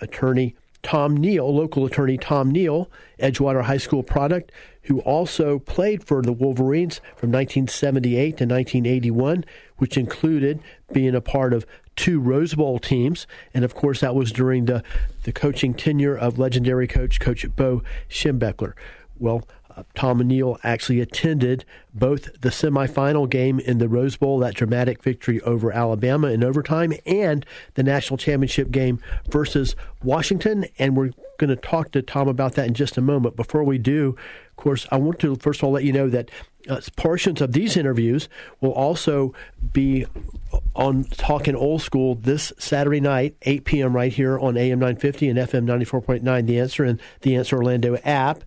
attorney 0.00 0.54
Tom 0.82 1.16
Neal, 1.16 1.52
local 1.52 1.84
attorney 1.84 2.16
Tom 2.16 2.50
Neal, 2.50 2.88
Edgewater 3.18 3.62
High 3.64 3.78
School 3.78 4.02
product, 4.02 4.52
who 4.82 5.00
also 5.00 5.58
played 5.58 6.04
for 6.04 6.22
the 6.22 6.32
Wolverines 6.32 6.98
from 7.16 7.32
1978 7.32 8.36
to 8.36 8.44
1981, 8.44 9.44
which 9.78 9.96
included 9.96 10.60
being 10.92 11.14
a 11.14 11.20
part 11.20 11.52
of 11.52 11.66
two 11.96 12.20
Rose 12.20 12.54
Bowl 12.54 12.78
teams. 12.78 13.26
And 13.52 13.64
of 13.64 13.74
course, 13.74 14.00
that 14.00 14.14
was 14.14 14.30
during 14.30 14.66
the, 14.66 14.84
the 15.24 15.32
coaching 15.32 15.74
tenure 15.74 16.16
of 16.16 16.38
legendary 16.38 16.86
coach, 16.86 17.18
Coach 17.18 17.44
Bo 17.56 17.82
Schembechler. 18.08 18.74
Well, 19.18 19.42
Tom 19.94 20.18
Neal 20.18 20.58
actually 20.62 21.00
attended 21.00 21.64
both 21.94 22.40
the 22.40 22.50
semifinal 22.50 23.28
game 23.28 23.58
in 23.60 23.78
the 23.78 23.88
Rose 23.88 24.16
Bowl, 24.16 24.38
that 24.38 24.54
dramatic 24.54 25.02
victory 25.02 25.40
over 25.42 25.72
Alabama 25.72 26.28
in 26.28 26.44
overtime, 26.44 26.92
and 27.04 27.44
the 27.74 27.82
national 27.82 28.18
championship 28.18 28.70
game 28.70 29.00
versus 29.28 29.76
Washington. 30.02 30.66
And 30.78 30.96
we're 30.96 31.10
going 31.38 31.50
to 31.50 31.56
talk 31.56 31.92
to 31.92 32.02
Tom 32.02 32.28
about 32.28 32.54
that 32.54 32.66
in 32.66 32.74
just 32.74 32.96
a 32.96 33.02
moment. 33.02 33.36
Before 33.36 33.64
we 33.64 33.78
do, 33.78 34.16
of 34.50 34.56
course, 34.56 34.86
I 34.90 34.96
want 34.96 35.18
to 35.20 35.36
first 35.36 35.60
of 35.60 35.64
all 35.64 35.72
let 35.72 35.84
you 35.84 35.92
know 35.92 36.08
that 36.08 36.30
uh, 36.68 36.80
portions 36.96 37.40
of 37.40 37.52
these 37.52 37.76
interviews 37.76 38.28
will 38.60 38.72
also 38.72 39.32
be 39.72 40.06
on 40.74 41.04
Talking 41.04 41.54
Old 41.54 41.82
School 41.82 42.14
this 42.14 42.52
Saturday 42.58 43.00
night, 43.00 43.36
8 43.42 43.64
p.m. 43.64 43.94
right 43.94 44.12
here 44.12 44.38
on 44.38 44.56
AM 44.56 44.78
950 44.78 45.28
and 45.28 45.38
FM 45.38 45.64
94.9 45.64 46.46
The 46.46 46.60
Answer 46.60 46.84
and 46.84 47.00
the 47.20 47.36
Answer 47.36 47.56
Orlando 47.56 47.96
app. 48.04 48.42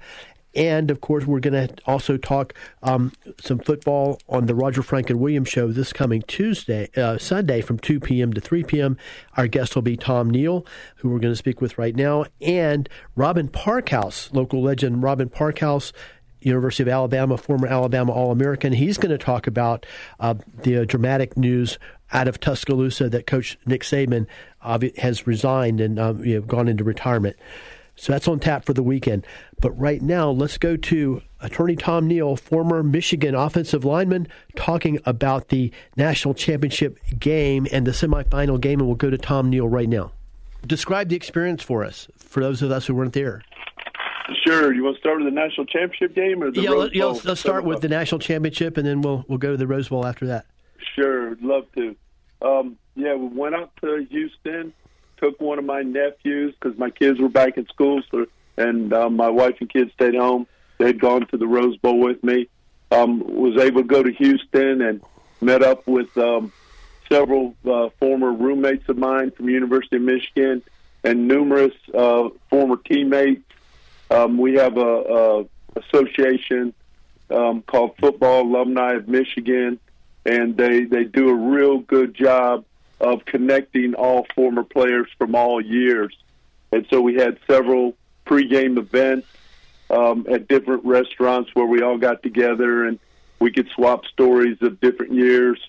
And 0.55 0.89
of 0.89 1.01
course, 1.01 1.25
we're 1.25 1.39
going 1.39 1.67
to 1.67 1.75
also 1.85 2.17
talk 2.17 2.53
um, 2.81 3.11
some 3.39 3.59
football 3.59 4.19
on 4.27 4.47
the 4.47 4.55
Roger 4.55 4.81
Franklin 4.81 5.19
Williams 5.19 5.49
show 5.49 5.71
this 5.71 5.93
coming 5.93 6.23
Tuesday, 6.23 6.89
uh, 6.97 7.17
Sunday 7.17 7.61
from 7.61 7.77
2 7.79 7.99
p.m. 7.99 8.33
to 8.33 8.41
3 8.41 8.63
p.m. 8.63 8.97
Our 9.37 9.47
guest 9.47 9.75
will 9.75 9.83
be 9.83 9.97
Tom 9.97 10.29
Neal, 10.29 10.65
who 10.97 11.09
we're 11.09 11.19
going 11.19 11.33
to 11.33 11.37
speak 11.37 11.61
with 11.61 11.77
right 11.77 11.95
now, 11.95 12.25
and 12.41 12.89
Robin 13.15 13.47
Parkhouse, 13.47 14.33
local 14.33 14.61
legend 14.61 15.03
Robin 15.03 15.29
Parkhouse. 15.29 15.91
University 16.41 16.83
of 16.83 16.87
Alabama, 16.87 17.35
former 17.35 17.67
Alabama 17.67 18.13
All 18.13 18.31
American. 18.31 18.71
He's 18.71 18.97
going 18.97 19.11
to 19.11 19.17
talk 19.17 19.45
about 19.45 19.85
uh, 20.21 20.35
the 20.63 20.77
uh, 20.77 20.85
dramatic 20.85 21.35
news 21.35 21.77
out 22.13 22.29
of 22.29 22.39
Tuscaloosa 22.39 23.09
that 23.09 23.27
Coach 23.27 23.57
Nick 23.65 23.81
Saban 23.83 24.25
uh, 24.61 24.79
has 24.97 25.27
resigned 25.27 25.81
and 25.81 25.99
um, 25.99 26.23
you 26.23 26.35
know, 26.35 26.41
gone 26.41 26.69
into 26.69 26.85
retirement. 26.85 27.35
So 27.99 28.13
that's 28.13 28.29
on 28.29 28.39
tap 28.39 28.63
for 28.63 28.73
the 28.73 28.81
weekend. 28.81 29.27
But 29.59 29.71
right 29.71 30.01
now, 30.01 30.31
let's 30.31 30.57
go 30.57 30.77
to 30.77 31.21
Attorney 31.41 31.75
Tom 31.75 32.07
Neal, 32.07 32.37
former 32.37 32.81
Michigan 32.81 33.35
offensive 33.35 33.83
lineman, 33.83 34.29
talking 34.55 34.99
about 35.05 35.49
the 35.49 35.73
national 35.97 36.33
championship 36.33 36.97
game 37.19 37.67
and 37.73 37.85
the 37.85 37.91
semifinal 37.91 38.59
game. 38.59 38.79
And 38.79 38.87
we'll 38.87 38.95
go 38.95 39.09
to 39.09 39.17
Tom 39.17 39.49
Neal 39.49 39.67
right 39.67 39.89
now. 39.89 40.13
Describe 40.65 41.09
the 41.09 41.17
experience 41.17 41.61
for 41.61 41.83
us, 41.83 42.07
for 42.17 42.39
those 42.41 42.61
of 42.61 42.71
us 42.71 42.87
who 42.87 42.95
weren't 42.95 43.13
there. 43.13 43.43
Sure. 44.45 44.73
You 44.73 44.83
want 44.83 44.95
to 44.95 44.99
start 45.01 45.17
with 45.17 45.25
the 45.25 45.31
national 45.31 45.65
championship 45.65 46.15
game 46.15 46.41
or 46.41 46.51
the 46.51 46.61
yeah, 46.61 46.69
Rose 46.69 46.79
let, 46.79 46.95
yeah, 46.95 47.01
Bowl? 47.01 47.11
let's, 47.13 47.25
let's 47.25 47.41
start 47.41 47.65
with 47.65 47.81
the 47.81 47.89
national 47.89 48.19
championship, 48.19 48.77
and 48.77 48.87
then 48.87 49.01
we'll 49.01 49.25
we'll 49.27 49.39
go 49.39 49.51
to 49.51 49.57
the 49.57 49.67
Rose 49.67 49.89
Bowl 49.89 50.05
after 50.05 50.27
that. 50.27 50.45
Sure, 50.95 51.35
love 51.41 51.65
to. 51.75 51.95
Um, 52.41 52.77
yeah, 52.95 53.15
we 53.15 53.27
went 53.27 53.55
out 53.55 53.71
to 53.81 54.05
Houston, 54.09 54.71
took 55.19 55.39
one 55.39 55.59
of 55.59 55.65
my 55.65 55.81
nephews 55.81 56.55
because 56.59 56.77
my 56.77 56.89
kids 56.89 57.19
were 57.19 57.29
back 57.29 57.57
in 57.57 57.67
school, 57.67 58.01
so, 58.09 58.25
and 58.57 58.93
um, 58.93 59.15
my 59.15 59.29
wife 59.29 59.55
and 59.59 59.69
kids 59.69 59.91
stayed 59.93 60.15
home. 60.15 60.47
They'd 60.77 60.99
gone 60.99 61.27
to 61.27 61.37
the 61.37 61.47
Rose 61.47 61.77
Bowl 61.77 61.99
with 61.99 62.23
me. 62.23 62.47
Um, 62.91 63.19
was 63.19 63.61
able 63.61 63.81
to 63.81 63.87
go 63.87 64.01
to 64.01 64.11
Houston 64.11 64.81
and 64.81 65.01
met 65.41 65.61
up 65.61 65.85
with 65.87 66.17
um, 66.17 66.51
several 67.11 67.55
uh, 67.69 67.89
former 67.99 68.31
roommates 68.31 68.87
of 68.89 68.97
mine 68.97 69.31
from 69.31 69.49
University 69.49 69.97
of 69.97 70.01
Michigan 70.01 70.63
and 71.03 71.27
numerous 71.27 71.73
uh, 71.93 72.29
former 72.49 72.77
teammates. 72.77 73.43
Um, 74.09 74.37
we 74.37 74.55
have 74.55 74.77
a, 74.77 74.81
a 74.81 75.45
association 75.79 76.73
um, 77.29 77.61
called 77.61 77.95
Football 77.99 78.41
Alumni 78.43 78.93
of 78.93 79.07
Michigan, 79.07 79.79
and 80.25 80.57
they 80.57 80.85
they 80.85 81.03
do 81.03 81.29
a 81.29 81.35
real 81.35 81.79
good 81.79 82.15
job 82.15 82.65
of 82.99 83.25
connecting 83.25 83.93
all 83.93 84.25
former 84.35 84.63
players 84.63 85.07
from 85.17 85.35
all 85.35 85.61
years. 85.61 86.15
And 86.71 86.85
so 86.89 87.01
we 87.01 87.15
had 87.15 87.39
several 87.47 87.95
pregame 88.25 88.77
events 88.77 89.27
um, 89.89 90.25
at 90.29 90.47
different 90.47 90.85
restaurants 90.85 91.49
where 91.53 91.65
we 91.65 91.81
all 91.81 91.97
got 91.97 92.21
together 92.21 92.85
and 92.85 92.99
we 93.39 93.51
could 93.51 93.69
swap 93.69 94.05
stories 94.05 94.57
of 94.61 94.79
different 94.79 95.13
years. 95.13 95.59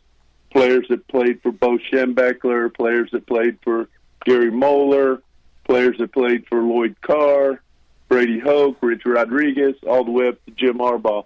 Players 0.50 0.86
that 0.88 1.06
played 1.06 1.40
for 1.42 1.52
Bo 1.52 1.78
Schembechler, 1.78 2.74
players 2.74 3.10
that 3.12 3.26
played 3.26 3.58
for 3.62 3.88
Gary 4.24 4.50
Moeller, 4.50 5.22
players 5.64 5.96
that 5.98 6.12
played 6.12 6.46
for 6.48 6.60
Lloyd 6.60 6.96
Carr, 7.00 7.62
Brady 8.08 8.40
Hoke, 8.40 8.76
Rich 8.80 9.02
Rodriguez, 9.06 9.76
all 9.86 10.04
the 10.04 10.10
way 10.10 10.28
up 10.28 10.44
to 10.44 10.50
Jim 10.50 10.78
Harbaugh. 10.78 11.24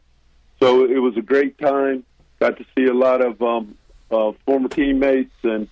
So 0.60 0.84
it 0.84 0.98
was 0.98 1.16
a 1.16 1.22
great 1.22 1.58
time. 1.58 2.04
Got 2.38 2.58
to 2.58 2.66
see 2.76 2.84
a 2.84 2.92
lot 2.92 3.22
of 3.22 3.40
um, 3.40 3.76
uh, 4.10 4.32
former 4.44 4.68
teammates, 4.68 5.34
and 5.42 5.68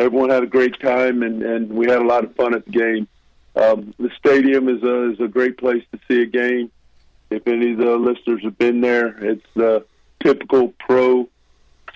everyone 0.00 0.30
had 0.30 0.42
a 0.42 0.46
great 0.46 0.80
time, 0.80 1.22
and, 1.22 1.42
and 1.42 1.70
we 1.70 1.86
had 1.86 2.00
a 2.00 2.06
lot 2.06 2.24
of 2.24 2.34
fun 2.34 2.54
at 2.54 2.64
the 2.64 2.70
game. 2.72 3.08
Um, 3.54 3.94
the 3.98 4.10
stadium 4.18 4.68
is 4.68 4.82
a 4.82 5.12
is 5.12 5.20
a 5.20 5.28
great 5.28 5.58
place 5.58 5.84
to 5.92 6.00
see 6.08 6.22
a 6.22 6.26
game. 6.26 6.70
If 7.30 7.46
any 7.46 7.72
of 7.72 7.78
the 7.78 7.96
listeners 7.96 8.42
have 8.42 8.58
been 8.58 8.80
there, 8.80 9.08
it's 9.24 9.46
the 9.54 9.84
typical 10.20 10.74
pro 10.78 11.28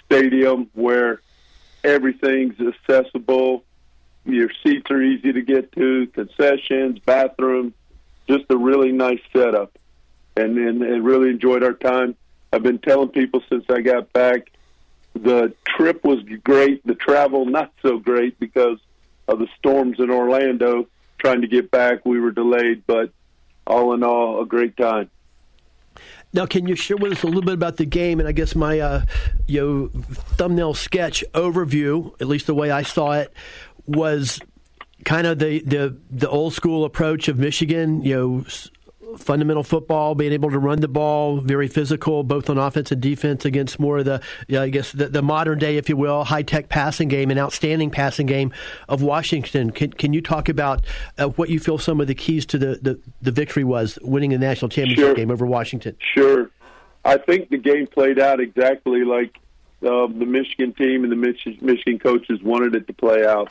stadium 0.05 0.71
where 0.75 1.21
everything's 1.83 2.61
accessible. 2.61 3.65
Your 4.25 4.51
seats 4.63 4.91
are 4.91 5.03
easy 5.03 5.33
to 5.33 5.43
get 5.43 5.73
to, 5.73 6.07
concessions, 6.09 6.99
bathrooms, 7.01 7.75
just 8.29 8.45
a 8.51 8.57
really 8.57 8.93
nice 8.93 9.21
setup. 9.33 9.79
And, 10.37 10.59
and 10.59 10.83
and 10.83 11.05
really 11.05 11.31
enjoyed 11.31 11.63
our 11.63 11.75
time. 11.75 12.17
I've 12.53 12.65
been 12.65 12.81
telling 12.81 13.11
people 13.11 13.41
since 13.49 13.65
I 13.69 13.83
got 13.83 14.13
back, 14.13 14.51
the 15.15 15.55
trip 15.65 16.05
was 16.05 16.23
great. 16.43 16.87
The 16.87 16.95
travel 16.95 17.47
not 17.47 17.73
so 17.83 17.99
great 17.99 18.39
because 18.39 18.79
of 19.29 19.39
the 19.39 19.49
storms 19.59 19.99
in 19.99 20.11
Orlando. 20.11 20.89
Trying 21.19 21.41
to 21.41 21.47
get 21.47 21.71
back, 21.71 22.05
we 22.05 22.21
were 22.21 22.33
delayed, 22.33 22.83
but 22.87 23.11
all 23.67 23.95
in 23.95 24.03
all, 24.03 24.43
a 24.43 24.47
great 24.47 24.77
time. 24.77 25.11
Now, 26.33 26.47
can 26.47 26.67
you 26.67 26.75
share 26.75 26.97
with 26.97 27.13
us 27.13 27.23
a 27.23 27.27
little 27.27 27.43
bit 27.43 27.55
about 27.55 27.77
the 27.77 27.87
game? 27.87 28.19
And 28.19 28.29
I 28.29 28.33
guess 28.33 28.57
my 28.57 28.81
uh, 28.81 29.03
you 29.47 29.61
know, 29.61 30.03
thumbnail 30.37 30.75
sketch 30.75 31.25
overview, 31.33 32.21
at 32.21 32.27
least 32.27 32.47
the 32.47 32.55
way 32.55 32.71
I 32.71 32.83
saw 32.83 33.13
it, 33.13 33.33
was 33.87 34.41
kind 35.05 35.27
of 35.27 35.39
the, 35.39 35.61
the, 35.61 35.97
the 36.11 36.29
old 36.29 36.53
school 36.53 36.85
approach 36.85 37.29
of 37.29 37.39
Michigan. 37.39 38.03
You 38.03 38.15
know, 38.17 38.45
fundamental 39.17 39.63
football, 39.63 40.15
being 40.15 40.33
able 40.33 40.51
to 40.51 40.59
run 40.59 40.81
the 40.81 40.89
ball, 40.89 41.39
very 41.39 41.69
physical, 41.69 42.23
both 42.23 42.49
on 42.51 42.59
offense 42.59 42.93
and 42.93 43.01
defense, 43.01 43.45
against 43.45 43.79
more 43.79 43.99
of 43.99 44.05
the, 44.05 44.21
you 44.49 44.57
know, 44.57 44.63
I 44.63 44.69
guess, 44.69 44.93
the, 44.93 45.09
the, 45.09 45.23
modern 45.23 45.59
day, 45.59 45.77
if 45.77 45.89
you 45.89 45.97
will, 45.97 46.25
high 46.25 46.43
tech 46.43 46.69
passing 46.69 47.09
game, 47.09 47.31
an 47.31 47.39
outstanding 47.39 47.91
passing 47.91 48.27
game 48.27 48.53
of 48.89 49.03
Washington. 49.03 49.71
Can, 49.71 49.93
can 49.93 50.13
you 50.13 50.21
talk 50.21 50.49
about 50.49 50.85
uh, 51.19 51.29
what 51.29 51.49
you 51.49 51.59
feel 51.59 51.79
some 51.79 52.01
of 52.01 52.07
the 52.07 52.15
keys 52.15 52.47
to 52.47 52.59
the, 52.59 52.79
the, 52.81 53.01
the 53.23 53.33
victory 53.33 53.65
was, 53.65 53.99
winning 54.03 54.31
the 54.31 54.39
national 54.39 54.69
championship 54.69 55.05
Sure. 55.05 55.15
game 55.15 55.31
over 55.31 55.47
Washington? 55.47 55.97
Sure. 56.15 56.51
I 57.05 57.19
think 57.19 57.51
the 57.51 57.59
game 57.59 57.87
played 57.87 58.19
out 58.19 58.41
exactly 58.41 59.05
like 59.05 59.39
um, 59.87 60.19
the 60.19 60.27
Michigan 60.27 60.73
team 60.73 61.05
and 61.05 61.13
the 61.13 61.17
Mich- 61.17 61.61
Michigan 61.61 61.99
coaches 61.99 62.43
wanted 62.43 62.75
it 62.75 62.87
to 62.87 62.93
play 62.93 63.27
out. 63.27 63.51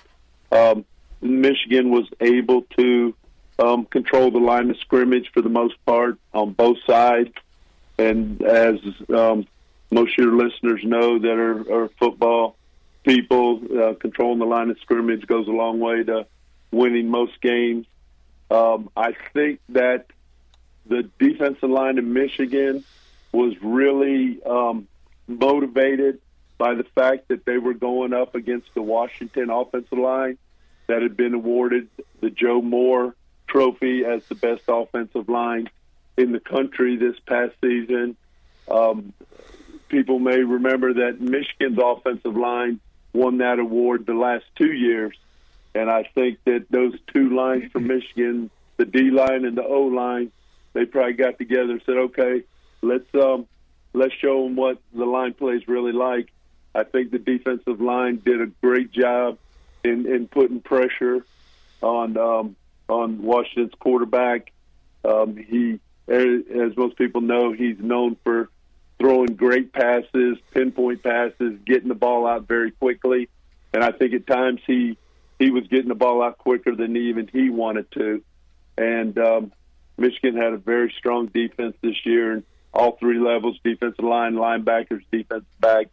Um, 0.51 0.85
Michigan 1.21 1.89
was 1.89 2.07
able 2.19 2.63
to 2.77 3.13
um, 3.59 3.85
control 3.85 4.31
the 4.31 4.39
line 4.39 4.69
of 4.69 4.77
scrimmage 4.77 5.31
for 5.33 5.41
the 5.41 5.49
most 5.49 5.75
part 5.85 6.17
on 6.33 6.53
both 6.53 6.77
sides. 6.85 7.33
And 7.97 8.41
as 8.41 8.79
um, 9.13 9.45
most 9.91 10.17
of 10.17 10.25
your 10.25 10.35
listeners 10.35 10.81
know 10.83 11.19
that 11.19 11.37
are, 11.37 11.83
are 11.83 11.89
football 11.99 12.55
people, 13.03 13.61
uh, 13.79 13.93
controlling 13.95 14.39
the 14.39 14.45
line 14.45 14.69
of 14.69 14.79
scrimmage 14.79 15.27
goes 15.27 15.47
a 15.47 15.51
long 15.51 15.79
way 15.79 16.03
to 16.03 16.25
winning 16.71 17.09
most 17.09 17.39
games. 17.41 17.85
Um, 18.49 18.89
I 18.95 19.15
think 19.33 19.59
that 19.69 20.07
the 20.85 21.09
defensive 21.19 21.69
line 21.69 21.97
in 21.97 22.13
Michigan 22.13 22.83
was 23.31 23.53
really 23.61 24.41
um, 24.43 24.87
motivated 25.27 26.19
by 26.57 26.75
the 26.75 26.83
fact 26.83 27.29
that 27.29 27.45
they 27.45 27.57
were 27.57 27.73
going 27.73 28.13
up 28.13 28.35
against 28.35 28.73
the 28.73 28.81
Washington 28.81 29.49
offensive 29.49 29.97
line 29.97 30.37
that 30.87 31.01
had 31.01 31.15
been 31.15 31.33
awarded 31.33 31.87
the 32.21 32.29
Joe 32.29 32.61
Moore 32.61 33.15
Trophy 33.53 34.03
as 34.03 34.25
the 34.25 34.35
best 34.35 34.63
offensive 34.67 35.29
line 35.29 35.69
in 36.17 36.31
the 36.31 36.39
country 36.39 36.95
this 36.97 37.19
past 37.19 37.53
season. 37.61 38.17
Um, 38.67 39.13
people 39.89 40.17
may 40.17 40.39
remember 40.39 40.91
that 40.95 41.21
Michigan's 41.21 41.77
offensive 41.77 42.35
line 42.35 42.79
won 43.13 43.37
that 43.37 43.59
award 43.59 44.07
the 44.07 44.15
last 44.15 44.45
two 44.55 44.71
years, 44.71 45.15
and 45.75 45.87
I 45.87 46.01
think 46.15 46.39
that 46.45 46.65
those 46.71 46.95
two 47.13 47.29
lines 47.29 47.71
from 47.71 47.85
Michigan, 47.85 48.49
the 48.77 48.85
D 48.85 49.11
line 49.11 49.45
and 49.45 49.55
the 49.55 49.63
O 49.63 49.83
line, 49.83 50.31
they 50.73 50.85
probably 50.85 51.13
got 51.13 51.37
together 51.37 51.73
and 51.73 51.81
said, 51.85 51.97
"Okay, 51.97 52.41
let's 52.81 53.13
um, 53.13 53.45
let's 53.93 54.15
show 54.15 54.45
them 54.45 54.55
what 54.55 54.79
the 54.95 55.05
line 55.05 55.33
plays 55.33 55.67
really 55.67 55.93
like." 55.93 56.31
I 56.73 56.85
think 56.85 57.11
the 57.11 57.19
defensive 57.19 57.79
line 57.79 58.19
did 58.25 58.41
a 58.41 58.47
great 58.47 58.91
job 58.91 59.37
in, 59.83 60.07
in 60.07 60.27
putting 60.27 60.59
pressure 60.59 61.23
on 61.83 62.17
um, 62.17 62.55
on 62.89 63.21
Washington's 63.21 63.73
quarterback. 63.79 64.51
Um, 65.03 65.35
he, 65.37 65.79
as 66.07 66.75
most 66.77 66.97
people 66.97 67.21
know, 67.21 67.51
he's 67.51 67.79
known 67.79 68.17
for 68.23 68.49
throwing 68.99 69.35
great 69.35 69.73
passes, 69.73 70.37
pinpoint 70.51 71.03
passes, 71.03 71.59
getting 71.65 71.89
the 71.89 71.95
ball 71.95 72.25
out 72.25 72.47
very 72.47 72.71
quickly. 72.71 73.29
And 73.73 73.83
I 73.83 73.91
think 73.91 74.13
at 74.13 74.27
times 74.27 74.61
he 74.65 74.97
he 75.39 75.51
was 75.51 75.67
getting 75.67 75.89
the 75.89 75.95
ball 75.95 76.23
out 76.23 76.37
quicker 76.37 76.75
than 76.75 76.95
even 76.95 77.27
he 77.31 77.49
wanted 77.49 77.91
to. 77.91 78.23
And 78.77 79.17
um, 79.17 79.51
Michigan 79.97 80.37
had 80.37 80.53
a 80.53 80.57
very 80.57 80.93
strong 80.97 81.27
defense 81.27 81.75
this 81.81 82.05
year, 82.05 82.33
and 82.33 82.43
all 82.73 82.97
three 82.97 83.19
levels: 83.19 83.59
defensive 83.63 84.05
line, 84.05 84.35
linebackers, 84.35 85.03
defensive 85.11 85.59
back, 85.59 85.87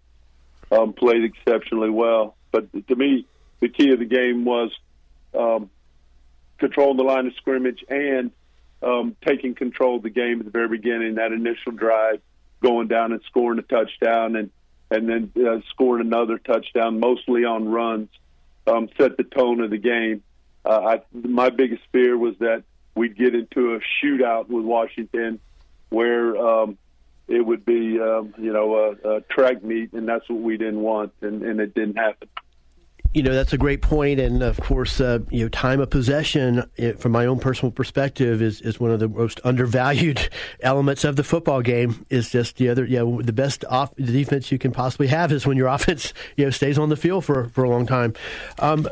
um, 0.71 0.93
played 0.93 1.25
exceptionally 1.25 1.91
well. 1.91 2.37
But 2.53 2.69
to 2.89 2.97
me, 2.97 3.27
the 3.61 3.69
key 3.69 3.93
of 3.93 3.99
the 3.99 4.05
game 4.05 4.45
was 4.45 4.71
um, 5.37 5.71
controlling 6.61 6.97
the 6.97 7.03
line 7.03 7.27
of 7.27 7.35
scrimmage 7.35 7.85
and 7.89 8.31
um, 8.83 9.17
taking 9.27 9.55
control 9.55 9.97
of 9.97 10.03
the 10.03 10.11
game 10.11 10.39
at 10.39 10.45
the 10.45 10.53
very 10.53 10.69
beginning. 10.69 11.17
That 11.17 11.33
initial 11.33 11.73
drive, 11.73 12.21
going 12.63 12.87
down 12.87 13.13
and 13.13 13.21
scoring 13.27 13.59
a 13.59 13.63
touchdown, 13.63 14.37
and 14.37 14.51
and 14.93 15.09
then 15.09 15.33
uh, 15.47 15.61
scoring 15.71 16.07
another 16.07 16.39
touchdown, 16.39 17.01
mostly 17.01 17.45
on 17.45 17.69
runs, 17.69 18.09
um, 18.67 18.89
set 18.99 19.17
the 19.17 19.25
tone 19.25 19.61
of 19.61 19.71
the 19.71 19.79
game. 19.79 20.23
Uh, 20.65 20.97
I, 20.97 21.03
my 21.13 21.49
biggest 21.49 21.83
fear 21.93 22.17
was 22.17 22.37
that 22.39 22.65
we'd 22.95 23.17
get 23.17 23.35
into 23.35 23.75
a 23.75 23.81
shootout 24.03 24.49
with 24.49 24.65
Washington, 24.65 25.39
where 25.91 26.37
um, 26.37 26.77
it 27.29 27.41
would 27.41 27.65
be, 27.65 28.01
um, 28.01 28.35
you 28.37 28.53
know, 28.53 28.75
a, 28.75 29.17
a 29.17 29.21
track 29.23 29.63
meet, 29.63 29.93
and 29.93 30.09
that's 30.09 30.29
what 30.29 30.41
we 30.41 30.57
didn't 30.57 30.81
want, 30.81 31.13
and, 31.21 31.43
and 31.43 31.61
it 31.61 31.75
didn't 31.75 31.97
happen. 31.97 32.29
You 33.13 33.23
know 33.25 33.35
that's 33.35 33.53
a 33.53 33.59
great 33.59 33.83
point. 33.83 34.21
and 34.21 34.43
of 34.43 34.61
course, 34.61 35.01
uh, 35.01 35.19
you 35.31 35.45
know, 35.45 35.49
time 35.49 35.81
of 35.81 35.91
possession, 35.91 36.65
it, 36.77 37.01
from 37.01 37.13
my 37.13 37.27
own 37.27 37.41
personal 37.41 37.73
perspective, 37.73 38.41
is, 38.41 38.61
is 38.61 38.79
one 38.79 38.91
of 38.91 39.01
the 39.01 39.09
most 39.09 39.41
undervalued 39.43 40.29
elements 40.61 41.05
of 41.05 41.17
the 41.17 41.25
football 41.25 41.61
game. 41.61 42.07
Is 42.09 42.31
just 42.31 42.57
the 42.57 42.69
other, 42.69 42.85
you 42.85 42.99
know, 42.99 43.23
the 43.23 43.33
best 43.33 43.65
off 43.69 43.95
defense 43.97 44.53
you 44.53 44.59
can 44.59 44.71
possibly 44.71 45.09
have 45.09 45.33
is 45.33 45.47
when 45.47 45.57
your 45.57 45.67
offense, 45.75 46.13
you 46.37 46.45
know, 46.45 46.51
stays 46.51 46.79
on 46.79 46.89
the 46.89 46.97
field 46.97 47.25
for, 47.25 47.49
for 47.49 47.65
a 47.65 47.69
long 47.69 47.87
time, 47.87 48.15
um, 48.61 48.87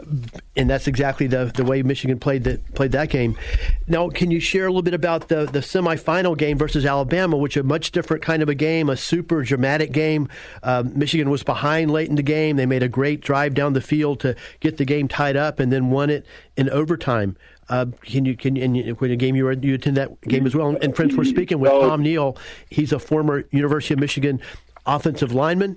and 0.56 0.68
that's 0.68 0.88
exactly 0.88 1.28
the 1.28 1.46
the 1.54 1.64
way 1.64 1.82
Michigan 1.82 2.18
played 2.18 2.44
that 2.44 2.74
played 2.74 2.92
that 2.92 3.10
game. 3.10 3.38
Now, 3.86 4.08
can 4.08 4.30
you 4.32 4.40
share 4.40 4.64
a 4.64 4.68
little 4.68 4.82
bit 4.82 4.94
about 4.94 5.28
the 5.28 5.46
the 5.46 5.60
semifinal 5.60 6.36
game 6.36 6.58
versus 6.58 6.84
Alabama, 6.84 7.36
which 7.36 7.56
a 7.56 7.62
much 7.62 7.92
different 7.92 8.22
kind 8.22 8.42
of 8.42 8.48
a 8.48 8.54
game, 8.54 8.88
a 8.88 8.96
super 8.96 9.42
dramatic 9.42 9.92
game. 9.92 10.28
Um, 10.64 10.98
Michigan 10.98 11.30
was 11.30 11.44
behind 11.44 11.92
late 11.92 12.08
in 12.08 12.16
the 12.16 12.22
game. 12.22 12.56
They 12.56 12.66
made 12.66 12.82
a 12.82 12.88
great 12.88 13.20
drive 13.20 13.54
down 13.54 13.74
the 13.74 13.80
field 13.80 14.07
to 14.16 14.34
get 14.60 14.76
the 14.76 14.84
game 14.84 15.08
tied 15.08 15.36
up 15.36 15.60
and 15.60 15.72
then 15.72 15.90
won 15.90 16.10
it 16.10 16.26
in 16.56 16.68
overtime. 16.70 17.36
Uh, 17.68 17.86
can 18.02 18.24
you 18.24 18.36
can 18.36 18.56
you, 18.56 18.94
when 18.94 19.10
a 19.10 19.16
game 19.16 19.36
you 19.36 19.44
were 19.44 19.52
you 19.52 19.74
attend 19.74 19.96
that 19.96 20.20
game 20.22 20.46
as 20.46 20.54
well? 20.54 20.76
And 20.80 20.96
friends, 20.96 21.16
we're 21.16 21.24
speaking 21.24 21.60
with 21.60 21.70
Tom 21.70 22.02
Neal. 22.02 22.36
He's 22.70 22.92
a 22.92 22.98
former 22.98 23.44
University 23.50 23.94
of 23.94 24.00
Michigan 24.00 24.40
offensive 24.86 25.32
lineman 25.32 25.76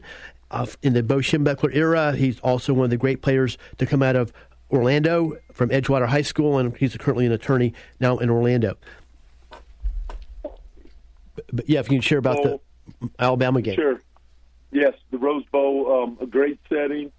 uh, 0.52 0.66
in 0.82 0.94
the 0.94 1.04
Bo 1.04 1.18
Schembechler 1.18 1.76
era. 1.76 2.14
He's 2.14 2.40
also 2.40 2.74
one 2.74 2.86
of 2.86 2.90
the 2.90 2.98
great 2.98 3.22
players 3.22 3.58
to 3.78 3.86
come 3.86 4.02
out 4.02 4.16
of 4.16 4.32
Orlando 4.72 5.38
from 5.52 5.70
Edgewater 5.70 6.08
High 6.08 6.22
School, 6.22 6.58
and 6.58 6.76
he's 6.78 6.96
currently 6.98 7.26
an 7.26 7.32
attorney 7.32 7.74
now 8.00 8.18
in 8.18 8.30
Orlando. 8.30 8.78
But 11.52 11.70
yeah, 11.70 11.80
if 11.80 11.88
you 11.90 11.98
can 11.98 12.02
share 12.02 12.20
about 12.20 12.42
the 12.44 12.60
Alabama 13.20 13.62
game. 13.62 13.76
Sure. 13.76 14.02
Yes, 14.72 14.94
the 15.12 15.18
Rose 15.18 15.44
Bowl, 15.52 16.04
um, 16.04 16.18
a 16.22 16.26
great 16.26 16.60
setting. 16.70 17.12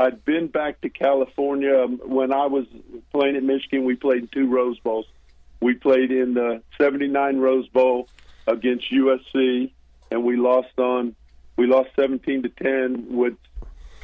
I'd 0.00 0.24
been 0.24 0.46
back 0.46 0.80
to 0.80 0.88
California 0.88 1.84
um, 1.84 2.00
when 2.02 2.32
I 2.32 2.46
was 2.46 2.64
playing 3.12 3.36
at 3.36 3.42
Michigan. 3.42 3.84
We 3.84 3.96
played 3.96 4.22
in 4.22 4.28
two 4.28 4.48
Rose 4.48 4.78
Bowls. 4.78 5.04
We 5.60 5.74
played 5.74 6.10
in 6.10 6.32
the 6.32 6.62
'79 6.78 7.36
Rose 7.36 7.68
Bowl 7.68 8.08
against 8.46 8.90
USC, 8.90 9.70
and 10.10 10.24
we 10.24 10.36
lost 10.36 10.78
on 10.78 11.14
we 11.58 11.66
lost 11.66 11.90
17 11.96 12.44
to 12.44 12.48
10. 12.48 13.14
What's 13.14 13.36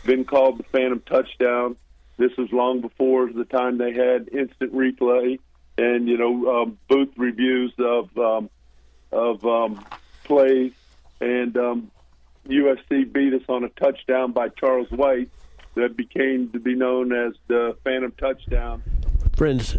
been 0.05 0.27
called 0.27 0.59
the 0.59 0.65
Phantom 0.65 1.03
Touchdown. 1.07 1.77
This 2.19 2.37
was 2.37 2.53
long 2.53 2.83
before 2.83 3.33
the 3.33 3.47
time 3.47 3.79
they 3.79 3.95
had 3.95 4.29
instant 4.29 4.75
replay 4.75 5.39
and 5.79 6.09
you 6.09 6.19
know 6.19 6.63
um, 6.63 6.79
booth 6.89 7.13
reviews 7.17 7.73
of 7.79 8.17
um, 8.19 8.51
of 9.13 9.43
um, 9.47 9.83
plays, 10.25 10.73
and 11.23 11.57
um, 11.57 11.91
USC 12.47 13.11
beat 13.11 13.33
us 13.33 13.45
on 13.49 13.65
a 13.65 13.71
touchdown 13.71 14.33
by 14.33 14.51
Charles 14.51 14.91
White 14.91 15.31
that 15.77 15.97
became 15.97 16.51
to 16.51 16.59
be 16.59 16.75
known 16.75 17.13
as 17.13 17.35
the 17.47 17.77
Phantom 17.85 18.13
Touchdown. 18.19 18.83
Friends, 19.37 19.77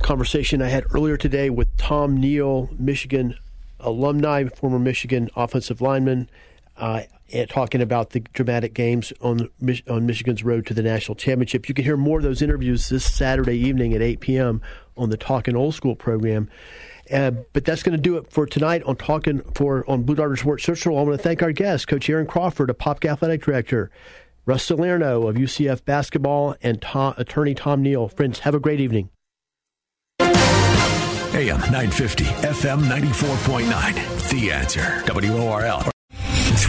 conversation 0.00 0.62
I 0.62 0.68
had 0.68 0.84
earlier 0.94 1.16
today 1.16 1.50
with 1.50 1.74
Tom 1.76 2.16
Neal, 2.18 2.68
Michigan 2.78 3.36
alumni, 3.80 4.44
former 4.44 4.78
Michigan 4.78 5.30
offensive 5.34 5.80
lineman, 5.80 6.28
uh, 6.76 7.02
talking 7.48 7.80
about 7.80 8.10
the 8.10 8.20
dramatic 8.20 8.74
games 8.74 9.12
on 9.20 9.48
on 9.88 10.06
Michigan's 10.06 10.44
road 10.44 10.66
to 10.66 10.74
the 10.74 10.82
national 10.82 11.14
championship. 11.14 11.68
You 11.68 11.74
can 11.74 11.84
hear 11.84 11.96
more 11.96 12.18
of 12.18 12.24
those 12.24 12.42
interviews 12.42 12.88
this 12.88 13.04
Saturday 13.04 13.56
evening 13.56 13.94
at 13.94 14.02
8 14.02 14.20
p.m. 14.20 14.62
on 14.96 15.10
the 15.10 15.16
Talking 15.16 15.56
Old 15.56 15.74
School 15.74 15.96
program. 15.96 16.48
Uh, 17.12 17.32
but 17.52 17.64
that's 17.64 17.82
going 17.82 17.96
to 17.96 18.00
do 18.00 18.16
it 18.16 18.30
for 18.30 18.46
tonight 18.46 18.82
on 18.84 18.96
talking 18.96 19.40
for 19.54 19.88
on 19.88 20.02
Blue 20.02 20.14
Darter 20.14 20.36
Sports 20.36 20.64
Central. 20.64 20.98
I 20.98 21.02
want 21.02 21.18
to 21.18 21.22
thank 21.22 21.42
our 21.42 21.52
guests, 21.52 21.84
Coach 21.84 22.08
Aaron 22.08 22.26
Crawford, 22.26 22.70
Apopka 22.70 23.10
Athletic 23.10 23.42
Director, 23.42 23.90
Russ 24.46 24.64
Salerno 24.64 25.26
of 25.26 25.36
UCF 25.36 25.84
basketball, 25.84 26.54
and 26.62 26.82
Tom, 26.82 27.14
attorney 27.16 27.54
Tom 27.54 27.82
Neal. 27.82 28.08
Friends, 28.08 28.40
have 28.40 28.54
a 28.54 28.60
great 28.60 28.80
evening. 28.80 29.08
AM 30.20 31.58
950, 31.58 32.24
FM 32.24 32.80
94.9. 32.82 34.30
The 34.30 34.52
answer. 34.52 35.02
WORL. 35.08 35.93